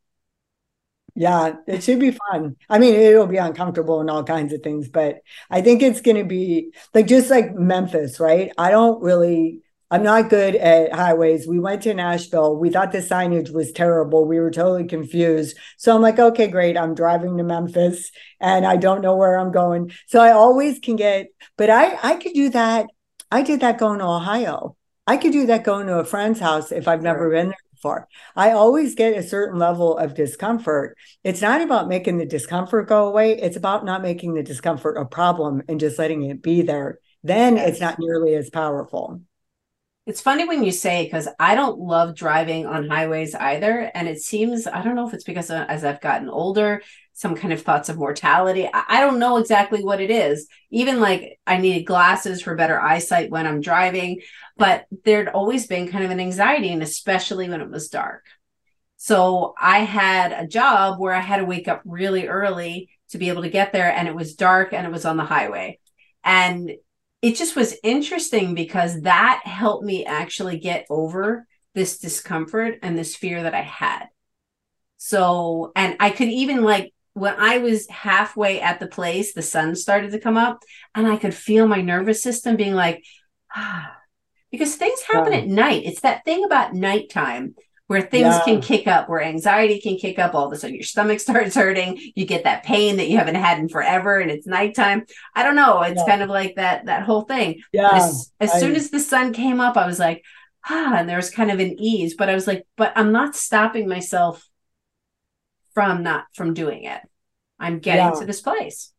Yeah, 1.14 1.56
it 1.66 1.82
should 1.84 2.00
be 2.00 2.12
fun. 2.30 2.56
I 2.70 2.78
mean, 2.78 2.94
it'll 2.94 3.26
be 3.26 3.36
uncomfortable 3.36 4.00
and 4.00 4.08
all 4.08 4.24
kinds 4.24 4.52
of 4.54 4.62
things, 4.62 4.88
but 4.88 5.16
I 5.50 5.60
think 5.60 5.82
it's 5.82 6.00
going 6.00 6.16
to 6.16 6.24
be 6.24 6.72
like 6.94 7.06
just 7.06 7.28
like 7.30 7.54
Memphis, 7.54 8.18
right? 8.18 8.50
I 8.56 8.70
don't 8.70 9.02
really, 9.02 9.60
I'm 9.90 10.02
not 10.02 10.30
good 10.30 10.56
at 10.56 10.94
highways. 10.94 11.46
We 11.46 11.58
went 11.60 11.82
to 11.82 11.92
Nashville. 11.92 12.56
We 12.56 12.70
thought 12.70 12.92
the 12.92 12.98
signage 12.98 13.52
was 13.52 13.72
terrible. 13.72 14.24
We 14.26 14.40
were 14.40 14.50
totally 14.50 14.86
confused. 14.86 15.58
So 15.76 15.94
I'm 15.94 16.00
like, 16.00 16.18
okay, 16.18 16.48
great. 16.48 16.78
I'm 16.78 16.94
driving 16.94 17.36
to 17.36 17.44
Memphis 17.44 18.10
and 18.40 18.64
I 18.64 18.76
don't 18.76 19.02
know 19.02 19.16
where 19.16 19.38
I'm 19.38 19.52
going. 19.52 19.92
So 20.06 20.18
I 20.18 20.32
always 20.32 20.78
can 20.78 20.96
get, 20.96 21.26
but 21.58 21.68
I, 21.68 21.98
I 22.02 22.16
could 22.16 22.32
do 22.32 22.48
that. 22.50 22.86
I 23.30 23.42
did 23.42 23.60
that 23.60 23.76
going 23.78 23.98
to 23.98 24.06
Ohio. 24.06 24.76
I 25.06 25.18
could 25.18 25.32
do 25.32 25.46
that 25.46 25.64
going 25.64 25.88
to 25.88 25.98
a 25.98 26.04
friend's 26.06 26.40
house 26.40 26.72
if 26.72 26.88
I've 26.88 27.02
never 27.02 27.28
been 27.30 27.48
there 27.48 27.56
for. 27.82 28.08
I 28.34 28.52
always 28.52 28.94
get 28.94 29.16
a 29.16 29.22
certain 29.22 29.58
level 29.58 29.98
of 29.98 30.14
discomfort. 30.14 30.96
It's 31.24 31.42
not 31.42 31.60
about 31.60 31.88
making 31.88 32.18
the 32.18 32.26
discomfort 32.26 32.88
go 32.88 33.08
away, 33.08 33.32
it's 33.32 33.56
about 33.56 33.84
not 33.84 34.00
making 34.00 34.34
the 34.34 34.42
discomfort 34.42 34.96
a 34.96 35.04
problem 35.04 35.62
and 35.68 35.80
just 35.80 35.98
letting 35.98 36.22
it 36.22 36.40
be 36.40 36.62
there. 36.62 36.98
Then 37.22 37.56
yes. 37.56 37.70
it's 37.70 37.80
not 37.80 37.98
nearly 37.98 38.34
as 38.34 38.48
powerful. 38.48 39.20
It's 40.04 40.20
funny 40.20 40.48
when 40.48 40.64
you 40.64 40.72
say 40.72 41.04
because 41.04 41.28
I 41.38 41.54
don't 41.54 41.78
love 41.78 42.16
driving 42.16 42.66
on 42.66 42.88
highways 42.88 43.36
either. 43.36 43.88
And 43.94 44.08
it 44.08 44.20
seems, 44.20 44.66
I 44.66 44.82
don't 44.82 44.96
know 44.96 45.06
if 45.06 45.14
it's 45.14 45.22
because 45.22 45.48
uh, 45.48 45.64
as 45.68 45.84
I've 45.84 46.00
gotten 46.00 46.28
older, 46.28 46.82
some 47.14 47.34
kind 47.34 47.52
of 47.52 47.62
thoughts 47.62 47.88
of 47.88 47.96
mortality. 47.96 48.68
I, 48.72 49.00
don't 49.00 49.18
know 49.18 49.36
exactly 49.36 49.84
what 49.84 50.00
it 50.00 50.10
is. 50.10 50.48
Even 50.70 51.00
like 51.00 51.38
I 51.46 51.58
needed 51.58 51.84
glasses 51.84 52.40
for 52.40 52.54
better 52.54 52.80
eyesight 52.80 53.30
when 53.30 53.46
I'm 53.46 53.60
driving, 53.60 54.22
but 54.56 54.86
there'd 55.04 55.28
always 55.28 55.66
been 55.66 55.88
kind 55.88 56.04
of 56.04 56.10
an 56.10 56.20
anxiety, 56.20 56.72
and 56.72 56.82
especially 56.82 57.48
when 57.48 57.60
it 57.60 57.70
was 57.70 57.88
dark. 57.88 58.24
So 58.96 59.54
I 59.60 59.80
had 59.80 60.32
a 60.32 60.46
job 60.46 60.98
where 60.98 61.12
I 61.12 61.20
had 61.20 61.38
to 61.38 61.44
wake 61.44 61.68
up 61.68 61.82
really 61.84 62.28
early 62.28 62.88
to 63.10 63.18
be 63.18 63.28
able 63.28 63.42
to 63.42 63.50
get 63.50 63.72
there, 63.72 63.92
and 63.92 64.08
it 64.08 64.14
was 64.14 64.34
dark 64.34 64.72
and 64.72 64.86
it 64.86 64.92
was 64.92 65.04
on 65.04 65.16
the 65.16 65.24
highway. 65.24 65.78
And 66.24 66.72
it 67.20 67.36
just 67.36 67.54
was 67.54 67.76
interesting 67.84 68.54
because 68.54 69.02
that 69.02 69.42
helped 69.44 69.84
me 69.84 70.04
actually 70.04 70.58
get 70.58 70.86
over 70.88 71.46
this 71.74 71.98
discomfort 71.98 72.78
and 72.82 72.98
this 72.98 73.14
fear 73.14 73.42
that 73.42 73.54
I 73.54 73.62
had. 73.62 74.06
So, 74.98 75.72
and 75.74 75.96
I 76.00 76.10
could 76.10 76.28
even 76.28 76.62
like 76.62 76.92
when 77.14 77.34
I 77.38 77.58
was 77.58 77.88
halfway 77.88 78.60
at 78.60 78.80
the 78.80 78.86
place, 78.86 79.34
the 79.34 79.42
sun 79.42 79.74
started 79.74 80.12
to 80.12 80.20
come 80.20 80.36
up 80.36 80.62
and 80.94 81.06
I 81.06 81.16
could 81.16 81.34
feel 81.34 81.66
my 81.66 81.82
nervous 81.82 82.22
system 82.22 82.56
being 82.56 82.74
like, 82.74 83.04
ah, 83.54 83.94
because 84.50 84.76
things 84.76 85.00
happen 85.02 85.32
at 85.32 85.46
night. 85.46 85.82
It's 85.84 86.00
that 86.00 86.24
thing 86.24 86.44
about 86.44 86.74
nighttime 86.74 87.54
where 87.86 88.02
things 88.02 88.22
yeah. 88.22 88.42
can 88.44 88.60
kick 88.62 88.86
up, 88.86 89.08
where 89.08 89.22
anxiety 89.22 89.80
can 89.80 89.96
kick 89.96 90.18
up. 90.18 90.34
All 90.34 90.46
of 90.46 90.52
a 90.52 90.56
sudden, 90.56 90.76
your 90.76 90.84
stomach 90.84 91.20
starts 91.20 91.54
hurting. 91.54 92.00
You 92.14 92.24
get 92.24 92.44
that 92.44 92.64
pain 92.64 92.96
that 92.96 93.08
you 93.08 93.18
haven't 93.18 93.34
had 93.34 93.58
in 93.58 93.68
forever, 93.68 94.18
and 94.18 94.30
it's 94.30 94.46
nighttime. 94.46 95.04
I 95.34 95.42
don't 95.42 95.56
know. 95.56 95.82
It's 95.82 96.00
yeah. 96.00 96.06
kind 96.06 96.22
of 96.22 96.30
like 96.30 96.56
that 96.56 96.86
that 96.86 97.02
whole 97.02 97.22
thing. 97.22 97.60
Yeah. 97.72 97.90
As, 97.92 98.32
as 98.40 98.52
I, 98.52 98.60
soon 98.60 98.76
as 98.76 98.90
the 98.90 99.00
sun 99.00 99.32
came 99.32 99.60
up, 99.60 99.76
I 99.76 99.86
was 99.86 99.98
like, 99.98 100.24
ah, 100.68 100.96
and 100.96 101.08
there 101.08 101.16
was 101.16 101.30
kind 101.30 101.50
of 101.50 101.60
an 101.60 101.76
ease. 101.78 102.14
But 102.14 102.30
I 102.30 102.34
was 102.34 102.46
like, 102.46 102.66
but 102.76 102.92
I'm 102.96 103.12
not 103.12 103.36
stopping 103.36 103.88
myself 103.88 104.46
from 105.74 106.02
not 106.02 106.26
from 106.34 106.54
doing 106.54 106.84
it. 106.84 107.00
I'm 107.58 107.78
getting 107.78 108.06
yeah. 108.06 108.20
to 108.20 108.26
this 108.26 108.40
place. 108.40 108.92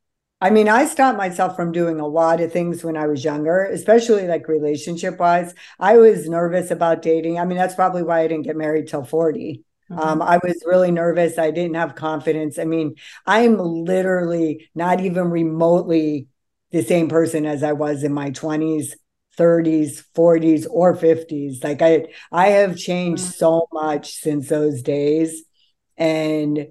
I 0.44 0.50
mean, 0.50 0.68
I 0.68 0.86
stopped 0.86 1.18
myself 1.18 1.56
from 1.56 1.72
doing 1.72 2.02
a 2.02 2.08
lot 2.08 2.42
of 2.42 2.52
things 2.52 2.84
when 2.84 2.98
I 2.98 3.08
was 3.08 3.24
younger, 3.24 3.64
especially 3.64 4.28
like 4.28 4.50
relationship 4.50 5.18
wise. 5.18 5.54
I 5.80 5.98
was 5.98 6.28
nervous 6.28 6.70
about 6.70 7.02
dating. 7.02 7.40
I 7.40 7.46
mean, 7.46 7.58
that's 7.58 7.76
probably 7.76 8.04
why 8.04 8.20
I 8.20 8.28
didn't 8.28 8.44
get 8.44 8.58
married 8.58 8.90
till 8.90 9.06
40. 9.06 9.64
Mm-hmm. 9.90 10.00
Um, 10.02 10.22
I 10.22 10.40
was 10.44 10.62
really 10.66 10.92
nervous. 10.92 11.38
I 11.38 11.52
didn't 11.52 11.76
have 11.76 11.96
confidence. 11.96 12.60
I 12.60 12.66
mean, 12.66 12.96
I'm 13.26 13.58
literally 13.58 14.70
not 14.76 15.00
even 15.00 15.30
remotely 15.30 16.28
the 16.72 16.84
same 16.84 17.08
person 17.08 17.46
as 17.46 17.64
I 17.64 17.72
was 17.72 18.04
in 18.04 18.12
my 18.12 18.32
20s, 18.32 18.96
30s, 19.38 20.04
40s, 20.16 20.68
or 20.70 20.96
50s. 20.96 21.64
Like 21.64 21.82
I 21.82 22.08
I 22.32 22.48
have 22.50 22.78
changed 22.78 23.24
mm-hmm. 23.24 23.32
so 23.32 23.68
much 23.72 24.16
since 24.16 24.50
those 24.50 24.82
days. 24.82 25.44
And 25.98 26.68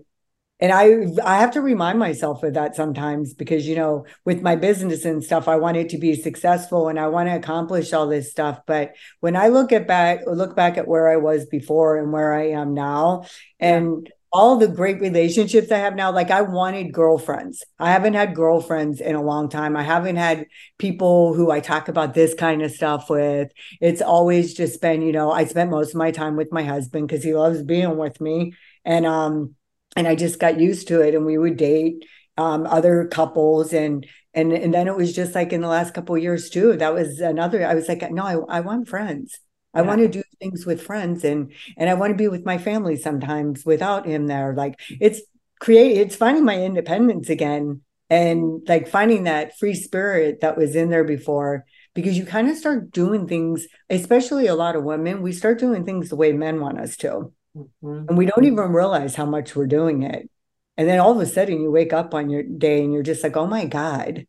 and 0.63 0.71
I 0.73 1.07
I 1.25 1.39
have 1.39 1.51
to 1.53 1.61
remind 1.61 1.99
myself 1.99 2.43
of 2.45 2.55
that 2.55 2.77
sometimes 2.77 3.35
because 3.35 3.67
you 3.67 3.75
know 3.75 4.07
with 4.25 4.43
my 4.43 4.55
business 4.55 5.05
and 5.05 5.23
stuff 5.23 5.49
I 5.49 5.57
want 5.57 5.77
it 5.77 5.89
to 5.91 5.99
be 5.99 6.15
successful 6.15 6.89
and 6.89 7.01
I 7.01 7.09
want 7.09 7.29
to 7.29 7.35
accomplish 7.35 7.93
all 7.93 8.07
this 8.07 8.31
stuff 8.31 8.61
but 8.65 8.95
when 9.19 9.35
I 9.35 9.49
look 9.49 9.73
at 9.73 9.89
back 9.89 10.21
look 10.25 10.55
back 10.55 10.79
at 10.79 10.87
where 10.87 11.11
I 11.11 11.17
was 11.17 11.47
before 11.47 11.97
and 11.99 12.13
where 12.13 12.33
I 12.33 12.51
am 12.51 12.75
now 12.75 13.25
and 13.59 14.09
all 14.33 14.57
the 14.57 14.69
great 14.69 14.99
relationships 14.99 15.71
I 15.71 15.77
have 15.77 15.95
now, 15.95 16.11
like 16.11 16.31
I 16.31 16.41
wanted 16.41 16.93
girlfriends. 16.93 17.63
I 17.79 17.91
haven't 17.91 18.15
had 18.15 18.35
girlfriends 18.35 18.99
in 19.01 19.15
a 19.15 19.23
long 19.23 19.51
time. 19.51 19.77
I 19.77 19.83
haven't 19.83 20.17
had 20.17 20.47
people 20.79 21.35
who 21.35 21.51
I 21.51 21.61
talk 21.61 21.89
about 21.89 22.15
this 22.15 22.33
kind 22.33 22.63
of 22.63 22.71
stuff 22.71 23.11
with. 23.11 23.53
It's 23.79 24.01
always 24.01 24.55
just 24.55 24.81
been, 24.81 25.03
you 25.03 25.13
know, 25.13 25.31
I 25.31 25.45
spent 25.45 25.71
most 25.71 25.91
of 25.91 25.97
my 25.97 26.13
time 26.13 26.37
with 26.37 26.51
my 26.51 26.63
husband 26.63 27.09
because 27.09 27.23
he 27.23 27.35
loves 27.35 27.63
being 27.63 27.99
with 27.99 28.23
me. 28.23 28.55
And 28.85 29.07
um, 29.07 29.55
and 29.97 30.09
I 30.09 30.15
just 30.15 30.39
got 30.39 30.61
used 30.61 30.89
to 30.89 31.01
it. 31.01 31.15
And 31.15 31.27
we 31.27 31.39
would 31.39 31.57
date 31.57 32.05
um, 32.37 32.67
other 32.67 33.07
couples, 33.07 33.73
and 33.73 34.07
and 34.35 34.53
and 34.53 34.73
then 34.73 34.89
it 34.89 34.97
was 34.97 35.15
just 35.15 35.35
like 35.35 35.53
in 35.53 35.61
the 35.61 35.69
last 35.69 35.95
couple 35.95 36.17
years 36.19 36.51
too. 36.51 36.77
That 36.77 36.95
was 36.95 37.21
another. 37.21 37.67
I 37.67 37.75
was 37.75 37.89
like, 37.89 38.11
no, 38.11 38.25
I, 38.25 38.59
I 38.59 38.61
want 38.61 38.89
friends. 38.89 39.39
I 39.75 39.81
yeah. 39.81 39.87
want 39.87 40.01
to 40.01 40.09
do 40.09 40.23
things 40.39 40.67
with 40.67 40.83
friends, 40.83 41.25
and 41.25 41.53
and 41.77 41.89
I 41.89 41.95
want 41.95 42.13
to 42.13 42.17
be 42.17 42.29
with 42.29 42.45
my 42.45 42.59
family 42.59 42.97
sometimes 42.97 43.65
without 43.65 44.07
him 44.07 44.27
there. 44.27 44.55
Like 44.55 44.81
it's 44.89 45.21
create. 45.61 45.99
It's 45.99 46.17
finding 46.17 46.45
my 46.45 46.59
independence 46.63 47.29
again, 47.29 47.83
and 48.11 48.63
like 48.67 48.89
finding 48.89 49.25
that 49.25 49.59
free 49.59 49.75
spirit 49.75 50.41
that 50.41 50.57
was 50.57 50.75
in 50.75 50.91
there 50.91 51.05
before 51.05 51.65
because 51.95 52.17
you 52.17 52.25
kind 52.25 52.49
of 52.49 52.57
start 52.57 52.91
doing 52.91 53.29
things, 53.29 53.67
especially 53.91 54.47
a 54.47 54.55
lot 54.55 54.77
of 54.77 54.85
women, 54.85 55.23
we 55.23 55.33
start 55.33 55.59
doing 55.59 55.85
things 55.85 56.09
the 56.09 56.17
way 56.17 56.33
men 56.33 56.61
want 56.61 56.79
us 56.79 56.97
to. 56.99 57.33
Mm-hmm. 57.57 58.09
And 58.09 58.19
we 58.19 58.27
don't 58.27 58.45
even 58.45 58.73
realize 58.73 59.15
how 59.15 59.27
much 59.27 59.55
we're 59.55 59.67
doing 59.67 60.03
it. 60.03 60.29
And 60.77 60.89
then 60.89 61.01
all 61.01 61.13
of 61.13 61.21
a 61.21 61.27
sudden 61.27 61.61
you 61.61 61.71
wake 61.71 61.93
up 61.93 62.15
on 62.15 62.31
your 62.31 62.43
day 62.43 62.83
and 62.83 62.93
you're 62.93 63.03
just 63.03 63.23
like, 63.23 63.37
oh 63.37 63.47
my 63.47 63.67
God. 63.67 64.27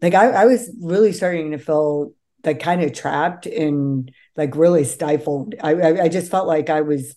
Like 0.00 0.14
I, 0.14 0.30
I 0.30 0.44
was 0.46 0.70
really 0.80 1.12
starting 1.12 1.52
to 1.52 1.58
feel 1.58 2.12
like 2.44 2.60
kind 2.60 2.82
of 2.82 2.92
trapped 2.92 3.46
and 3.46 4.10
like 4.36 4.56
really 4.56 4.84
stifled. 4.84 5.54
I, 5.62 5.74
I, 5.74 6.02
I 6.04 6.08
just 6.08 6.30
felt 6.30 6.48
like 6.48 6.70
I 6.70 6.80
was 6.80 7.14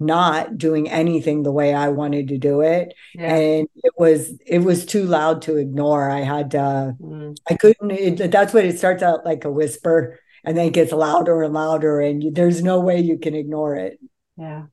not 0.00 0.58
doing 0.58 0.88
anything 0.88 1.42
the 1.42 1.52
way 1.52 1.74
I 1.74 1.88
wanted 1.88 2.28
to 2.28 2.38
do 2.38 2.60
it. 2.60 2.94
Yeah. 3.14 3.34
And 3.34 3.68
it 3.76 3.92
was 3.98 4.32
it 4.46 4.60
was 4.60 4.86
too 4.86 5.04
loud 5.04 5.42
to 5.42 5.56
ignore. 5.56 6.10
I 6.10 6.20
had 6.20 6.52
to 6.52 6.94
mm. 7.00 7.36
I 7.48 7.54
couldn't 7.54 7.90
it, 7.90 8.30
that's 8.30 8.54
what 8.54 8.64
it 8.64 8.78
starts 8.78 9.02
out 9.02 9.24
like 9.24 9.44
a 9.44 9.50
whisper 9.50 10.20
and 10.44 10.56
then 10.56 10.66
it 10.66 10.72
gets 10.72 10.92
louder 10.92 11.42
and 11.42 11.52
louder 11.52 12.00
and 12.00 12.22
you, 12.22 12.30
there's 12.30 12.62
no 12.62 12.80
way 12.80 13.00
you 13.00 13.18
can 13.18 13.34
ignore 13.34 13.74
it. 13.74 13.98
Yeah. 14.38 14.66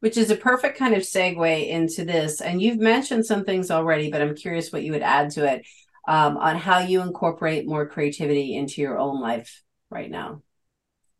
Which 0.00 0.16
is 0.18 0.30
a 0.30 0.36
perfect 0.36 0.76
kind 0.76 0.94
of 0.94 1.02
segue 1.02 1.68
into 1.68 2.04
this. 2.04 2.40
And 2.40 2.60
you've 2.60 2.78
mentioned 2.78 3.24
some 3.24 3.44
things 3.44 3.70
already, 3.70 4.10
but 4.10 4.20
I'm 4.20 4.34
curious 4.34 4.70
what 4.70 4.82
you 4.82 4.92
would 4.92 5.02
add 5.02 5.30
to 5.32 5.46
it 5.50 5.66
um, 6.06 6.36
on 6.36 6.56
how 6.56 6.80
you 6.80 7.00
incorporate 7.00 7.66
more 7.66 7.86
creativity 7.86 8.54
into 8.54 8.82
your 8.82 8.98
own 8.98 9.20
life 9.20 9.62
right 9.90 10.10
now. 10.10 10.42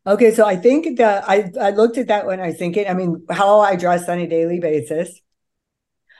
Okay, 0.05 0.31
so 0.31 0.45
I 0.45 0.55
think 0.55 0.97
that 0.99 1.27
I, 1.27 1.51
I 1.59 1.71
looked 1.71 1.97
at 1.97 2.09
that 2.09 2.27
when 2.27 2.39
I 2.39 2.51
think 2.51 2.77
it. 2.77 2.87
I 2.87 2.93
mean, 2.93 3.25
how 3.31 3.61
I 3.61 3.75
dress 3.75 4.07
on 4.07 4.19
a 4.19 4.27
daily 4.27 4.59
basis. 4.59 5.19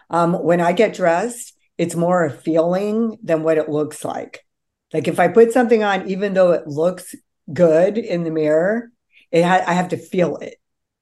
Um, 0.10 0.34
when 0.34 0.60
I 0.60 0.72
get 0.72 0.96
dressed, 0.96 1.54
it's 1.78 1.96
more 1.96 2.26
a 2.26 2.32
feeling 2.32 3.18
than 3.22 3.44
what 3.44 3.60
it 3.60 3.70
looks 3.70 4.04
like. 4.04 4.44
Like 4.92 5.08
if 5.08 5.20
I 5.20 5.28
put 5.28 5.52
something 5.52 5.84
on, 5.84 6.10
even 6.10 6.34
though 6.34 6.54
it 6.54 6.68
looks 6.68 7.14
good 7.52 8.00
in 8.00 8.24
the 8.24 8.32
mirror, 8.32 8.90
it 9.32 9.44
ha- 9.44 9.64
I 9.68 9.74
have 9.74 9.90
to 9.90 9.98
feel 9.98 10.38
it. 10.38 10.56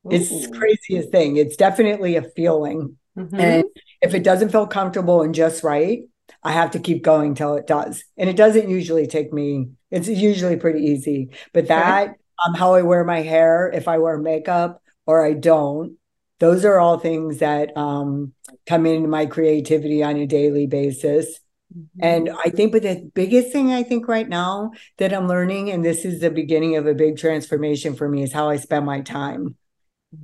It's 0.10 0.30
the 0.30 0.58
craziest 0.58 1.12
thing. 1.12 1.38
It's 1.38 1.56
definitely 1.56 2.16
a 2.16 2.24
feeling. 2.24 2.98
Mm-hmm. 3.18 3.40
And 3.40 3.64
if 4.02 4.14
it 4.14 4.24
doesn't 4.24 4.50
feel 4.50 4.68
comfortable 4.68 5.22
and 5.22 5.34
just 5.34 5.64
right, 5.64 6.02
I 6.42 6.52
have 6.52 6.72
to 6.72 6.80
keep 6.80 7.04
going 7.04 7.36
till 7.36 7.56
it 7.56 7.68
does. 7.68 8.04
And 8.18 8.30
it 8.30 8.36
doesn't 8.36 8.70
usually 8.70 9.08
take 9.08 9.32
me, 9.32 9.70
it's 9.92 10.08
usually 10.08 10.58
pretty 10.58 10.82
easy. 10.82 11.30
But 11.54 11.68
that, 11.68 12.10
okay. 12.10 12.18
um, 12.46 12.54
how 12.54 12.74
I 12.74 12.82
wear 12.82 13.04
my 13.04 13.22
hair, 13.22 13.72
if 13.74 13.88
I 13.88 13.98
wear 14.00 14.18
makeup 14.18 14.82
or 15.06 15.26
I 15.26 15.34
don't, 15.34 15.98
those 16.40 16.66
are 16.66 16.80
all 16.80 16.98
things 16.98 17.38
that 17.38 17.76
um, 17.78 18.34
come 18.66 18.86
into 18.86 19.08
my 19.08 19.26
creativity 19.26 20.04
on 20.04 20.18
a 20.18 20.28
daily 20.28 20.68
basis. 20.68 21.40
Mm-hmm. 21.74 22.00
And 22.02 22.30
I 22.30 22.50
think, 22.50 22.74
but 22.74 22.82
the 22.82 23.10
biggest 23.14 23.54
thing 23.54 23.72
I 23.72 23.84
think 23.84 24.08
right 24.08 24.28
now 24.28 24.72
that 24.98 25.14
I'm 25.14 25.28
learning, 25.28 25.72
and 25.72 25.86
this 25.86 26.04
is 26.04 26.20
the 26.20 26.32
beginning 26.32 26.76
of 26.76 26.88
a 26.88 26.94
big 26.94 27.18
transformation 27.18 27.96
for 27.96 28.10
me, 28.10 28.24
is 28.24 28.34
how 28.34 28.50
I 28.50 28.58
spend 28.58 28.86
my 28.86 29.02
time 29.02 29.56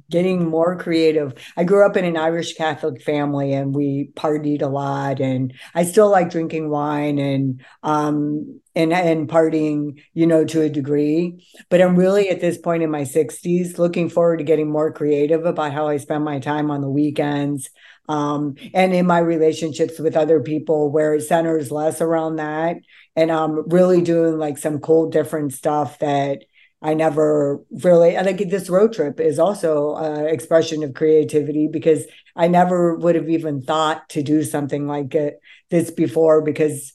getting 0.09 0.47
more 0.47 0.77
creative. 0.77 1.33
I 1.55 1.63
grew 1.63 1.85
up 1.85 1.97
in 1.97 2.05
an 2.05 2.17
Irish 2.17 2.55
Catholic 2.55 3.01
family 3.01 3.53
and 3.53 3.75
we 3.75 4.11
partied 4.15 4.61
a 4.61 4.67
lot 4.67 5.19
and 5.19 5.53
I 5.75 5.83
still 5.83 6.09
like 6.09 6.31
drinking 6.31 6.69
wine 6.69 7.19
and 7.19 7.63
um 7.83 8.61
and 8.75 8.93
and 8.93 9.27
partying, 9.27 10.01
you 10.13 10.27
know, 10.27 10.45
to 10.45 10.61
a 10.61 10.69
degree. 10.69 11.45
But 11.69 11.81
I'm 11.81 11.95
really 11.95 12.29
at 12.29 12.41
this 12.41 12.57
point 12.57 12.83
in 12.83 12.91
my 12.91 13.03
60s 13.03 13.77
looking 13.77 14.09
forward 14.09 14.37
to 14.37 14.43
getting 14.43 14.69
more 14.69 14.91
creative 14.91 15.45
about 15.45 15.73
how 15.73 15.87
I 15.87 15.97
spend 15.97 16.23
my 16.23 16.39
time 16.39 16.71
on 16.71 16.81
the 16.81 16.89
weekends. 16.89 17.69
Um, 18.07 18.55
and 18.73 18.91
in 18.91 19.05
my 19.05 19.19
relationships 19.19 19.99
with 19.99 20.17
other 20.17 20.41
people 20.41 20.91
where 20.91 21.13
it 21.13 21.21
centers 21.21 21.71
less 21.71 22.01
around 22.01 22.37
that 22.37 22.77
and 23.19 23.31
I'm 23.31 23.67
really 23.67 24.01
doing 24.01 24.37
like 24.37 24.57
some 24.57 24.79
cool 24.79 25.09
different 25.09 25.53
stuff 25.53 25.99
that 25.99 26.43
I 26.81 26.93
never 26.93 27.61
really, 27.71 28.17
I 28.17 28.23
think 28.23 28.49
this 28.49 28.69
road 28.69 28.93
trip 28.93 29.19
is 29.19 29.37
also 29.37 29.95
an 29.95 30.27
expression 30.27 30.81
of 30.83 30.93
creativity 30.93 31.67
because 31.67 32.05
I 32.35 32.47
never 32.47 32.95
would 32.95 33.15
have 33.15 33.29
even 33.29 33.61
thought 33.61 34.07
to 34.09 34.23
do 34.23 34.43
something 34.43 34.87
like 34.87 35.13
it, 35.13 35.39
this 35.69 35.91
before 35.91 36.41
because 36.41 36.93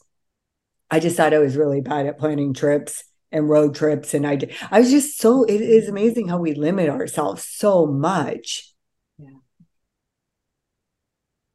I 0.91 1.01
just 1.01 1.17
thought 1.17 1.35
I 1.35 1.39
was 1.39 1.57
really 1.57 1.83
bad 1.83 2.07
at 2.07 2.19
planning 2.19 2.55
trips 2.55 3.05
and 3.31 3.49
road 3.49 3.75
trips. 3.75 4.15
And 4.15 4.27
I, 4.27 4.39
I 4.71 4.81
was 4.81 4.91
just 4.91 5.19
so, 5.19 5.45
it 5.45 5.61
is 5.61 5.89
amazing 5.89 6.29
how 6.29 6.39
we 6.39 6.55
limit 6.55 6.89
ourselves 6.89 7.45
so 7.47 7.85
much. 7.85 8.73
Yeah. 9.19 9.29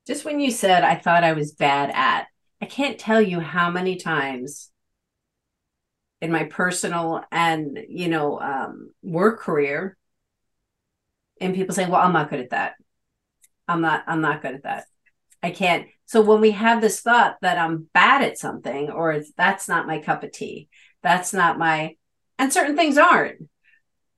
Just 0.06 0.24
when 0.24 0.40
you 0.40 0.52
said 0.52 0.84
I 0.84 0.96
thought 0.96 1.24
I 1.24 1.34
was 1.34 1.54
bad 1.54 1.90
at, 1.96 2.28
I 2.62 2.66
can't 2.66 3.00
tell 3.00 3.22
you 3.22 3.40
how 3.40 3.72
many 3.72 3.96
times 3.96 4.70
in 6.22 6.32
my 6.32 6.44
personal 6.46 7.24
and 7.32 7.80
you 7.88 8.08
know 8.10 8.40
um, 8.40 8.92
work 9.02 9.40
career 9.40 9.98
and 11.40 11.56
people 11.56 11.74
saying 11.74 11.90
well 11.90 12.02
i'm 12.02 12.14
not 12.14 12.30
good 12.30 12.40
at 12.40 12.52
that. 12.52 12.74
I'm 13.68 13.82
not 13.82 14.04
i'm 14.08 14.22
not 14.22 14.42
good 14.42 14.56
at 14.56 14.64
that. 14.64 14.86
I 15.42 15.52
can't. 15.52 15.88
So 16.06 16.22
when 16.22 16.42
we 16.42 16.52
have 16.52 16.82
this 16.82 17.02
thought 17.02 17.38
that 17.42 17.58
i'm 17.58 17.88
bad 17.94 18.24
at 18.24 18.38
something 18.38 18.90
or 18.90 19.22
that's 19.38 19.68
not 19.68 19.88
my 19.88 20.00
cup 20.00 20.24
of 20.24 20.32
tea 20.32 20.68
that's 21.02 21.34
not 21.34 21.58
my 21.58 21.96
and 22.38 22.52
certain 22.52 22.76
things 22.76 22.98
aren't 22.98 23.50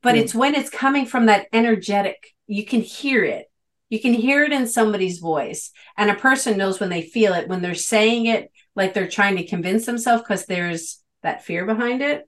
but 0.02 0.16
mm. 0.16 0.20
it's 0.20 0.34
when 0.34 0.56
it's 0.56 0.70
coming 0.70 1.06
from 1.06 1.28
that 1.28 1.48
energetic 1.54 2.34
you 2.52 2.66
can 2.66 2.82
hear 2.82 3.24
it. 3.24 3.50
You 3.90 4.00
can 4.00 4.14
hear 4.14 4.44
it 4.44 4.52
in 4.52 4.68
somebody's 4.68 5.20
voice 5.20 5.72
and 5.98 6.10
a 6.10 6.16
person 6.16 6.58
knows 6.58 6.80
when 6.80 6.90
they 6.90 7.02
feel 7.02 7.34
it 7.34 7.48
when 7.48 7.62
they're 7.62 7.76
saying 7.76 8.26
it 8.26 8.52
like 8.76 8.94
they're 8.94 9.08
trying 9.08 9.38
to 9.38 9.48
convince 9.48 9.86
themselves 9.86 10.24
because 10.24 10.46
there's 10.46 11.01
that 11.24 11.44
fear 11.44 11.66
behind 11.66 12.02
it 12.02 12.28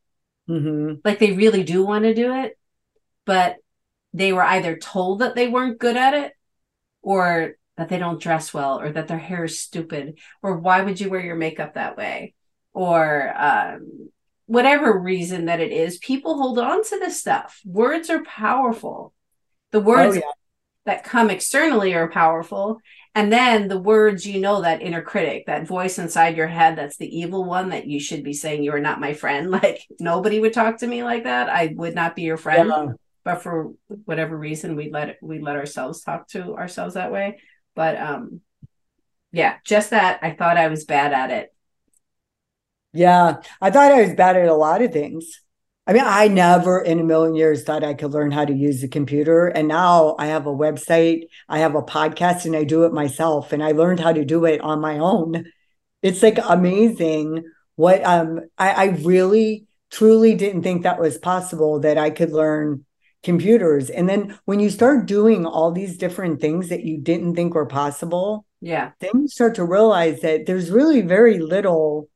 mm-hmm. 0.49 0.95
like 1.03 1.19
they 1.19 1.33
really 1.33 1.63
do 1.63 1.85
want 1.85 2.03
to 2.03 2.13
do 2.13 2.33
it 2.33 2.57
but 3.25 3.57
they 4.13 4.31
were 4.33 4.43
either 4.43 4.77
told 4.77 5.19
that 5.19 5.35
they 5.35 5.47
weren't 5.47 5.79
good 5.79 5.97
at 5.97 6.13
it 6.13 6.33
or 7.01 7.55
that 7.77 7.89
they 7.89 7.97
don't 7.97 8.21
dress 8.21 8.53
well 8.53 8.79
or 8.79 8.91
that 8.91 9.07
their 9.07 9.17
hair 9.17 9.45
is 9.45 9.59
stupid 9.59 10.19
or 10.41 10.57
why 10.57 10.81
would 10.81 10.99
you 10.99 11.09
wear 11.09 11.21
your 11.21 11.35
makeup 11.35 11.73
that 11.73 11.97
way 11.97 12.33
or 12.73 13.33
um, 13.35 14.09
whatever 14.45 14.99
reason 14.99 15.45
that 15.45 15.59
it 15.59 15.71
is 15.71 15.97
people 15.97 16.37
hold 16.37 16.59
on 16.59 16.83
to 16.83 16.99
this 16.99 17.19
stuff 17.19 17.59
words 17.65 18.09
are 18.09 18.23
powerful 18.23 19.13
the 19.71 19.79
words 19.79 20.17
oh, 20.17 20.19
yeah. 20.19 20.31
that 20.85 21.03
come 21.03 21.29
externally 21.29 21.93
are 21.93 22.09
powerful 22.09 22.79
and 23.15 23.31
then 23.31 23.67
the 23.67 23.79
words 23.79 24.25
you 24.25 24.39
know 24.39 24.61
that 24.61 24.81
inner 24.81 25.01
critic 25.01 25.45
that 25.45 25.67
voice 25.67 25.99
inside 25.99 26.35
your 26.35 26.47
head 26.47 26.77
that's 26.77 26.97
the 26.97 27.17
evil 27.17 27.43
one 27.43 27.69
that 27.69 27.85
you 27.85 27.99
should 27.99 28.23
be 28.23 28.33
saying 28.33 28.63
you 28.63 28.73
are 28.73 28.79
not 28.79 28.99
my 28.99 29.13
friend. 29.13 29.51
Like 29.63 29.85
nobody 29.99 30.39
would 30.39 30.53
talk 30.53 30.77
to 30.79 30.87
me 30.87 31.03
like 31.03 31.25
that. 31.25 31.47
I 31.49 31.73
would 31.75 31.93
not 31.93 32.15
be 32.15 32.23
your 32.23 32.37
friend. 32.37 32.69
Yeah. 32.69 32.87
but 33.23 33.43
for 33.43 33.73
whatever 34.05 34.37
reason 34.37 34.75
we 34.75 34.89
let 34.91 35.17
we 35.21 35.39
let 35.39 35.55
ourselves 35.55 36.01
talk 36.01 36.27
to 36.29 36.55
ourselves 36.55 36.95
that 36.95 37.11
way. 37.11 37.39
But 37.75 37.99
um 37.99 38.41
yeah 39.31 39.57
just 39.65 39.89
that 39.89 40.19
i 40.21 40.29
thought 40.29 40.57
i 40.57 40.67
was 40.67 40.85
bad 40.85 41.13
at 41.13 41.31
it. 41.31 41.53
Yeah. 42.93 43.41
I 43.61 43.69
thought 43.69 43.91
i 43.91 44.01
was 44.01 44.15
bad 44.15 44.37
at 44.37 44.47
a 44.47 44.53
lot 44.55 44.81
of 44.81 44.91
things 44.91 45.39
I 45.85 45.93
mean, 45.93 46.03
I 46.05 46.29
never 46.29 46.79
in 46.79 46.99
a 46.99 47.03
million 47.03 47.35
years 47.35 47.63
thought 47.63 47.83
I 47.83 47.93
could 47.93 48.11
learn 48.11 48.31
how 48.31 48.45
to 48.45 48.53
use 48.53 48.83
a 48.83 48.87
computer. 48.87 49.47
And 49.47 49.67
now 49.67 50.15
I 50.17 50.27
have 50.27 50.47
a 50.47 50.53
website, 50.53 51.23
I 51.49 51.59
have 51.59 51.75
a 51.75 51.81
podcast, 51.81 52.45
and 52.45 52.55
I 52.55 52.63
do 52.63 52.85
it 52.85 52.93
myself. 52.93 53.51
And 53.51 53.61
I 53.61 53.73
learned 53.73 53.99
how 53.99 54.13
to 54.13 54.23
do 54.23 54.45
it 54.45 54.61
on 54.61 54.79
my 54.79 54.99
own. 54.99 55.45
It's 56.01 56.23
like 56.23 56.39
amazing 56.41 57.43
what 57.75 58.03
um 58.05 58.41
I, 58.57 58.69
I 58.71 58.85
really 59.01 59.65
truly 59.91 60.35
didn't 60.35 60.63
think 60.63 60.83
that 60.83 60.99
was 60.99 61.17
possible 61.17 61.79
that 61.81 61.97
I 61.97 62.11
could 62.11 62.31
learn 62.31 62.85
computers. 63.21 63.89
And 63.89 64.07
then 64.07 64.37
when 64.45 64.59
you 64.59 64.69
start 64.69 65.05
doing 65.05 65.45
all 65.45 65.71
these 65.71 65.97
different 65.97 66.41
things 66.41 66.69
that 66.69 66.83
you 66.83 66.97
didn't 66.97 67.35
think 67.35 67.53
were 67.55 67.65
possible, 67.65 68.45
yeah, 68.61 68.91
then 68.99 69.11
you 69.13 69.27
start 69.27 69.55
to 69.55 69.65
realize 69.65 70.21
that 70.21 70.45
there's 70.45 70.71
really 70.71 71.01
very 71.01 71.39
little 71.39 72.09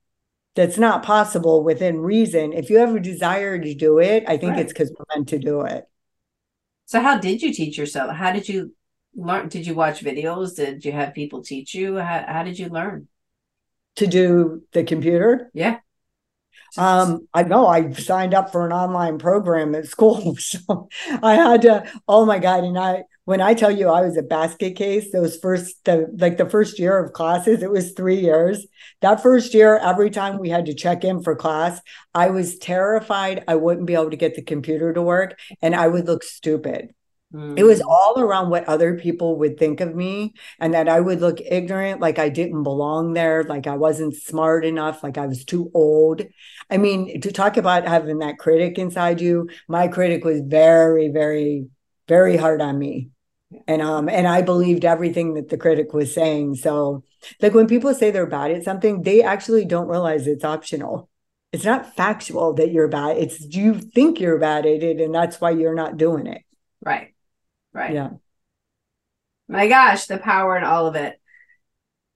that's 0.58 0.80
not 0.80 1.04
possible 1.04 1.64
within 1.64 2.00
reason. 2.00 2.52
If 2.52 2.72
you 2.72 2.80
have 2.80 2.96
a 2.96 3.00
desire 3.00 3.60
to 3.60 3.74
do 3.76 4.00
it, 4.00 4.24
I 4.28 4.38
think 4.38 4.54
right. 4.54 4.62
it's 4.62 4.74
because 4.74 4.92
we're 4.98 5.06
meant 5.16 5.30
to 5.30 5.38
do 5.38 5.62
it. 5.62 5.88
So, 6.86 7.00
how 7.00 7.20
did 7.20 7.44
you 7.44 7.54
teach 7.54 7.78
yourself? 7.78 8.12
How 8.16 8.32
did 8.32 8.50
you 8.50 8.74
learn? 9.16 9.50
Did 9.50 9.68
you 9.68 9.76
watch 9.76 10.04
videos? 10.04 10.56
Did 10.56 10.84
you 10.84 10.92
have 10.94 11.14
people 11.14 11.44
teach 11.44 11.76
you? 11.76 11.98
How, 11.98 12.26
how 12.28 12.44
did 12.44 12.58
you 12.58 12.70
learn? 12.70 13.08
To 13.98 14.08
do 14.08 14.64
the 14.74 14.84
computer? 14.84 15.52
Yeah. 15.54 15.78
Um, 16.76 17.28
I 17.34 17.44
know 17.44 17.68
I 17.68 17.92
signed 17.92 18.34
up 18.34 18.52
for 18.52 18.66
an 18.66 18.74
online 18.74 19.20
program 19.20 19.76
at 19.76 19.88
school. 19.88 20.36
So 20.40 20.90
I 21.22 21.36
had 21.36 21.62
to, 21.64 21.92
oh 22.08 22.26
my 22.26 22.40
God. 22.40 22.64
And 22.64 22.78
I, 22.78 23.04
when 23.28 23.42
I 23.42 23.56
tell 23.56 23.72
you 23.72 23.90
I 23.90 24.04
was 24.04 24.16
a 24.16 24.24
basket 24.24 24.78
case, 24.78 25.12
those 25.12 25.36
first, 25.36 25.84
the, 25.84 26.08
like 26.18 26.38
the 26.38 26.50
first 26.50 26.80
year 26.80 26.98
of 26.98 27.12
classes, 27.12 27.62
it 27.62 27.70
was 27.70 27.92
three 27.92 28.22
years. 28.22 28.66
That 29.02 29.22
first 29.22 29.54
year, 29.54 29.76
every 29.80 30.12
time 30.12 30.40
we 30.40 30.48
had 30.48 30.68
to 30.68 30.74
check 30.74 31.04
in 31.04 31.22
for 31.22 31.36
class, 31.36 31.82
I 32.16 32.30
was 32.30 32.58
terrified 32.58 33.44
I 33.46 33.56
wouldn't 33.56 33.86
be 33.86 33.96
able 33.96 34.12
to 34.12 34.16
get 34.16 34.36
the 34.36 34.42
computer 34.42 34.94
to 34.94 35.02
work 35.02 35.38
and 35.62 35.76
I 35.76 35.90
would 35.90 36.06
look 36.06 36.24
stupid. 36.24 36.94
Mm. 37.34 37.60
It 37.60 37.66
was 37.66 37.82
mm. 37.82 37.88
all 37.90 38.18
around 38.18 38.50
what 38.50 38.64
other 38.64 38.98
people 38.98 39.38
would 39.40 39.60
think 39.60 39.82
of 39.82 39.94
me 39.94 40.34
and 40.58 40.74
that 40.74 40.88
I 40.88 41.02
would 41.02 41.20
look 41.20 41.42
ignorant, 41.42 42.00
like 42.00 42.20
I 42.20 42.30
didn't 42.30 42.64
belong 42.64 43.12
there, 43.12 43.44
like 43.44 43.68
I 43.68 43.76
wasn't 43.76 44.16
smart 44.16 44.64
enough, 44.64 45.04
like 45.04 45.18
I 45.18 45.28
was 45.28 45.44
too 45.44 45.70
old. 45.74 46.22
I 46.70 46.78
mean, 46.78 47.20
to 47.20 47.34
talk 47.34 47.58
about 47.58 47.90
having 47.90 48.20
that 48.20 48.38
critic 48.38 48.80
inside 48.80 49.20
you, 49.20 49.50
my 49.68 49.90
critic 49.90 50.24
was 50.24 50.40
very, 50.46 51.10
very, 51.10 51.66
very 52.08 52.38
hard 52.38 52.62
on 52.62 52.80
me. 52.80 53.10
And 53.68 53.82
um 53.82 54.10
and 54.10 54.28
I 54.28 54.42
believed 54.42 54.84
everything 54.84 55.34
that 55.36 55.50
the 55.50 55.58
critic 55.58 55.94
was 55.94 56.14
saying. 56.14 56.56
So 56.56 57.04
like 57.42 57.54
when 57.54 57.68
people 57.68 57.94
say 57.94 58.12
they're 58.12 58.26
bad 58.26 58.52
at 58.52 58.64
something, 58.64 59.04
they 59.04 59.24
actually 59.24 59.66
don't 59.66 59.88
realize 59.88 60.28
it's 60.28 60.44
optional. 60.44 61.10
It's 61.54 61.64
not 61.64 61.96
factual 61.96 62.54
that 62.56 62.72
you're 62.72 62.90
bad. 62.90 63.18
It's 63.18 63.40
you 63.56 63.76
think 63.76 64.20
you're 64.20 64.40
bad 64.40 64.66
at 64.66 64.84
it 64.84 65.00
and 65.00 65.16
that's 65.16 65.40
why 65.40 65.52
you're 65.52 65.76
not 65.76 65.98
doing 65.98 66.28
it. 66.28 66.42
Right. 66.84 67.14
Right. 67.74 67.94
Yeah. 67.94 68.10
My 69.48 69.68
gosh, 69.68 70.06
the 70.06 70.18
power 70.18 70.58
in 70.58 70.64
all 70.64 70.88
of 70.88 70.96
it. 70.96 71.20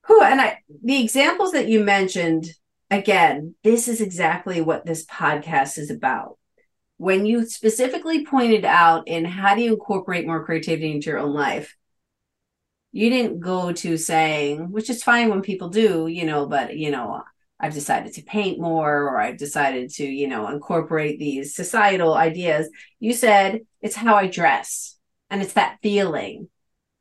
Whew, 0.06 0.22
and 0.22 0.40
I 0.40 0.58
the 0.82 1.02
examples 1.02 1.52
that 1.52 1.68
you 1.68 1.82
mentioned, 1.82 2.46
again, 2.90 3.54
this 3.64 3.88
is 3.88 4.00
exactly 4.00 4.60
what 4.60 4.84
this 4.84 5.06
podcast 5.06 5.78
is 5.78 5.90
about. 5.90 6.38
When 7.02 7.26
you 7.26 7.44
specifically 7.46 8.24
pointed 8.24 8.64
out 8.64 9.08
in 9.08 9.24
how 9.24 9.56
do 9.56 9.60
you 9.60 9.72
incorporate 9.72 10.24
more 10.24 10.44
creativity 10.44 10.92
into 10.92 11.10
your 11.10 11.18
own 11.18 11.34
life, 11.34 11.76
you 12.92 13.10
didn't 13.10 13.40
go 13.40 13.72
to 13.72 13.96
saying, 13.96 14.70
which 14.70 14.88
is 14.88 15.02
fine 15.02 15.28
when 15.28 15.42
people 15.42 15.68
do, 15.68 16.06
you 16.06 16.24
know, 16.24 16.46
but 16.46 16.76
you 16.76 16.92
know, 16.92 17.24
I've 17.58 17.74
decided 17.74 18.12
to 18.12 18.22
paint 18.22 18.60
more 18.60 19.08
or 19.08 19.18
I've 19.18 19.36
decided 19.36 19.90
to, 19.94 20.04
you 20.04 20.28
know, 20.28 20.46
incorporate 20.46 21.18
these 21.18 21.56
societal 21.56 22.14
ideas. 22.14 22.70
You 23.00 23.14
said 23.14 23.62
it's 23.80 23.96
how 23.96 24.14
I 24.14 24.28
dress 24.28 24.96
and 25.28 25.42
it's 25.42 25.54
that 25.54 25.78
feeling. 25.82 26.50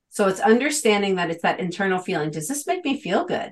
So 0.09 0.27
it's 0.27 0.39
understanding 0.39 1.17
that 1.17 1.29
it's 1.29 1.43
that 1.43 1.59
internal 1.59 1.99
feeling. 1.99 2.31
Does 2.31 2.47
this 2.47 2.65
make 2.65 2.83
me 2.83 2.99
feel 2.99 3.25
good? 3.25 3.51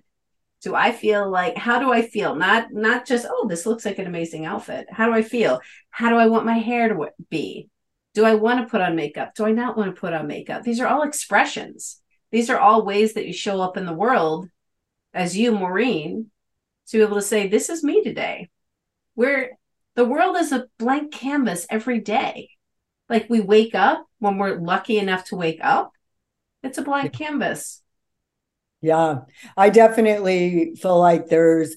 Do 0.62 0.76
I 0.76 0.92
feel 0.92 1.30
like 1.30 1.56
how 1.56 1.80
do 1.80 1.92
I 1.92 2.02
feel? 2.02 2.36
Not 2.36 2.72
not 2.72 3.06
just 3.06 3.26
oh 3.30 3.48
this 3.48 3.66
looks 3.66 3.86
like 3.86 4.00
an 4.00 4.08
amazing 4.08 4.46
outfit. 4.46 4.88
How 4.90 5.06
do 5.06 5.14
I 5.14 5.22
feel? 5.22 5.62
How 5.90 6.10
do 6.10 6.16
I 6.16 6.28
want 6.28 6.46
my 6.46 6.58
hair 6.58 6.90
to 6.90 7.12
be? 7.30 7.70
Do 8.14 8.26
I 8.26 8.36
want 8.36 8.60
to 8.60 8.70
put 8.70 8.82
on 8.82 8.96
makeup? 8.96 9.36
Do 9.36 9.46
I 9.46 9.52
not 9.52 9.78
want 9.78 9.94
to 9.94 10.00
put 10.00 10.14
on 10.14 10.28
makeup? 10.28 10.64
These 10.64 10.80
are 10.80 10.88
all 10.88 11.04
expressions. 11.04 12.02
These 12.32 12.50
are 12.50 12.60
all 12.60 12.86
ways 12.86 13.14
that 13.14 13.26
you 13.26 13.34
show 13.34 13.62
up 13.62 13.78
in 13.78 13.86
the 13.86 13.94
world 13.94 14.50
as 15.14 15.38
you, 15.38 15.52
Maureen, 15.52 16.30
to 16.88 16.98
be 16.98 17.04
able 17.04 17.16
to 17.16 17.22
say, 17.22 17.48
This 17.48 17.70
is 17.70 17.84
me 17.84 18.04
today. 18.04 18.50
Where 19.16 19.52
the 19.96 20.06
world 20.06 20.38
is 20.38 20.52
a 20.52 20.68
blank 20.78 21.12
canvas 21.12 21.66
every 21.70 22.00
day. 22.00 22.50
Like 23.10 23.30
we 23.30 23.42
wake 23.42 23.76
up 23.76 24.06
when 24.20 24.38
we're 24.38 24.60
lucky 24.60 24.98
enough 24.98 25.26
to 25.26 25.36
wake 25.36 25.60
up, 25.62 25.92
it's 26.64 26.78
a 26.78 26.84
blank 26.84 27.14
canvas. 27.14 27.82
Yeah, 28.82 29.22
I 29.58 29.70
definitely 29.70 30.76
feel 30.76 30.98
like 31.00 31.28
there's 31.28 31.76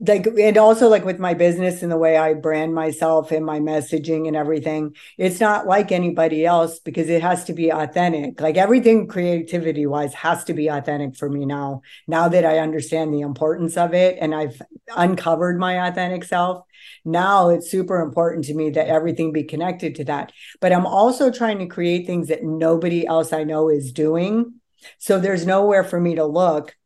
like 0.00 0.26
and 0.26 0.58
also 0.58 0.88
like 0.88 1.04
with 1.04 1.18
my 1.18 1.34
business 1.34 1.82
and 1.82 1.90
the 1.90 1.96
way 1.98 2.16
I 2.16 2.34
brand 2.34 2.74
myself 2.74 3.32
and 3.32 3.44
my 3.44 3.60
messaging 3.60 4.28
and 4.28 4.36
everything, 4.36 4.94
it's 5.18 5.40
not 5.40 5.66
like 5.66 5.92
anybody 5.92 6.46
else 6.46 6.80
because 6.80 7.08
it 7.08 7.22
has 7.22 7.44
to 7.44 7.52
be 7.52 7.70
authentic. 7.70 8.40
Like 8.40 8.56
everything 8.56 9.08
creativity 9.08 9.86
wise 9.86 10.14
has 10.14 10.44
to 10.44 10.54
be 10.54 10.68
authentic 10.68 11.16
for 11.16 11.28
me 11.30 11.46
now. 11.46 11.82
Now 12.06 12.28
that 12.28 12.44
I 12.44 12.58
understand 12.58 13.12
the 13.14 13.20
importance 13.20 13.76
of 13.76 13.94
it 13.94 14.18
and 14.20 14.34
I've 14.34 14.60
uncovered 14.96 15.58
my 15.58 15.88
authentic 15.88 16.24
self, 16.24 16.64
now 17.04 17.48
it's 17.48 17.70
super 17.70 18.00
important 18.00 18.44
to 18.46 18.54
me 18.54 18.70
that 18.70 18.88
everything 18.88 19.32
be 19.32 19.44
connected 19.44 19.94
to 19.96 20.04
that. 20.04 20.32
But 20.60 20.72
I'm 20.72 20.86
also 20.86 21.30
trying 21.30 21.58
to 21.60 21.66
create 21.66 22.06
things 22.06 22.28
that 22.28 22.44
nobody 22.44 23.06
else 23.06 23.32
I 23.32 23.44
know 23.44 23.68
is 23.68 23.92
doing. 23.92 24.54
So 24.98 25.18
there's 25.18 25.46
nowhere 25.46 25.84
for 25.84 26.00
me 26.00 26.16
to 26.16 26.24
look 26.24 26.76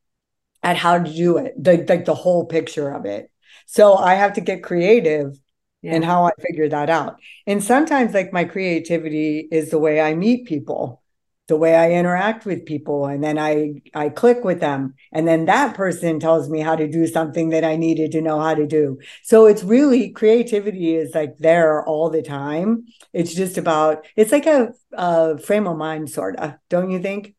at 0.62 0.76
how 0.76 0.99
to 0.99 1.12
do 1.12 1.38
it, 1.38 1.55
like 1.64 1.86
the, 1.86 1.99
the 1.99 2.14
whole 2.14 2.44
picture 2.47 2.90
of 2.90 3.07
it. 3.07 3.30
So 3.66 3.94
I 3.94 4.14
have 4.14 4.32
to 4.34 4.40
get 4.40 4.62
creative 4.62 5.38
yeah. 5.82 5.94
in 5.94 6.03
how 6.03 6.24
I 6.24 6.30
figure 6.40 6.68
that 6.68 6.90
out. 6.90 7.20
And 7.47 7.62
sometimes, 7.62 8.14
like 8.14 8.32
my 8.32 8.44
creativity 8.44 9.47
is 9.51 9.70
the 9.70 9.78
way 9.78 10.01
I 10.01 10.14
meet 10.14 10.47
people, 10.47 11.03
the 11.47 11.57
way 11.57 11.76
I 11.76 11.92
interact 11.92 12.44
with 12.44 12.66
people, 12.66 13.07
and 13.07 13.22
then 13.22 13.38
I 13.38 13.82
I 13.94 14.09
click 14.09 14.42
with 14.42 14.59
them, 14.59 14.94
and 15.12 15.28
then 15.28 15.44
that 15.44 15.76
person 15.76 16.18
tells 16.18 16.51
me 16.51 16.59
how 16.61 16.74
to 16.74 16.88
do 16.88 17.07
something 17.07 17.51
that 17.51 17.62
I 17.62 17.76
needed 17.76 18.11
to 18.12 18.20
know 18.20 18.40
how 18.40 18.55
to 18.55 18.66
do. 18.66 18.99
So 19.22 19.47
it's 19.47 19.62
really 19.62 20.11
creativity 20.11 20.97
is 20.97 21.14
like 21.14 21.38
there 21.38 21.84
all 21.84 22.11
the 22.11 22.22
time. 22.22 22.86
It's 23.12 23.34
just 23.34 23.57
about 23.57 24.05
it's 24.16 24.32
like 24.32 24.47
a, 24.47 24.72
a 24.92 25.38
frame 25.38 25.68
of 25.68 25.76
mind, 25.76 26.11
sort 26.11 26.36
of, 26.36 26.55
don't 26.68 26.90
you 26.90 26.99
think? 26.99 27.36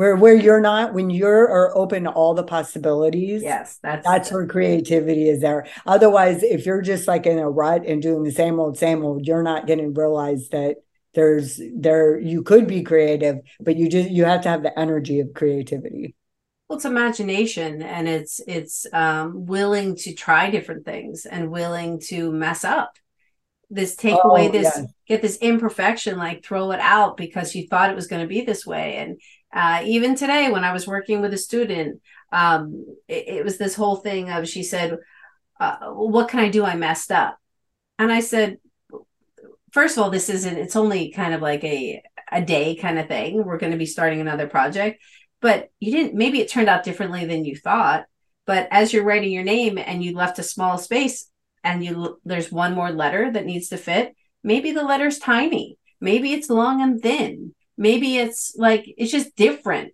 Where 0.00 0.16
where 0.16 0.34
you're 0.34 0.62
not 0.62 0.94
when 0.94 1.10
you're 1.10 1.46
are 1.46 1.76
open 1.76 2.04
to 2.04 2.10
all 2.10 2.32
the 2.32 2.42
possibilities 2.42 3.42
yes 3.42 3.78
that's 3.82 4.06
that's 4.06 4.32
where 4.32 4.46
creativity 4.46 5.28
is 5.28 5.42
there. 5.42 5.66
Otherwise 5.84 6.42
if 6.42 6.64
you're 6.64 6.80
just 6.80 7.06
like 7.06 7.26
in 7.26 7.38
a 7.38 7.50
rut 7.50 7.84
and 7.86 8.00
doing 8.00 8.22
the 8.22 8.30
same 8.30 8.58
old 8.58 8.78
same 8.78 9.04
old 9.04 9.26
you're 9.26 9.42
not 9.42 9.66
going 9.66 9.78
to 9.78 9.88
realize 9.88 10.48
that 10.48 10.76
there's 11.14 11.60
there 11.76 12.18
you 12.18 12.42
could 12.42 12.66
be 12.66 12.82
creative 12.82 13.40
but 13.60 13.76
you 13.76 13.90
just 13.90 14.08
you 14.08 14.24
have 14.24 14.40
to 14.40 14.48
have 14.48 14.62
the 14.62 14.78
energy 14.78 15.20
of 15.20 15.34
creativity. 15.34 16.14
Well 16.70 16.78
it's 16.78 16.86
imagination 16.86 17.82
and 17.82 18.08
it's 18.08 18.40
it's 18.48 18.86
um 18.94 19.44
willing 19.44 19.96
to 19.96 20.14
try 20.14 20.48
different 20.48 20.86
things 20.86 21.26
and 21.26 21.50
willing 21.50 22.00
to 22.08 22.32
mess 22.32 22.64
up. 22.64 22.96
This 23.68 23.96
take 23.96 24.18
oh, 24.24 24.30
away 24.30 24.48
this 24.48 24.72
yeah. 24.74 24.84
get 25.06 25.20
this 25.20 25.36
imperfection 25.42 26.16
like 26.16 26.42
throw 26.42 26.70
it 26.70 26.80
out 26.80 27.18
because 27.18 27.54
you 27.54 27.66
thought 27.68 27.90
it 27.90 27.96
was 27.96 28.06
going 28.06 28.22
to 28.22 28.26
be 28.26 28.40
this 28.40 28.64
way 28.64 28.96
and 28.96 29.20
uh, 29.52 29.82
even 29.84 30.14
today 30.14 30.50
when 30.50 30.64
i 30.64 30.72
was 30.72 30.86
working 30.86 31.20
with 31.20 31.32
a 31.32 31.38
student 31.38 32.00
um, 32.32 32.86
it, 33.08 33.28
it, 33.28 33.44
was 33.44 33.58
this 33.58 33.74
whole 33.74 33.96
thing 33.96 34.30
of 34.30 34.48
she 34.48 34.62
said 34.62 34.98
uh, 35.58 35.90
what 35.90 36.28
can 36.28 36.40
i 36.40 36.48
do? 36.48 36.64
I 36.64 36.76
messed 36.76 37.10
up. 37.10 37.38
And 37.98 38.12
i 38.12 38.20
said 38.20 38.58
first 39.72 39.96
of 39.96 40.02
all 40.02 40.10
this 40.10 40.28
isn't 40.28 40.56
it's 40.56 40.76
only 40.76 41.10
kind 41.10 41.34
of 41.34 41.42
like 41.42 41.64
a 41.64 42.02
a 42.32 42.40
day 42.40 42.76
kind 42.76 42.98
of 42.98 43.08
thing. 43.08 43.44
We're 43.44 43.58
going 43.58 43.72
to 43.72 43.78
be 43.78 43.86
starting 43.86 44.20
another 44.20 44.46
project. 44.46 45.02
But 45.40 45.70
you 45.80 45.90
didn't 45.90 46.14
maybe 46.14 46.40
it 46.40 46.48
turned 46.48 46.68
out 46.68 46.84
differently 46.84 47.24
than 47.24 47.44
you 47.44 47.56
thought 47.56 48.06
but 48.46 48.66
as 48.72 48.92
you're 48.92 49.04
writing 49.04 49.30
your 49.30 49.44
name 49.44 49.78
and 49.78 50.02
you 50.02 50.12
left 50.12 50.40
a 50.40 50.42
small 50.42 50.76
space 50.76 51.30
and 51.62 51.84
you 51.84 52.18
there's 52.24 52.50
one 52.50 52.74
more 52.74 52.90
letter 52.90 53.30
that 53.30 53.46
needs 53.46 53.68
to 53.68 53.76
fit 53.76 54.14
maybe 54.42 54.72
the 54.72 54.82
letter's 54.82 55.18
tiny. 55.18 55.78
Maybe 56.00 56.32
it's 56.32 56.48
long 56.48 56.80
and 56.80 57.00
thin 57.00 57.54
maybe 57.80 58.18
it's 58.18 58.54
like 58.56 58.84
it's 58.98 59.10
just 59.10 59.34
different 59.34 59.92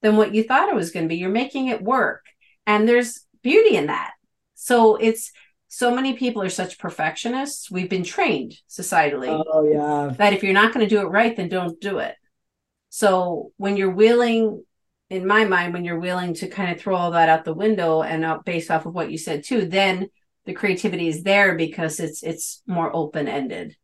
than 0.00 0.16
what 0.16 0.34
you 0.34 0.42
thought 0.42 0.70
it 0.70 0.74
was 0.74 0.90
going 0.90 1.04
to 1.04 1.08
be. 1.08 1.16
You're 1.16 1.30
making 1.30 1.68
it 1.68 1.82
work 1.82 2.24
and 2.66 2.88
there's 2.88 3.20
beauty 3.42 3.76
in 3.76 3.86
that. 3.86 4.12
So 4.54 4.96
it's 4.96 5.30
so 5.68 5.94
many 5.94 6.14
people 6.14 6.42
are 6.42 6.48
such 6.48 6.78
perfectionists. 6.78 7.70
We've 7.70 7.90
been 7.90 8.02
trained 8.02 8.56
societally 8.68 9.44
oh 9.46 9.68
yeah. 9.68 10.14
that 10.16 10.32
if 10.32 10.42
you're 10.42 10.54
not 10.54 10.72
going 10.72 10.88
to 10.88 10.92
do 10.92 11.02
it 11.02 11.10
right 11.10 11.36
then 11.36 11.50
don't 11.50 11.78
do 11.80 11.98
it. 11.98 12.16
So 12.88 13.52
when 13.58 13.76
you're 13.76 13.90
willing 13.90 14.64
in 15.10 15.26
my 15.26 15.44
mind 15.44 15.74
when 15.74 15.84
you're 15.84 16.00
willing 16.00 16.32
to 16.34 16.48
kind 16.48 16.72
of 16.72 16.80
throw 16.80 16.96
all 16.96 17.10
that 17.10 17.28
out 17.28 17.44
the 17.44 17.52
window 17.54 18.02
and 18.02 18.24
out 18.24 18.46
based 18.46 18.70
off 18.70 18.86
of 18.86 18.94
what 18.94 19.10
you 19.10 19.18
said 19.18 19.42
too 19.44 19.66
then 19.66 20.08
the 20.44 20.52
creativity 20.54 21.08
is 21.08 21.22
there 21.22 21.56
because 21.56 22.00
it's 22.00 22.22
it's 22.22 22.62
more 22.66 22.90
open 22.96 23.28
ended. 23.28 23.76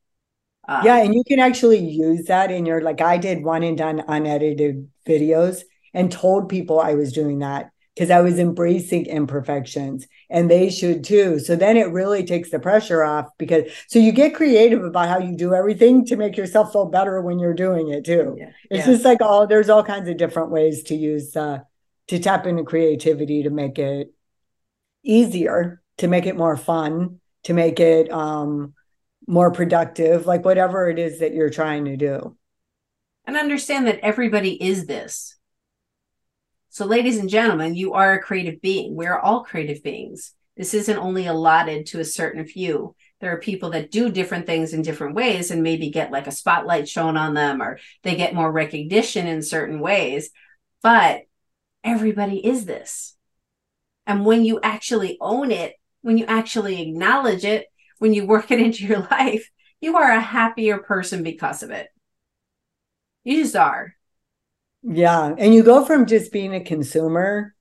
Um, 0.68 0.84
yeah, 0.84 1.02
and 1.02 1.14
you 1.14 1.22
can 1.26 1.40
actually 1.40 1.78
use 1.78 2.26
that 2.26 2.50
in 2.50 2.66
your 2.66 2.80
like 2.80 3.00
I 3.00 3.18
did 3.18 3.42
one 3.42 3.62
and 3.62 3.76
done 3.76 4.02
unedited 4.06 4.88
videos 5.06 5.62
and 5.92 6.10
told 6.10 6.48
people 6.48 6.80
I 6.80 6.94
was 6.94 7.12
doing 7.12 7.40
that 7.40 7.70
because 7.94 8.10
I 8.10 8.20
was 8.20 8.38
embracing 8.38 9.06
imperfections 9.06 10.06
and 10.28 10.50
they 10.50 10.70
should 10.70 11.04
too. 11.04 11.38
So 11.38 11.54
then 11.54 11.76
it 11.76 11.92
really 11.92 12.24
takes 12.24 12.50
the 12.50 12.58
pressure 12.58 13.04
off 13.04 13.28
because 13.38 13.70
so 13.88 13.98
you 13.98 14.10
get 14.10 14.34
creative 14.34 14.82
about 14.82 15.08
how 15.08 15.18
you 15.18 15.36
do 15.36 15.54
everything 15.54 16.04
to 16.06 16.16
make 16.16 16.36
yourself 16.36 16.72
feel 16.72 16.86
better 16.86 17.20
when 17.20 17.38
you're 17.38 17.54
doing 17.54 17.90
it 17.90 18.04
too. 18.04 18.36
Yeah. 18.38 18.50
It's 18.70 18.86
yeah. 18.86 18.92
just 18.92 19.04
like 19.04 19.20
all 19.20 19.46
there's 19.46 19.70
all 19.70 19.84
kinds 19.84 20.08
of 20.08 20.16
different 20.16 20.50
ways 20.50 20.82
to 20.84 20.94
use 20.94 21.36
uh 21.36 21.58
to 22.08 22.18
tap 22.18 22.46
into 22.46 22.64
creativity 22.64 23.44
to 23.44 23.50
make 23.50 23.78
it 23.78 24.12
easier 25.04 25.82
to 25.98 26.08
make 26.08 26.26
it 26.26 26.36
more 26.36 26.56
fun, 26.56 27.20
to 27.44 27.54
make 27.54 27.80
it 27.80 28.10
um, 28.10 28.74
more 29.26 29.50
productive, 29.50 30.26
like 30.26 30.44
whatever 30.44 30.88
it 30.88 30.98
is 30.98 31.20
that 31.20 31.34
you're 31.34 31.50
trying 31.50 31.86
to 31.86 31.96
do. 31.96 32.36
And 33.26 33.36
understand 33.36 33.86
that 33.86 34.00
everybody 34.00 34.62
is 34.62 34.86
this. 34.86 35.36
So, 36.68 36.84
ladies 36.84 37.18
and 37.18 37.28
gentlemen, 37.28 37.74
you 37.74 37.94
are 37.94 38.14
a 38.14 38.22
creative 38.22 38.60
being. 38.60 38.96
We're 38.96 39.18
all 39.18 39.44
creative 39.44 39.82
beings. 39.82 40.32
This 40.56 40.74
isn't 40.74 40.98
only 40.98 41.26
allotted 41.26 41.86
to 41.86 42.00
a 42.00 42.04
certain 42.04 42.44
few. 42.44 42.94
There 43.20 43.32
are 43.32 43.38
people 43.38 43.70
that 43.70 43.90
do 43.90 44.10
different 44.10 44.46
things 44.46 44.72
in 44.72 44.82
different 44.82 45.14
ways 45.14 45.50
and 45.50 45.62
maybe 45.62 45.90
get 45.90 46.12
like 46.12 46.26
a 46.26 46.32
spotlight 46.32 46.88
shown 46.88 47.16
on 47.16 47.34
them 47.34 47.62
or 47.62 47.78
they 48.02 48.16
get 48.16 48.34
more 48.34 48.52
recognition 48.52 49.26
in 49.26 49.42
certain 49.42 49.80
ways. 49.80 50.30
But 50.82 51.22
everybody 51.82 52.44
is 52.44 52.66
this. 52.66 53.16
And 54.06 54.26
when 54.26 54.44
you 54.44 54.60
actually 54.62 55.16
own 55.20 55.50
it 55.50 55.74
when 56.04 56.18
you 56.18 56.26
actually 56.26 56.82
acknowledge 56.82 57.46
it, 57.46 57.66
when 57.98 58.14
you 58.14 58.26
work 58.26 58.50
it 58.50 58.60
into 58.60 58.84
your 58.84 59.00
life, 59.10 59.50
you 59.80 59.96
are 59.96 60.12
a 60.12 60.20
happier 60.20 60.78
person 60.78 61.22
because 61.22 61.62
of 61.62 61.70
it. 61.70 61.88
You 63.24 63.42
just 63.42 63.56
are. 63.56 63.94
Yeah. 64.82 65.34
And 65.36 65.54
you 65.54 65.62
go 65.62 65.84
from 65.84 66.06
just 66.06 66.32
being 66.32 66.54
a 66.54 66.62
consumer 66.62 67.54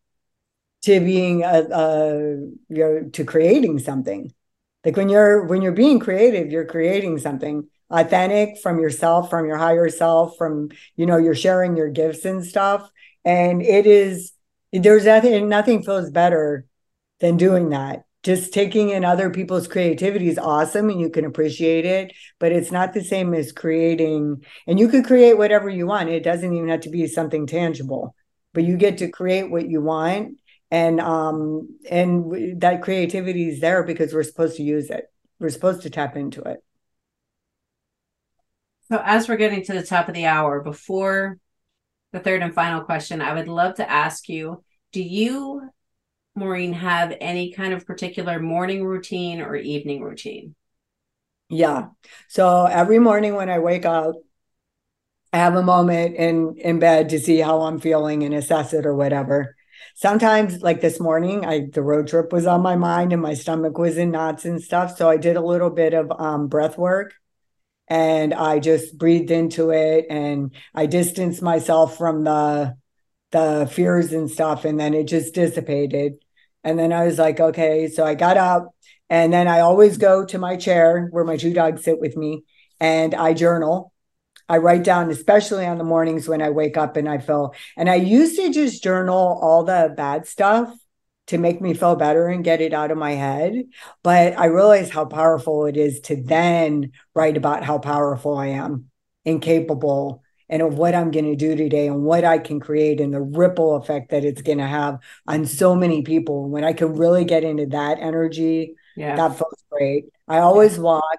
to 0.83 0.99
being 0.99 1.43
a, 1.43 1.67
a 1.71 2.13
you 2.17 2.59
know, 2.69 3.09
to 3.13 3.23
creating 3.23 3.79
something. 3.79 4.33
Like 4.83 4.97
when 4.97 5.07
you're 5.07 5.45
when 5.45 5.61
you're 5.61 5.71
being 5.71 5.99
creative, 5.99 6.51
you're 6.51 6.65
creating 6.65 7.19
something 7.19 7.69
authentic 7.89 8.57
from 8.61 8.79
yourself, 8.79 9.29
from 9.29 9.45
your 9.45 9.57
higher 9.57 9.87
self, 9.89 10.35
from 10.37 10.69
you 10.97 11.05
know, 11.05 11.17
you're 11.17 11.35
sharing 11.35 11.77
your 11.77 11.89
gifts 11.89 12.25
and 12.25 12.43
stuff. 12.45 12.89
And 13.23 13.61
it 13.61 13.85
is 13.85 14.33
there's 14.73 15.05
nothing 15.05 15.47
nothing 15.47 15.83
feels 15.83 16.09
better 16.09 16.65
than 17.19 17.37
doing 17.37 17.69
that 17.69 18.03
just 18.23 18.53
taking 18.53 18.89
in 18.89 19.03
other 19.03 19.29
people's 19.29 19.67
creativity 19.67 20.29
is 20.29 20.37
awesome 20.37 20.89
and 20.89 20.99
you 20.99 21.09
can 21.09 21.25
appreciate 21.25 21.85
it 21.85 22.13
but 22.39 22.51
it's 22.51 22.71
not 22.71 22.93
the 22.93 23.03
same 23.03 23.33
as 23.33 23.51
creating 23.51 24.43
and 24.65 24.79
you 24.79 24.87
could 24.87 25.05
create 25.05 25.37
whatever 25.37 25.69
you 25.69 25.85
want. 25.85 26.09
It 26.09 26.23
doesn't 26.23 26.53
even 26.53 26.69
have 26.69 26.81
to 26.81 26.89
be 26.89 27.07
something 27.07 27.47
tangible 27.47 28.15
but 28.53 28.63
you 28.63 28.77
get 28.77 28.99
to 28.99 29.09
create 29.09 29.49
what 29.51 29.67
you 29.67 29.81
want 29.81 30.37
and 30.71 30.99
um 30.99 31.77
and 31.89 32.61
that 32.61 32.81
creativity 32.81 33.49
is 33.49 33.59
there 33.59 33.83
because 33.83 34.13
we're 34.13 34.23
supposed 34.23 34.57
to 34.57 34.63
use 34.63 34.89
it. 34.89 35.05
We're 35.39 35.49
supposed 35.49 35.81
to 35.83 35.89
tap 35.89 36.15
into 36.15 36.41
it. 36.41 36.63
So 38.89 39.01
as 39.03 39.27
we're 39.27 39.37
getting 39.37 39.63
to 39.65 39.73
the 39.73 39.83
top 39.83 40.07
of 40.07 40.13
the 40.13 40.25
hour 40.25 40.61
before 40.61 41.37
the 42.13 42.19
third 42.19 42.41
and 42.41 42.53
final 42.53 42.81
question 42.81 43.21
i 43.21 43.33
would 43.33 43.49
love 43.49 43.75
to 43.75 43.91
ask 43.91 44.29
you 44.29 44.63
do 44.93 45.01
you 45.01 45.69
Maureen, 46.35 46.73
have 46.73 47.15
any 47.21 47.51
kind 47.51 47.73
of 47.73 47.85
particular 47.85 48.39
morning 48.39 48.83
routine 48.83 49.41
or 49.41 49.55
evening 49.55 50.01
routine? 50.01 50.55
Yeah. 51.49 51.89
So 52.27 52.65
every 52.65 52.99
morning 52.99 53.35
when 53.35 53.49
I 53.49 53.59
wake 53.59 53.85
up, 53.85 54.15
I 55.31 55.37
have 55.37 55.55
a 55.55 55.63
moment 55.63 56.15
in 56.15 56.55
in 56.57 56.79
bed 56.79 57.09
to 57.09 57.19
see 57.19 57.39
how 57.39 57.61
I'm 57.61 57.79
feeling 57.79 58.23
and 58.23 58.33
assess 58.33 58.73
it 58.73 58.85
or 58.85 58.95
whatever. 58.95 59.55
Sometimes, 59.95 60.61
like 60.61 60.81
this 60.81 60.99
morning, 60.99 61.45
I 61.45 61.67
the 61.71 61.81
road 61.81 62.07
trip 62.07 62.31
was 62.31 62.45
on 62.45 62.61
my 62.61 62.75
mind 62.75 63.13
and 63.13 63.21
my 63.21 63.33
stomach 63.33 63.77
was 63.77 63.97
in 63.97 64.11
knots 64.11 64.45
and 64.45 64.61
stuff. 64.61 64.95
So 64.97 65.09
I 65.09 65.17
did 65.17 65.35
a 65.35 65.41
little 65.41 65.69
bit 65.69 65.93
of 65.93 66.11
um, 66.19 66.47
breath 66.47 66.77
work, 66.77 67.13
and 67.87 68.33
I 68.33 68.59
just 68.59 68.97
breathed 68.97 69.31
into 69.31 69.71
it 69.71 70.07
and 70.09 70.53
I 70.75 70.87
distanced 70.87 71.41
myself 71.41 71.97
from 71.97 72.23
the 72.23 72.75
the 73.31 73.69
fears 73.71 74.13
and 74.13 74.29
stuff, 74.31 74.65
and 74.65 74.79
then 74.79 74.93
it 74.93 75.07
just 75.07 75.35
dissipated. 75.35 76.22
And 76.63 76.77
then 76.79 76.93
I 76.93 77.05
was 77.05 77.19
like, 77.19 77.39
okay. 77.39 77.87
So 77.87 78.05
I 78.05 78.15
got 78.15 78.37
up 78.37 78.73
and 79.09 79.31
then 79.31 79.47
I 79.47 79.59
always 79.59 79.97
go 79.97 80.25
to 80.25 80.37
my 80.37 80.55
chair 80.55 81.07
where 81.11 81.23
my 81.23 81.37
two 81.37 81.53
dogs 81.53 81.83
sit 81.83 81.99
with 81.99 82.17
me 82.17 82.43
and 82.79 83.13
I 83.13 83.33
journal. 83.33 83.93
I 84.49 84.57
write 84.57 84.83
down, 84.83 85.09
especially 85.09 85.65
on 85.65 85.77
the 85.77 85.83
mornings 85.83 86.27
when 86.27 86.41
I 86.41 86.49
wake 86.49 86.77
up 86.77 86.97
and 86.97 87.07
I 87.07 87.19
feel, 87.19 87.53
and 87.77 87.89
I 87.89 87.95
used 87.95 88.35
to 88.37 88.51
just 88.51 88.83
journal 88.83 89.39
all 89.41 89.63
the 89.63 89.93
bad 89.95 90.27
stuff 90.27 90.73
to 91.27 91.37
make 91.37 91.61
me 91.61 91.73
feel 91.73 91.95
better 91.95 92.27
and 92.27 92.43
get 92.43 92.59
it 92.59 92.73
out 92.73 92.91
of 92.91 92.97
my 92.97 93.11
head. 93.11 93.63
But 94.03 94.37
I 94.37 94.45
realize 94.45 94.89
how 94.89 95.05
powerful 95.05 95.65
it 95.65 95.77
is 95.77 96.01
to 96.01 96.21
then 96.21 96.91
write 97.15 97.37
about 97.37 97.63
how 97.63 97.77
powerful 97.77 98.37
I 98.37 98.47
am 98.47 98.89
and 99.25 99.41
capable 99.41 100.22
and 100.53 100.61
of 100.61 100.77
what 100.77 100.93
I'm 100.93 101.09
going 101.09 101.25
to 101.25 101.35
do 101.35 101.55
today 101.55 101.87
and 101.87 102.03
what 102.03 102.23
I 102.23 102.37
can 102.37 102.59
create 102.59 103.01
and 103.01 103.11
the 103.11 103.19
ripple 103.19 103.75
effect 103.75 104.11
that 104.11 104.23
it's 104.23 104.43
going 104.43 104.59
to 104.59 104.67
have 104.67 104.99
on 105.25 105.47
so 105.47 105.73
many 105.73 106.03
people. 106.03 106.47
When 106.47 106.63
I 106.63 106.73
can 106.73 106.95
really 106.95 107.25
get 107.25 107.43
into 107.43 107.65
that 107.67 107.97
energy, 107.99 108.75
yeah. 108.95 109.15
that 109.15 109.35
feels 109.35 109.63
great. 109.71 110.05
I 110.27 110.37
always 110.37 110.77
walk 110.77 111.17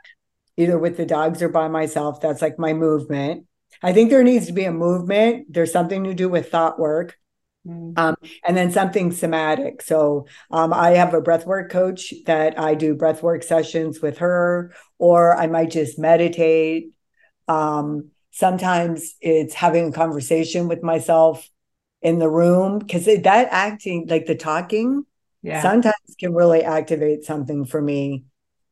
either 0.56 0.78
with 0.78 0.96
the 0.96 1.04
dogs 1.04 1.42
or 1.42 1.48
by 1.48 1.66
myself. 1.66 2.20
That's 2.20 2.42
like 2.42 2.60
my 2.60 2.74
movement. 2.74 3.46
I 3.82 3.92
think 3.92 4.10
there 4.10 4.22
needs 4.22 4.46
to 4.46 4.52
be 4.52 4.66
a 4.66 4.72
movement. 4.72 5.52
There's 5.52 5.72
something 5.72 6.04
to 6.04 6.14
do 6.14 6.28
with 6.28 6.52
thought 6.52 6.78
work. 6.78 7.18
Mm-hmm. 7.66 7.98
Um, 7.98 8.14
and 8.46 8.56
then 8.56 8.70
something 8.70 9.10
somatic. 9.10 9.82
So 9.82 10.28
um, 10.52 10.72
I 10.72 10.90
have 10.90 11.12
a 11.12 11.20
breathwork 11.20 11.70
coach 11.70 12.14
that 12.26 12.56
I 12.56 12.76
do 12.76 12.94
breathwork 12.94 13.42
sessions 13.42 14.00
with 14.00 14.18
her, 14.18 14.72
or 14.98 15.36
I 15.36 15.48
might 15.48 15.72
just 15.72 15.98
meditate. 15.98 16.92
Um, 17.48 18.10
sometimes 18.34 19.14
it's 19.20 19.54
having 19.54 19.88
a 19.88 19.92
conversation 19.92 20.66
with 20.66 20.82
myself 20.82 21.48
in 22.02 22.18
the 22.18 22.28
room 22.28 22.80
because 22.80 23.04
that 23.06 23.48
acting 23.52 24.06
like 24.08 24.26
the 24.26 24.34
talking 24.34 25.06
yeah. 25.40 25.62
sometimes 25.62 25.94
can 26.18 26.34
really 26.34 26.64
activate 26.64 27.22
something 27.24 27.64
for 27.64 27.80
me 27.80 28.24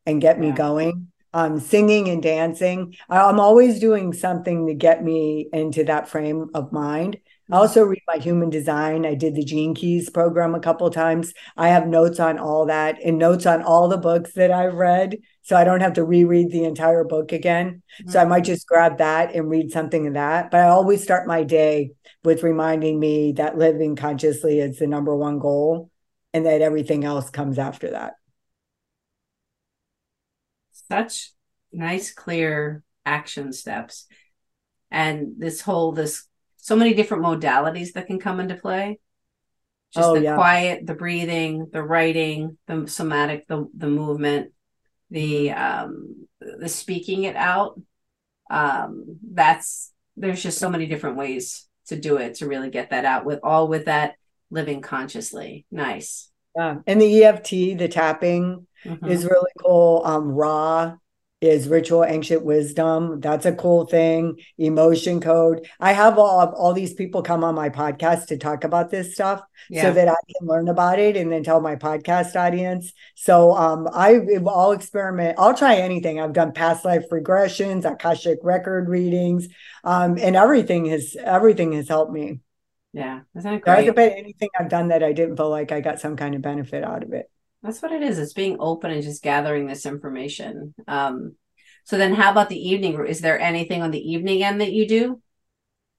and 0.05 0.19
get 0.19 0.37
me 0.37 0.47
yeah. 0.47 0.55
going 0.55 1.07
um 1.33 1.61
singing 1.61 2.09
and 2.09 2.21
dancing 2.21 2.93
i'm 3.09 3.39
always 3.39 3.79
doing 3.79 4.11
something 4.11 4.67
to 4.67 4.73
get 4.73 5.01
me 5.01 5.47
into 5.53 5.85
that 5.85 6.09
frame 6.09 6.49
of 6.53 6.73
mind 6.73 7.17
I 7.51 7.57
also 7.57 7.83
read 7.83 8.01
my 8.07 8.17
human 8.17 8.49
design. 8.49 9.05
I 9.05 9.15
did 9.15 9.35
the 9.35 9.43
Gene 9.43 9.75
Keys 9.75 10.09
program 10.09 10.55
a 10.55 10.59
couple 10.59 10.89
times. 10.89 11.33
I 11.57 11.69
have 11.69 11.87
notes 11.87 12.19
on 12.19 12.39
all 12.39 12.65
that 12.67 12.99
and 13.03 13.17
notes 13.17 13.45
on 13.45 13.61
all 13.61 13.89
the 13.89 13.97
books 13.97 14.33
that 14.33 14.49
I've 14.49 14.75
read. 14.75 15.17
So 15.41 15.57
I 15.57 15.65
don't 15.65 15.81
have 15.81 15.93
to 15.93 16.05
reread 16.05 16.51
the 16.51 16.63
entire 16.63 17.03
book 17.03 17.33
again. 17.33 17.83
Mm-hmm. 18.01 18.11
So 18.11 18.19
I 18.19 18.25
might 18.25 18.45
just 18.45 18.65
grab 18.65 18.99
that 18.99 19.35
and 19.35 19.49
read 19.49 19.71
something 19.71 20.07
of 20.07 20.13
that. 20.13 20.51
But 20.51 20.61
I 20.61 20.69
always 20.69 21.03
start 21.03 21.27
my 21.27 21.43
day 21.43 21.91
with 22.23 22.43
reminding 22.43 22.97
me 22.97 23.33
that 23.33 23.57
living 23.57 23.97
consciously 23.97 24.59
is 24.59 24.79
the 24.79 24.87
number 24.87 25.13
one 25.15 25.39
goal 25.39 25.89
and 26.33 26.45
that 26.45 26.61
everything 26.61 27.03
else 27.03 27.29
comes 27.29 27.59
after 27.59 27.91
that. 27.91 28.13
Such 30.89 31.31
nice, 31.73 32.13
clear 32.13 32.83
action 33.05 33.51
steps. 33.51 34.07
And 34.89 35.33
this 35.37 35.59
whole, 35.59 35.91
this 35.91 36.25
so 36.63 36.77
many 36.77 36.93
different 36.93 37.23
modalities 37.23 37.91
that 37.91 38.07
can 38.07 38.19
come 38.19 38.39
into 38.39 38.55
play. 38.55 38.97
Just 39.93 40.07
oh, 40.07 40.15
the 40.15 40.21
yeah. 40.21 40.35
quiet, 40.35 40.87
the 40.87 40.95
breathing, 40.95 41.67
the 41.73 41.83
writing, 41.83 42.57
the 42.67 42.87
somatic, 42.87 43.45
the 43.47 43.69
the 43.77 43.89
movement, 43.89 44.53
the 45.11 45.51
um 45.51 46.25
the 46.39 46.69
speaking 46.69 47.25
it 47.25 47.35
out. 47.35 47.79
Um 48.49 49.19
that's 49.33 49.91
there's 50.15 50.41
just 50.41 50.57
so 50.57 50.69
many 50.69 50.85
different 50.85 51.17
ways 51.17 51.67
to 51.87 51.97
do 51.97 52.15
it 52.15 52.35
to 52.35 52.47
really 52.47 52.69
get 52.69 52.91
that 52.91 53.03
out 53.03 53.25
with 53.25 53.41
all 53.43 53.67
with 53.67 53.85
that 53.85 54.15
living 54.49 54.79
consciously. 54.79 55.65
Nice. 55.69 56.31
Yeah. 56.55 56.77
And 56.87 57.01
the 57.01 57.25
EFT, 57.25 57.77
the 57.77 57.89
tapping 57.89 58.67
mm-hmm. 58.85 59.05
is 59.05 59.25
really 59.25 59.51
cool. 59.59 60.01
Um 60.05 60.29
raw 60.29 60.95
is 61.43 61.67
ritual 61.67 62.05
ancient 62.05 62.45
wisdom. 62.45 63.19
That's 63.19 63.45
a 63.45 63.51
cool 63.53 63.85
thing. 63.85 64.39
Emotion 64.57 65.19
code. 65.19 65.67
I 65.77 65.91
have 65.91 66.17
all 66.17 66.53
all 66.55 66.73
these 66.73 66.93
people 66.93 67.21
come 67.21 67.43
on 67.43 67.53
my 67.53 67.69
podcast 67.69 68.27
to 68.27 68.37
talk 68.37 68.63
about 68.63 68.89
this 68.89 69.13
stuff 69.13 69.43
yeah. 69.69 69.81
so 69.81 69.91
that 69.91 70.07
I 70.07 70.15
can 70.15 70.47
learn 70.47 70.69
about 70.69 70.99
it 70.99 71.17
and 71.17 71.29
then 71.29 71.43
tell 71.43 71.59
my 71.59 71.75
podcast 71.75 72.37
audience. 72.37 72.93
So 73.15 73.51
um 73.51 73.89
I 73.93 74.21
I'll 74.47 74.71
experiment. 74.71 75.37
I'll 75.37 75.53
try 75.53 75.75
anything. 75.75 76.21
I've 76.21 76.33
done 76.33 76.53
past 76.53 76.85
life 76.85 77.03
regressions, 77.11 77.83
Akashic 77.83 78.39
record 78.41 78.87
readings, 78.87 79.49
um, 79.83 80.17
and 80.17 80.37
everything 80.37 80.85
has 80.85 81.17
everything 81.19 81.73
has 81.73 81.89
helped 81.89 82.13
me. 82.13 82.39
Yeah, 82.93 83.21
isn't 83.35 83.51
that 83.51 83.61
great? 83.61 83.65
There 83.65 83.75
hasn't 83.75 83.95
been 83.97 84.11
anything 84.11 84.49
I've 84.57 84.69
done 84.69 84.89
that 84.89 85.03
I 85.03 85.11
didn't 85.11 85.35
feel 85.35 85.49
like 85.49 85.73
I 85.73 85.81
got 85.81 85.99
some 85.99 86.15
kind 86.15 86.35
of 86.35 86.41
benefit 86.41 86.83
out 86.83 87.03
of 87.03 87.11
it. 87.11 87.29
That's 87.63 87.81
what 87.81 87.93
it 87.93 88.03
is. 88.03 88.19
It's 88.19 88.33
being 88.33 88.57
open 88.59 88.91
and 88.91 89.01
just 89.01 89.23
gathering 89.23 89.67
this 89.67 89.85
information. 89.85 90.73
Um, 90.87 91.35
so 91.85 91.97
then 91.97 92.13
how 92.13 92.31
about 92.31 92.49
the 92.49 92.69
evening? 92.69 93.05
Is 93.07 93.21
there 93.21 93.39
anything 93.39 93.81
on 93.81 93.91
the 93.91 94.11
evening 94.11 94.43
end 94.43 94.61
that 94.61 94.73
you 94.73 94.87
do? 94.87 95.21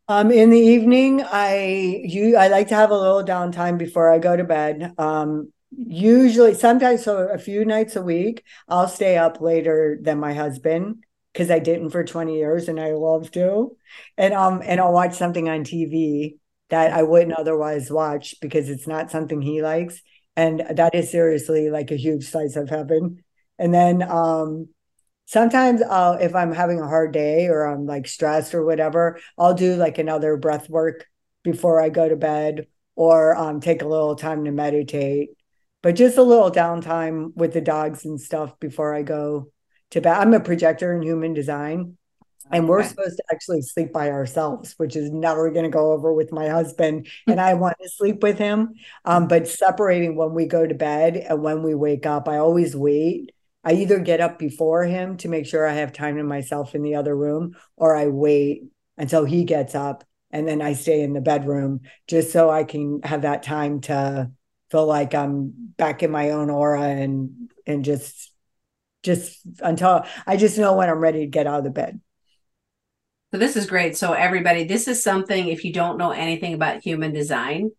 Um, 0.06 0.30
in 0.30 0.50
the 0.50 0.58
evening, 0.58 1.22
I 1.24 2.02
you 2.04 2.36
I 2.36 2.48
like 2.48 2.68
to 2.68 2.74
have 2.74 2.90
a 2.90 2.98
little 2.98 3.24
downtime 3.24 3.78
before 3.78 4.12
I 4.12 4.18
go 4.18 4.36
to 4.36 4.44
bed. 4.44 4.92
Um, 4.98 5.50
usually 5.74 6.52
sometimes 6.54 7.04
so 7.04 7.28
a 7.28 7.38
few 7.38 7.64
nights 7.64 7.96
a 7.96 8.02
week, 8.02 8.44
I'll 8.68 8.88
stay 8.88 9.16
up 9.16 9.40
later 9.40 9.98
than 10.00 10.20
my 10.20 10.34
husband 10.34 11.04
because 11.32 11.50
I 11.50 11.58
didn't 11.58 11.90
for 11.90 12.04
20 12.04 12.36
years 12.36 12.68
and 12.68 12.78
I 12.78 12.92
love 12.92 13.30
to. 13.32 13.76
And 14.18 14.34
um 14.34 14.62
and 14.64 14.80
I'll 14.80 14.92
watch 14.92 15.14
something 15.14 15.48
on 15.48 15.64
TV 15.64 16.36
that 16.68 16.92
I 16.92 17.02
wouldn't 17.02 17.32
otherwise 17.38 17.90
watch 17.90 18.34
because 18.42 18.68
it's 18.68 18.86
not 18.86 19.10
something 19.10 19.40
he 19.40 19.62
likes 19.62 20.02
and 20.36 20.64
that 20.70 20.94
is 20.94 21.10
seriously 21.10 21.70
like 21.70 21.90
a 21.90 21.96
huge 21.96 22.28
slice 22.28 22.56
of 22.56 22.68
heaven. 22.68 23.22
And 23.58 23.72
then 23.72 24.02
um 24.02 24.68
sometimes 25.26 25.80
i'll 25.80 26.14
if 26.14 26.34
i'm 26.34 26.52
having 26.52 26.80
a 26.80 26.86
hard 26.86 27.10
day 27.10 27.46
or 27.46 27.64
i'm 27.64 27.86
like 27.86 28.06
stressed 28.06 28.54
or 28.54 28.62
whatever 28.62 29.18
i'll 29.38 29.54
do 29.54 29.74
like 29.74 29.96
another 29.96 30.36
breath 30.36 30.68
work 30.68 31.06
before 31.42 31.80
i 31.80 31.88
go 31.88 32.06
to 32.06 32.14
bed 32.14 32.66
or 32.96 33.36
um, 33.36 33.60
take 33.60 33.82
a 33.82 33.88
little 33.88 34.16
time 34.16 34.44
to 34.44 34.52
meditate. 34.52 35.30
But 35.82 35.96
just 35.96 36.16
a 36.16 36.22
little 36.22 36.50
downtime 36.50 37.34
with 37.34 37.52
the 37.52 37.60
dogs 37.60 38.04
and 38.04 38.20
stuff 38.20 38.58
before 38.58 38.94
i 38.94 39.02
go 39.02 39.50
to 39.90 40.00
bed. 40.00 40.16
I'm 40.16 40.34
a 40.34 40.40
projector 40.40 40.94
in 40.94 41.02
human 41.02 41.34
design 41.34 41.96
and 42.50 42.68
we're 42.68 42.80
okay. 42.80 42.88
supposed 42.88 43.16
to 43.16 43.24
actually 43.32 43.62
sleep 43.62 43.92
by 43.92 44.10
ourselves 44.10 44.74
which 44.76 44.96
is 44.96 45.10
never 45.10 45.50
going 45.50 45.64
to 45.64 45.70
go 45.70 45.92
over 45.92 46.12
with 46.12 46.32
my 46.32 46.48
husband 46.48 47.06
and 47.26 47.40
i 47.40 47.54
want 47.54 47.76
to 47.80 47.88
sleep 47.88 48.22
with 48.22 48.38
him. 48.38 48.74
Um, 49.04 49.28
but 49.28 49.48
separating 49.48 50.16
when 50.16 50.34
we 50.34 50.46
go 50.46 50.66
to 50.66 50.74
bed 50.74 51.16
and 51.16 51.42
when 51.42 51.62
we 51.62 51.74
wake 51.74 52.06
up 52.06 52.28
i 52.28 52.38
always 52.38 52.76
wait. 52.76 53.30
I 53.66 53.72
either 53.72 53.98
get 53.98 54.20
up 54.20 54.38
before 54.38 54.84
him 54.84 55.16
to 55.18 55.28
make 55.28 55.46
sure 55.46 55.66
i 55.66 55.74
have 55.74 55.92
time 55.92 56.16
to 56.16 56.22
myself 56.22 56.74
in 56.74 56.82
the 56.82 56.96
other 56.96 57.16
room 57.16 57.56
or 57.76 57.96
i 57.96 58.08
wait 58.08 58.64
until 58.96 59.24
he 59.24 59.44
gets 59.44 59.74
up 59.74 60.04
and 60.30 60.46
then 60.46 60.60
i 60.60 60.74
stay 60.74 61.02
in 61.02 61.12
the 61.14 61.20
bedroom 61.20 61.80
just 62.06 62.32
so 62.32 62.50
i 62.50 62.64
can 62.64 63.00
have 63.02 63.22
that 63.22 63.42
time 63.42 63.80
to 63.80 64.30
feel 64.70 64.86
like 64.86 65.14
i'm 65.14 65.52
back 65.76 66.02
in 66.02 66.10
my 66.10 66.30
own 66.30 66.50
aura 66.50 66.82
and 66.82 67.50
and 67.66 67.84
just 67.84 68.32
just 69.02 69.40
until 69.60 70.04
i 70.26 70.36
just 70.36 70.58
know 70.58 70.74
when 70.74 70.90
i'm 70.90 70.98
ready 70.98 71.20
to 71.20 71.26
get 71.26 71.46
out 71.46 71.58
of 71.58 71.64
the 71.64 71.70
bed 71.70 72.00
so 73.34 73.38
this 73.38 73.56
is 73.56 73.66
great. 73.66 73.96
So 73.96 74.12
everybody, 74.12 74.62
this 74.62 74.86
is 74.86 75.02
something 75.02 75.48
if 75.48 75.64
you 75.64 75.72
don't 75.72 75.98
know 75.98 76.12
anything 76.12 76.54
about 76.54 76.84
human 76.84 77.12
design, 77.12 77.72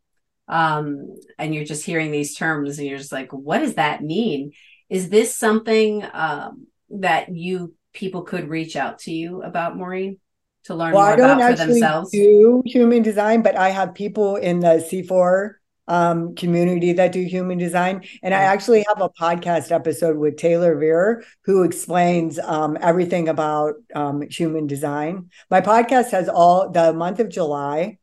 um, 0.49 1.16
and 1.39 1.56
you're 1.56 1.64
just 1.64 1.86
hearing 1.86 2.12
these 2.12 2.36
terms 2.36 2.78
and 2.78 2.86
you're 2.86 2.97
just 2.97 3.14
like, 3.14 3.32
what 3.32 3.60
does 3.60 3.76
that 3.76 4.03
mean? 4.03 4.51
Is 4.89 5.08
this 5.08 5.34
something 5.34 6.06
um, 6.12 6.68
that 6.89 7.34
you 7.34 7.74
people 7.93 8.24
could 8.24 8.49
reach 8.49 8.76
out 8.76 8.99
to 8.99 9.14
you 9.14 9.43
about, 9.43 9.78
Maureen? 9.78 10.20
To 10.66 10.76
learn 10.76 10.93
well, 10.93 11.16
more 11.16 11.26
about 11.26 11.58
for 11.58 11.66
themselves? 11.68 12.12
do 12.12 12.62
human 12.66 13.01
design, 13.01 13.41
but 13.41 13.58
I 13.58 13.70
have 13.70 13.93
people 13.93 14.36
in 14.36 14.60
the 14.60 14.86
C4 14.91 15.53
um, 15.88 16.36
community 16.36 16.94
that 16.94 17.12
do 17.12 17.22
human 17.24 17.58
design. 17.58 18.04
And 18.24 18.34
I 18.34 18.42
actually 18.42 18.86
have 18.88 19.02
a 19.02 19.10
podcast 19.10 19.72
episode 19.72 20.18
with 20.18 20.38
Taylor 20.38 20.76
Veer 20.78 21.24
who 21.46 21.64
explains 21.64 22.40
um, 22.40 22.78
everything 22.82 23.30
about 23.30 23.76
um, 23.94 24.22
human 24.30 24.68
design. 24.68 25.30
My 25.50 25.62
podcast 25.62 26.12
has 26.12 26.30
all 26.30 26.70
the 26.70 26.94
month 26.94 27.20
of 27.20 27.30
July 27.30 27.98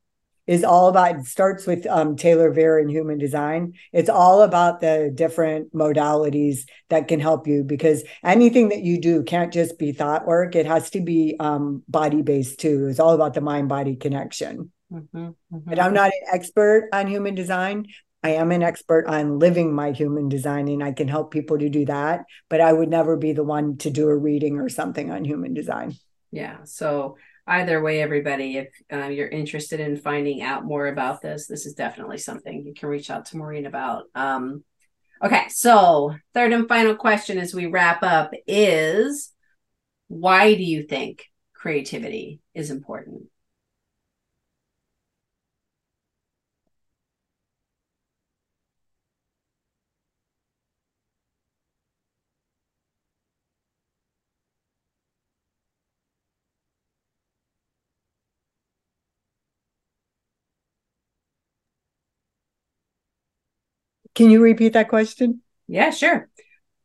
is 0.47 0.65
all 0.65 0.89
about 0.89 1.17
it 1.17 1.27
starts 1.27 1.67
with 1.67 1.87
um, 1.87 2.17
Taylor 2.17 2.51
Veer 2.51 2.79
and 2.79 2.91
human 2.91 3.19
design. 3.19 3.75
It's 3.93 4.09
all 4.09 4.43
about 4.43 4.81
the 4.81 5.13
different 5.15 5.73
modalities 5.73 6.69
that 6.89 7.07
can 7.07 7.21
help 7.21 7.47
you 7.47 7.63
because 7.63 8.03
anything 8.25 8.71
that 8.71 8.83
you 8.83 9.01
do 9.01 9.23
can't 9.23 9.53
just 9.53 9.79
be 9.79 9.93
thought 9.93 10.27
work. 10.27 10.57
It 10.57 10.67
has 10.67 10.91
to 10.91 11.01
be 11.01 11.37
um, 11.39 11.85
body 11.89 12.23
based 12.23 12.59
too. 12.59 12.89
It's 12.89 12.99
all 12.99 13.15
about 13.15 13.35
the 13.35 13.41
mind 13.41 13.69
body 13.69 13.95
connection. 13.95 14.72
Mm-hmm, 14.93 15.19
mm-hmm. 15.19 15.71
And 15.71 15.81
I'm 15.81 15.95
not 15.95 16.09
an 16.09 16.21
expert 16.33 16.89
on 16.93 17.07
human 17.07 17.35
design. 17.35 17.87
I 18.23 18.31
am 18.31 18.53
an 18.53 18.63
expert 18.63 19.07
on 19.07 19.39
living 19.39 19.75
my 19.75 19.91
human 19.91 20.29
design, 20.29 20.69
and 20.69 20.85
I 20.85 20.93
can 20.93 21.09
help 21.09 21.33
people 21.33 21.59
to 21.59 21.69
do 21.69 21.85
that. 21.87 22.25
But 22.49 22.61
I 22.61 22.73
would 22.73 22.89
never 22.89 23.17
be 23.17 23.33
the 23.33 23.43
one 23.43 23.79
to 23.79 23.91
do 23.91 24.09
a 24.09 24.17
reading 24.17 24.59
or 24.61 24.69
something 24.69 25.11
on 25.11 25.25
human 25.25 25.55
design. 25.55 25.97
Yeah. 26.31 26.59
So 26.65 27.17
either 27.47 27.83
way, 27.83 28.01
everybody, 28.01 28.59
if 28.59 28.69
uh, 28.93 29.09
you're 29.09 29.29
interested 29.29 29.81
in 29.81 29.97
finding 29.97 30.41
out 30.43 30.65
more 30.65 30.87
about 30.87 31.21
this, 31.21 31.49
this 31.49 31.67
is 31.67 31.75
definitely 31.75 32.19
something 32.19 32.65
you 32.65 32.75
can 32.75 32.89
reach 32.89 33.11
out 33.11 33.27
to 33.27 33.37
Maureen 33.37 33.67
about. 33.67 34.05
Um, 34.15 34.63
okay. 35.23 35.49
So 35.49 36.15
third 36.33 36.53
and 36.53 36.69
final 36.69 36.95
question 36.95 37.39
as 37.39 37.53
we 37.53 37.67
wrap 37.67 38.05
up 38.05 38.31
is, 38.47 39.33
why 40.07 40.55
do 40.55 40.63
you 40.63 40.85
think 40.85 41.25
creativity 41.55 42.41
is 42.55 42.71
important? 42.71 43.25
Can 64.15 64.31
you 64.31 64.43
repeat 64.43 64.75
that 64.75 64.89
question? 64.89 65.43
Yeah, 65.69 65.91
sure. 65.91 66.29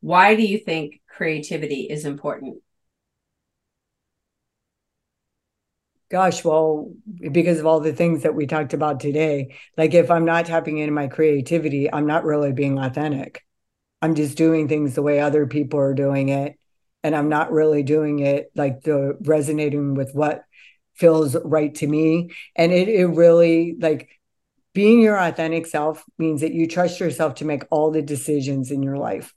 Why 0.01 0.36
do 0.36 0.43
you 0.43 0.59
think 0.59 1.01
creativity 1.09 1.82
is 1.82 2.05
important? 2.05 2.57
Gosh, 6.09 6.45
well, 6.45 6.93
because 7.32 7.59
of 7.59 7.65
all 7.65 7.82
the 7.82 7.91
things 7.91 8.23
that 8.23 8.34
we 8.34 8.47
talked 8.47 8.73
about 8.73 9.01
today. 9.01 9.55
Like, 9.75 9.93
if 9.93 10.09
I'm 10.09 10.23
not 10.23 10.45
tapping 10.45 10.78
into 10.78 10.93
my 10.93 11.07
creativity, 11.07 11.91
I'm 11.91 12.07
not 12.07 12.23
really 12.23 12.53
being 12.53 12.80
authentic. 12.80 13.43
I'm 14.01 14.15
just 14.15 14.38
doing 14.38 14.69
things 14.69 14.95
the 14.95 15.01
way 15.01 15.19
other 15.19 15.47
people 15.47 15.80
are 15.80 15.93
doing 15.93 16.30
it. 16.30 16.57
And 17.03 17.13
I'm 17.13 17.28
not 17.28 17.51
really 17.51 17.84
doing 17.84 18.19
it 18.19 18.51
like 18.55 18.82
the 18.84 19.17
resonating 19.21 19.95
with 19.95 20.11
what 20.13 20.43
feels 20.93 21.36
right 21.43 21.75
to 21.75 21.88
me. 21.88 22.32
And 22.55 22.71
it, 22.71 22.88
it 22.88 23.07
really, 23.07 23.75
like, 23.78 24.09
being 24.78 25.01
your 25.01 25.17
authentic 25.17 25.65
self 25.65 26.05
means 26.19 26.41
that 26.41 26.53
you 26.53 26.67
trust 26.67 26.99
yourself 26.99 27.34
to 27.34 27.45
make 27.45 27.63
all 27.71 27.89
the 27.89 28.03
decisions 28.03 28.69
in 28.69 28.84
your 28.84 28.95
life. 28.95 29.34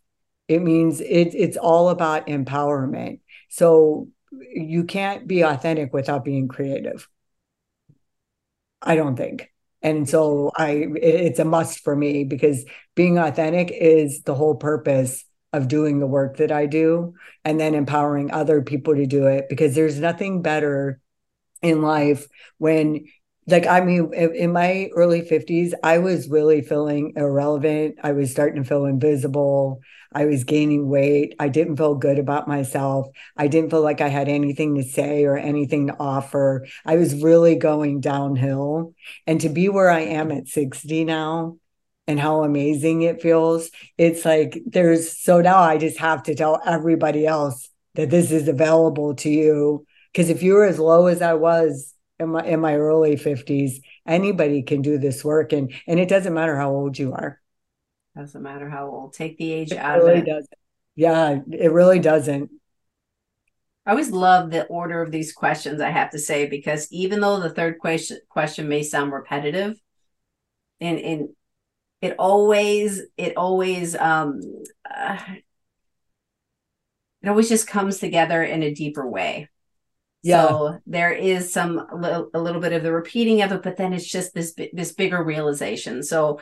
It 0.48 0.60
means 0.60 1.00
it, 1.00 1.34
it's 1.34 1.56
all 1.56 1.88
about 1.88 2.26
empowerment. 2.26 3.20
So 3.48 4.08
you 4.52 4.84
can't 4.84 5.26
be 5.26 5.40
authentic 5.40 5.94
without 5.94 6.26
being 6.26 6.46
creative. 6.46 7.08
I 8.82 8.96
don't 8.96 9.16
think. 9.16 9.50
And 9.80 10.06
so 10.06 10.52
I 10.58 10.72
it, 10.72 10.98
it's 11.02 11.38
a 11.38 11.46
must 11.46 11.84
for 11.84 11.96
me 11.96 12.24
because 12.24 12.66
being 12.94 13.16
authentic 13.16 13.70
is 13.70 14.20
the 14.24 14.34
whole 14.34 14.56
purpose 14.56 15.24
of 15.54 15.68
doing 15.68 16.00
the 16.00 16.06
work 16.06 16.36
that 16.36 16.52
I 16.52 16.66
do 16.66 17.14
and 17.46 17.58
then 17.58 17.74
empowering 17.74 18.30
other 18.30 18.60
people 18.60 18.94
to 18.94 19.06
do 19.06 19.24
it 19.24 19.46
because 19.48 19.74
there's 19.74 19.98
nothing 19.98 20.42
better 20.42 21.00
in 21.62 21.80
life 21.80 22.26
when 22.58 23.06
like 23.46 23.66
I 23.66 23.80
mean 23.80 24.12
in 24.14 24.52
my 24.52 24.90
early 24.94 25.22
50s 25.22 25.72
I 25.82 25.98
was 25.98 26.28
really 26.28 26.62
feeling 26.62 27.14
irrelevant. 27.16 27.96
I 28.02 28.12
was 28.12 28.30
starting 28.30 28.62
to 28.62 28.68
feel 28.68 28.84
invisible. 28.84 29.80
I 30.12 30.24
was 30.24 30.44
gaining 30.44 30.88
weight. 30.88 31.34
I 31.38 31.48
didn't 31.48 31.76
feel 31.76 31.94
good 31.94 32.18
about 32.18 32.48
myself. 32.48 33.08
I 33.36 33.46
didn't 33.46 33.70
feel 33.70 33.82
like 33.82 34.00
I 34.00 34.08
had 34.08 34.28
anything 34.28 34.74
to 34.74 34.82
say 34.82 35.24
or 35.24 35.36
anything 35.36 35.86
to 35.86 35.96
offer. 35.98 36.66
I 36.84 36.96
was 36.96 37.22
really 37.22 37.54
going 37.54 38.00
downhill. 38.00 38.94
And 39.26 39.40
to 39.42 39.48
be 39.48 39.68
where 39.68 39.90
I 39.90 40.00
am 40.00 40.32
at 40.32 40.48
60 40.48 41.04
now 41.04 41.58
and 42.06 42.18
how 42.18 42.42
amazing 42.42 43.02
it 43.02 43.22
feels 43.22 43.70
it's 43.96 44.24
like 44.24 44.60
there's 44.66 45.16
so 45.16 45.40
now 45.40 45.60
I 45.60 45.78
just 45.78 45.98
have 45.98 46.24
to 46.24 46.34
tell 46.34 46.60
everybody 46.66 47.24
else 47.26 47.68
that 47.94 48.10
this 48.10 48.30
is 48.32 48.48
available 48.48 49.14
to 49.16 49.30
you. 49.30 49.86
Because 50.12 50.28
if 50.28 50.42
you 50.42 50.54
were 50.54 50.64
as 50.64 50.78
low 50.78 51.06
as 51.06 51.22
I 51.22 51.34
was 51.34 51.94
in 52.20 52.28
my 52.30 52.44
in 52.44 52.60
my 52.60 52.76
early 52.76 53.16
50s 53.16 53.80
anybody 54.06 54.62
can 54.62 54.82
do 54.82 54.98
this 54.98 55.24
work 55.24 55.52
and 55.52 55.72
and 55.86 55.98
it 55.98 56.08
doesn't 56.08 56.34
matter 56.34 56.56
how 56.56 56.70
old 56.70 56.98
you 56.98 57.12
are. 57.12 57.40
Doesn't 58.16 58.42
matter 58.42 58.68
how 58.68 58.88
old. 58.88 59.14
Take 59.14 59.38
the 59.38 59.52
age 59.52 59.72
it 59.72 59.78
out 59.78 60.02
really 60.02 60.20
of 60.20 60.26
it. 60.26 60.30
doesn't. 60.30 60.54
Yeah 60.96 61.40
it 61.50 61.72
really 61.72 61.98
doesn't. 61.98 62.50
I 63.86 63.92
always 63.92 64.10
love 64.10 64.50
the 64.50 64.66
order 64.66 65.02
of 65.02 65.10
these 65.10 65.32
questions, 65.32 65.80
I 65.80 65.90
have 65.90 66.10
to 66.10 66.18
say, 66.18 66.46
because 66.46 66.86
even 66.92 67.20
though 67.20 67.40
the 67.40 67.50
third 67.50 67.78
question 67.78 68.18
question 68.28 68.68
may 68.68 68.82
sound 68.82 69.12
repetitive, 69.12 69.80
and 70.80 70.98
and 70.98 71.28
it 72.02 72.14
always 72.18 73.02
it 73.16 73.36
always 73.36 73.96
um 73.96 74.40
uh, 74.88 75.18
it 77.22 77.28
always 77.28 77.48
just 77.48 77.66
comes 77.66 77.98
together 77.98 78.42
in 78.42 78.62
a 78.62 78.74
deeper 78.74 79.06
way. 79.06 79.48
Yeah. 80.22 80.48
So 80.48 80.78
there 80.86 81.12
is 81.12 81.52
some 81.52 81.78
a 81.78 82.38
little 82.38 82.60
bit 82.60 82.72
of 82.72 82.82
the 82.82 82.92
repeating 82.92 83.42
of 83.42 83.52
it, 83.52 83.62
but 83.62 83.76
then 83.76 83.92
it's 83.92 84.06
just 84.06 84.34
this 84.34 84.54
this 84.72 84.92
bigger 84.92 85.22
realization. 85.22 86.02
So 86.02 86.40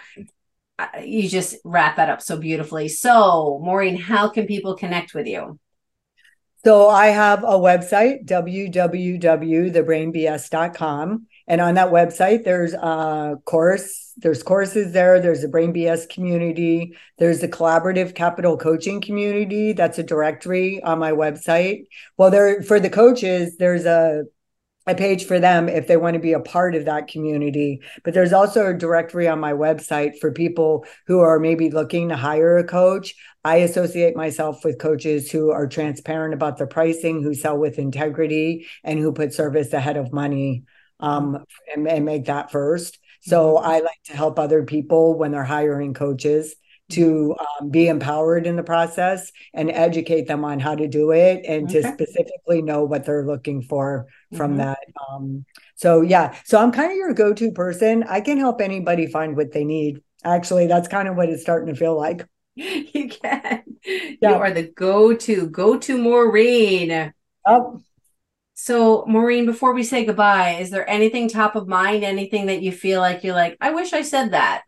you 1.02 1.28
just 1.28 1.56
wrap 1.64 1.96
that 1.96 2.10
up 2.10 2.22
so 2.22 2.38
beautifully. 2.38 2.86
So 2.88 3.60
Maureen, 3.62 3.96
how 3.96 4.28
can 4.28 4.46
people 4.46 4.76
connect 4.76 5.14
with 5.14 5.26
you? 5.26 5.58
So 6.64 6.88
I 6.88 7.08
have 7.08 7.44
a 7.44 7.58
website, 7.58 8.24
www.thebrainbs.com. 8.26 11.26
And 11.48 11.62
on 11.62 11.74
that 11.74 11.88
website, 11.88 12.44
there's 12.44 12.74
a 12.74 13.36
course, 13.46 14.12
there's 14.18 14.42
courses 14.42 14.92
there, 14.92 15.18
there's 15.18 15.42
a 15.42 15.48
Brain 15.48 15.72
BS 15.72 16.08
community, 16.08 16.94
there's 17.18 17.42
a 17.42 17.48
collaborative 17.48 18.14
capital 18.14 18.58
coaching 18.58 19.00
community. 19.00 19.72
That's 19.72 19.98
a 19.98 20.02
directory 20.02 20.82
on 20.82 20.98
my 20.98 21.12
website. 21.12 21.86
Well, 22.18 22.30
there 22.30 22.62
for 22.62 22.78
the 22.78 22.90
coaches, 22.90 23.56
there's 23.56 23.86
a 23.86 24.24
a 24.86 24.94
page 24.94 25.26
for 25.26 25.38
them 25.38 25.68
if 25.68 25.86
they 25.86 25.98
want 25.98 26.14
to 26.14 26.20
be 26.20 26.32
a 26.32 26.40
part 26.40 26.74
of 26.74 26.86
that 26.86 27.08
community. 27.08 27.82
But 28.04 28.14
there's 28.14 28.32
also 28.32 28.68
a 28.68 28.74
directory 28.74 29.28
on 29.28 29.38
my 29.38 29.52
website 29.52 30.18
for 30.18 30.32
people 30.32 30.86
who 31.06 31.20
are 31.20 31.38
maybe 31.38 31.70
looking 31.70 32.08
to 32.08 32.16
hire 32.16 32.56
a 32.56 32.64
coach. 32.64 33.14
I 33.44 33.56
associate 33.56 34.16
myself 34.16 34.64
with 34.64 34.78
coaches 34.78 35.30
who 35.30 35.50
are 35.50 35.66
transparent 35.66 36.32
about 36.32 36.56
their 36.56 36.66
pricing, 36.66 37.22
who 37.22 37.34
sell 37.34 37.58
with 37.58 37.78
integrity, 37.78 38.66
and 38.82 38.98
who 38.98 39.12
put 39.12 39.34
service 39.34 39.74
ahead 39.74 39.98
of 39.98 40.12
money 40.12 40.64
um, 41.00 41.44
and, 41.74 41.86
and 41.88 42.04
make 42.04 42.26
that 42.26 42.50
first. 42.50 42.98
So 43.20 43.54
mm-hmm. 43.54 43.66
I 43.66 43.78
like 43.80 44.02
to 44.06 44.16
help 44.16 44.38
other 44.38 44.64
people 44.64 45.18
when 45.18 45.32
they're 45.32 45.44
hiring 45.44 45.94
coaches 45.94 46.54
to 46.90 47.36
um, 47.38 47.70
be 47.70 47.86
empowered 47.88 48.46
in 48.46 48.56
the 48.56 48.62
process 48.62 49.30
and 49.52 49.70
educate 49.70 50.26
them 50.26 50.44
on 50.44 50.58
how 50.58 50.74
to 50.74 50.88
do 50.88 51.10
it 51.10 51.44
and 51.46 51.68
okay. 51.68 51.82
to 51.82 51.92
specifically 51.92 52.62
know 52.62 52.84
what 52.84 53.04
they're 53.04 53.26
looking 53.26 53.62
for 53.62 54.06
from 54.34 54.52
mm-hmm. 54.52 54.60
that. 54.60 54.78
Um, 55.10 55.44
so, 55.74 56.00
yeah, 56.00 56.34
so 56.44 56.58
I'm 56.58 56.72
kind 56.72 56.90
of 56.90 56.96
your 56.96 57.12
go 57.12 57.34
to 57.34 57.52
person. 57.52 58.04
I 58.04 58.20
can 58.20 58.38
help 58.38 58.60
anybody 58.60 59.06
find 59.06 59.36
what 59.36 59.52
they 59.52 59.64
need. 59.64 60.02
Actually, 60.24 60.66
that's 60.66 60.88
kind 60.88 61.08
of 61.08 61.16
what 61.16 61.28
it's 61.28 61.42
starting 61.42 61.72
to 61.72 61.78
feel 61.78 61.96
like. 61.96 62.26
You 62.56 63.08
can. 63.08 63.62
Yeah. 63.84 64.30
You 64.30 64.34
are 64.34 64.50
the 64.50 64.64
go 64.64 65.14
to, 65.14 65.46
go 65.48 65.78
to 65.78 65.96
Maureen. 65.96 66.88
Yep. 66.88 67.12
So, 68.60 69.04
Maureen, 69.06 69.46
before 69.46 69.72
we 69.72 69.84
say 69.84 70.04
goodbye, 70.04 70.56
is 70.60 70.70
there 70.70 70.90
anything 70.90 71.28
top 71.28 71.54
of 71.54 71.68
mind, 71.68 72.02
anything 72.02 72.46
that 72.46 72.60
you 72.60 72.72
feel 72.72 73.00
like 73.00 73.22
you're 73.22 73.32
like, 73.32 73.56
I 73.60 73.70
wish 73.70 73.92
I 73.92 74.02
said 74.02 74.32
that? 74.32 74.64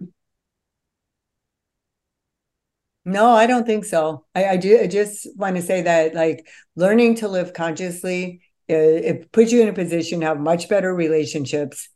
No, 3.05 3.31
I 3.31 3.49
don't 3.49 3.67
think 3.67 3.85
so. 3.85 4.27
I, 4.33 4.45
I 4.51 4.57
do. 4.59 4.79
I 4.79 4.87
just 4.87 5.27
want 5.37 5.57
to 5.57 5.63
say 5.63 5.83
that, 5.83 6.15
like, 6.15 6.47
learning 6.77 7.17
to 7.17 7.27
live 7.27 7.53
consciously, 7.53 8.43
it, 8.69 8.75
it 8.77 9.33
puts 9.33 9.51
you 9.51 9.61
in 9.61 9.69
a 9.69 9.73
position 9.73 10.21
to 10.21 10.27
have 10.27 10.39
much 10.39 10.69
better 10.69 10.95
relationships 10.95 11.89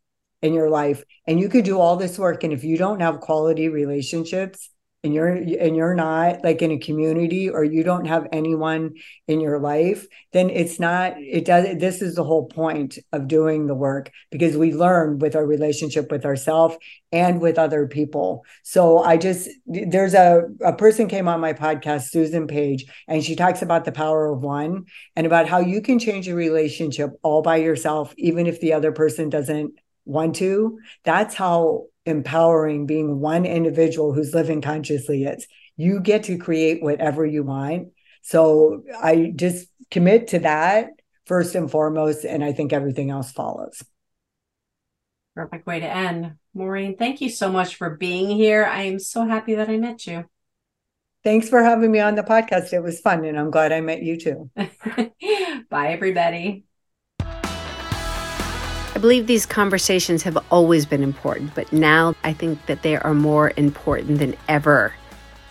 in 0.42 0.52
your 0.52 0.70
life, 0.70 1.04
and 1.28 1.38
you 1.38 1.48
could 1.48 1.64
do 1.64 1.78
all 1.78 1.96
this 1.96 2.18
work. 2.18 2.42
And 2.42 2.52
if 2.52 2.64
you 2.64 2.76
don't 2.76 3.00
have 3.00 3.20
quality 3.20 3.68
relationships, 3.68 4.68
and 5.04 5.14
you're 5.14 5.28
and 5.28 5.76
you're 5.76 5.94
not 5.94 6.42
like 6.42 6.62
in 6.62 6.72
a 6.72 6.78
community 6.78 7.48
or 7.50 7.62
you 7.62 7.84
don't 7.84 8.06
have 8.06 8.26
anyone 8.32 8.94
in 9.28 9.38
your 9.38 9.60
life 9.60 10.06
then 10.32 10.50
it's 10.50 10.80
not 10.80 11.14
it 11.18 11.44
does 11.44 11.78
this 11.78 12.02
is 12.02 12.14
the 12.14 12.24
whole 12.24 12.46
point 12.46 12.98
of 13.12 13.28
doing 13.28 13.66
the 13.66 13.74
work 13.74 14.10
because 14.30 14.56
we 14.56 14.72
learn 14.72 15.18
with 15.18 15.36
our 15.36 15.46
relationship 15.46 16.10
with 16.10 16.24
ourselves 16.24 16.76
and 17.12 17.40
with 17.40 17.58
other 17.58 17.86
people. 17.86 18.44
So 18.64 18.98
i 18.98 19.16
just 19.16 19.48
there's 19.66 20.14
a 20.14 20.42
a 20.64 20.72
person 20.72 21.06
came 21.06 21.28
on 21.28 21.40
my 21.40 21.52
podcast 21.52 22.10
susan 22.10 22.46
page 22.46 22.86
and 23.06 23.22
she 23.22 23.36
talks 23.36 23.62
about 23.62 23.84
the 23.84 23.92
power 23.92 24.26
of 24.32 24.40
one 24.40 24.86
and 25.14 25.26
about 25.26 25.46
how 25.46 25.60
you 25.60 25.80
can 25.80 25.98
change 25.98 26.28
a 26.28 26.34
relationship 26.34 27.10
all 27.22 27.42
by 27.42 27.56
yourself 27.56 28.12
even 28.16 28.46
if 28.46 28.60
the 28.60 28.72
other 28.72 28.90
person 28.90 29.28
doesn't 29.28 29.74
want 30.04 30.36
to. 30.36 30.78
That's 31.04 31.34
how 31.34 31.86
empowering 32.06 32.86
being 32.86 33.20
one 33.20 33.46
individual 33.46 34.12
who's 34.12 34.34
living 34.34 34.60
consciously 34.60 35.24
is. 35.24 35.46
You 35.76 36.00
get 36.00 36.24
to 36.24 36.38
create 36.38 36.82
whatever 36.82 37.24
you 37.26 37.42
want. 37.42 37.88
So 38.22 38.84
I 39.02 39.32
just 39.34 39.68
commit 39.90 40.28
to 40.28 40.38
that 40.40 40.90
first 41.26 41.54
and 41.54 41.70
foremost, 41.70 42.24
and 42.24 42.44
I 42.44 42.52
think 42.52 42.72
everything 42.72 43.10
else 43.10 43.32
follows. 43.32 43.82
Perfect 45.34 45.66
way 45.66 45.80
to 45.80 45.86
end. 45.86 46.34
Maureen, 46.54 46.96
thank 46.96 47.20
you 47.20 47.28
so 47.28 47.50
much 47.50 47.74
for 47.74 47.90
being 47.90 48.30
here. 48.30 48.64
I 48.64 48.82
am 48.82 48.98
so 48.98 49.26
happy 49.26 49.56
that 49.56 49.68
I 49.68 49.76
met 49.76 50.06
you. 50.06 50.24
Thanks 51.24 51.48
for 51.48 51.62
having 51.62 51.90
me 51.90 52.00
on 52.00 52.14
the 52.14 52.22
podcast. 52.22 52.72
It 52.72 52.82
was 52.82 53.00
fun, 53.00 53.24
and 53.24 53.38
I'm 53.38 53.50
glad 53.50 53.72
I 53.72 53.80
met 53.80 54.02
you 54.02 54.18
too. 54.18 54.50
Bye, 55.70 55.88
everybody. 55.88 56.64
I 58.94 59.00
believe 59.00 59.26
these 59.26 59.44
conversations 59.44 60.22
have 60.22 60.38
always 60.52 60.86
been 60.86 61.02
important, 61.02 61.52
but 61.56 61.72
now 61.72 62.14
I 62.22 62.32
think 62.32 62.64
that 62.66 62.82
they 62.82 62.96
are 62.96 63.12
more 63.12 63.52
important 63.56 64.20
than 64.20 64.36
ever. 64.46 64.94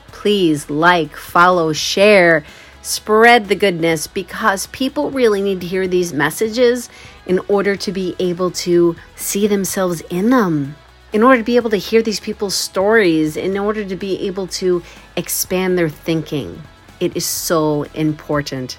Please 0.08 0.70
like, 0.70 1.18
follow, 1.18 1.74
share, 1.74 2.46
spread 2.82 3.50
the 3.50 3.56
goodness 3.56 4.08
because 4.08 4.68
people 4.68 5.12
really 5.12 5.42
need 5.42 5.60
to 5.60 5.68
hear 5.68 5.88
these 5.90 6.14
messages 6.14 6.88
in 7.26 7.40
order 7.50 7.76
to 7.76 7.92
be 7.92 8.16
able 8.18 8.50
to 8.52 8.96
see 9.18 9.46
themselves 9.48 10.00
in 10.10 10.30
them, 10.30 10.78
in 11.12 11.22
order 11.22 11.40
to 11.40 11.44
be 11.44 11.58
able 11.58 11.70
to 11.72 11.78
hear 11.78 12.02
these 12.02 12.22
people's 12.22 12.56
stories, 12.56 13.36
in 13.36 13.58
order 13.58 13.84
to 13.84 13.96
be 13.98 14.26
able 14.26 14.48
to 14.48 14.82
expand 15.18 15.78
their 15.78 15.90
thinking. 15.90 16.64
It 17.02 17.18
is 17.18 17.26
so 17.26 17.84
important 17.94 18.78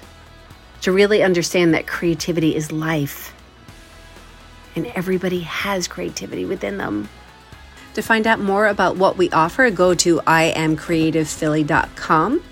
to 0.81 0.91
really 0.91 1.21
understand 1.21 1.75
that 1.75 1.85
creativity 1.85 2.55
is 2.55 2.71
life 2.71 3.34
and 4.75 4.87
everybody 4.87 5.41
has 5.41 5.87
creativity 5.87 6.45
within 6.45 6.77
them. 6.77 7.09
To 7.95 8.01
find 8.01 8.25
out 8.27 8.39
more 8.39 8.67
about 8.67 8.95
what 8.97 9.17
we 9.17 9.29
offer, 9.29 9.71
go 9.71 9.95
to 9.95 10.17
iamcreativephilly.com 10.17 12.43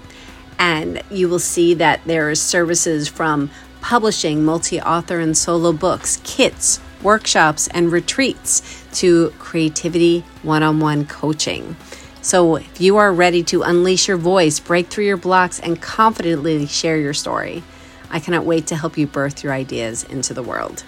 and 0.59 1.01
you 1.09 1.27
will 1.27 1.39
see 1.39 1.73
that 1.73 1.99
there 2.05 2.29
are 2.29 2.35
services 2.35 3.09
from 3.09 3.51
publishing 3.81 4.45
multi 4.45 4.79
author 4.79 5.19
and 5.19 5.37
solo 5.37 5.73
books, 5.73 6.21
kits, 6.23 6.79
workshops, 7.01 7.67
and 7.67 7.91
retreats 7.91 8.85
to 8.93 9.31
creativity 9.39 10.21
one 10.41 10.63
on 10.63 10.79
one 10.79 11.05
coaching. 11.05 11.75
So, 12.21 12.55
if 12.55 12.79
you 12.79 12.95
are 12.95 13.11
ready 13.11 13.43
to 13.43 13.63
unleash 13.63 14.07
your 14.07 14.15
voice, 14.15 14.61
break 14.61 14.87
through 14.87 15.03
your 15.05 15.17
blocks, 15.17 15.59
and 15.59 15.81
confidently 15.81 16.65
share 16.67 16.97
your 16.97 17.13
story, 17.13 17.61
I 18.09 18.21
cannot 18.21 18.45
wait 18.45 18.67
to 18.67 18.77
help 18.77 18.97
you 18.97 19.05
birth 19.05 19.43
your 19.43 19.51
ideas 19.51 20.05
into 20.05 20.33
the 20.33 20.43
world. 20.43 20.85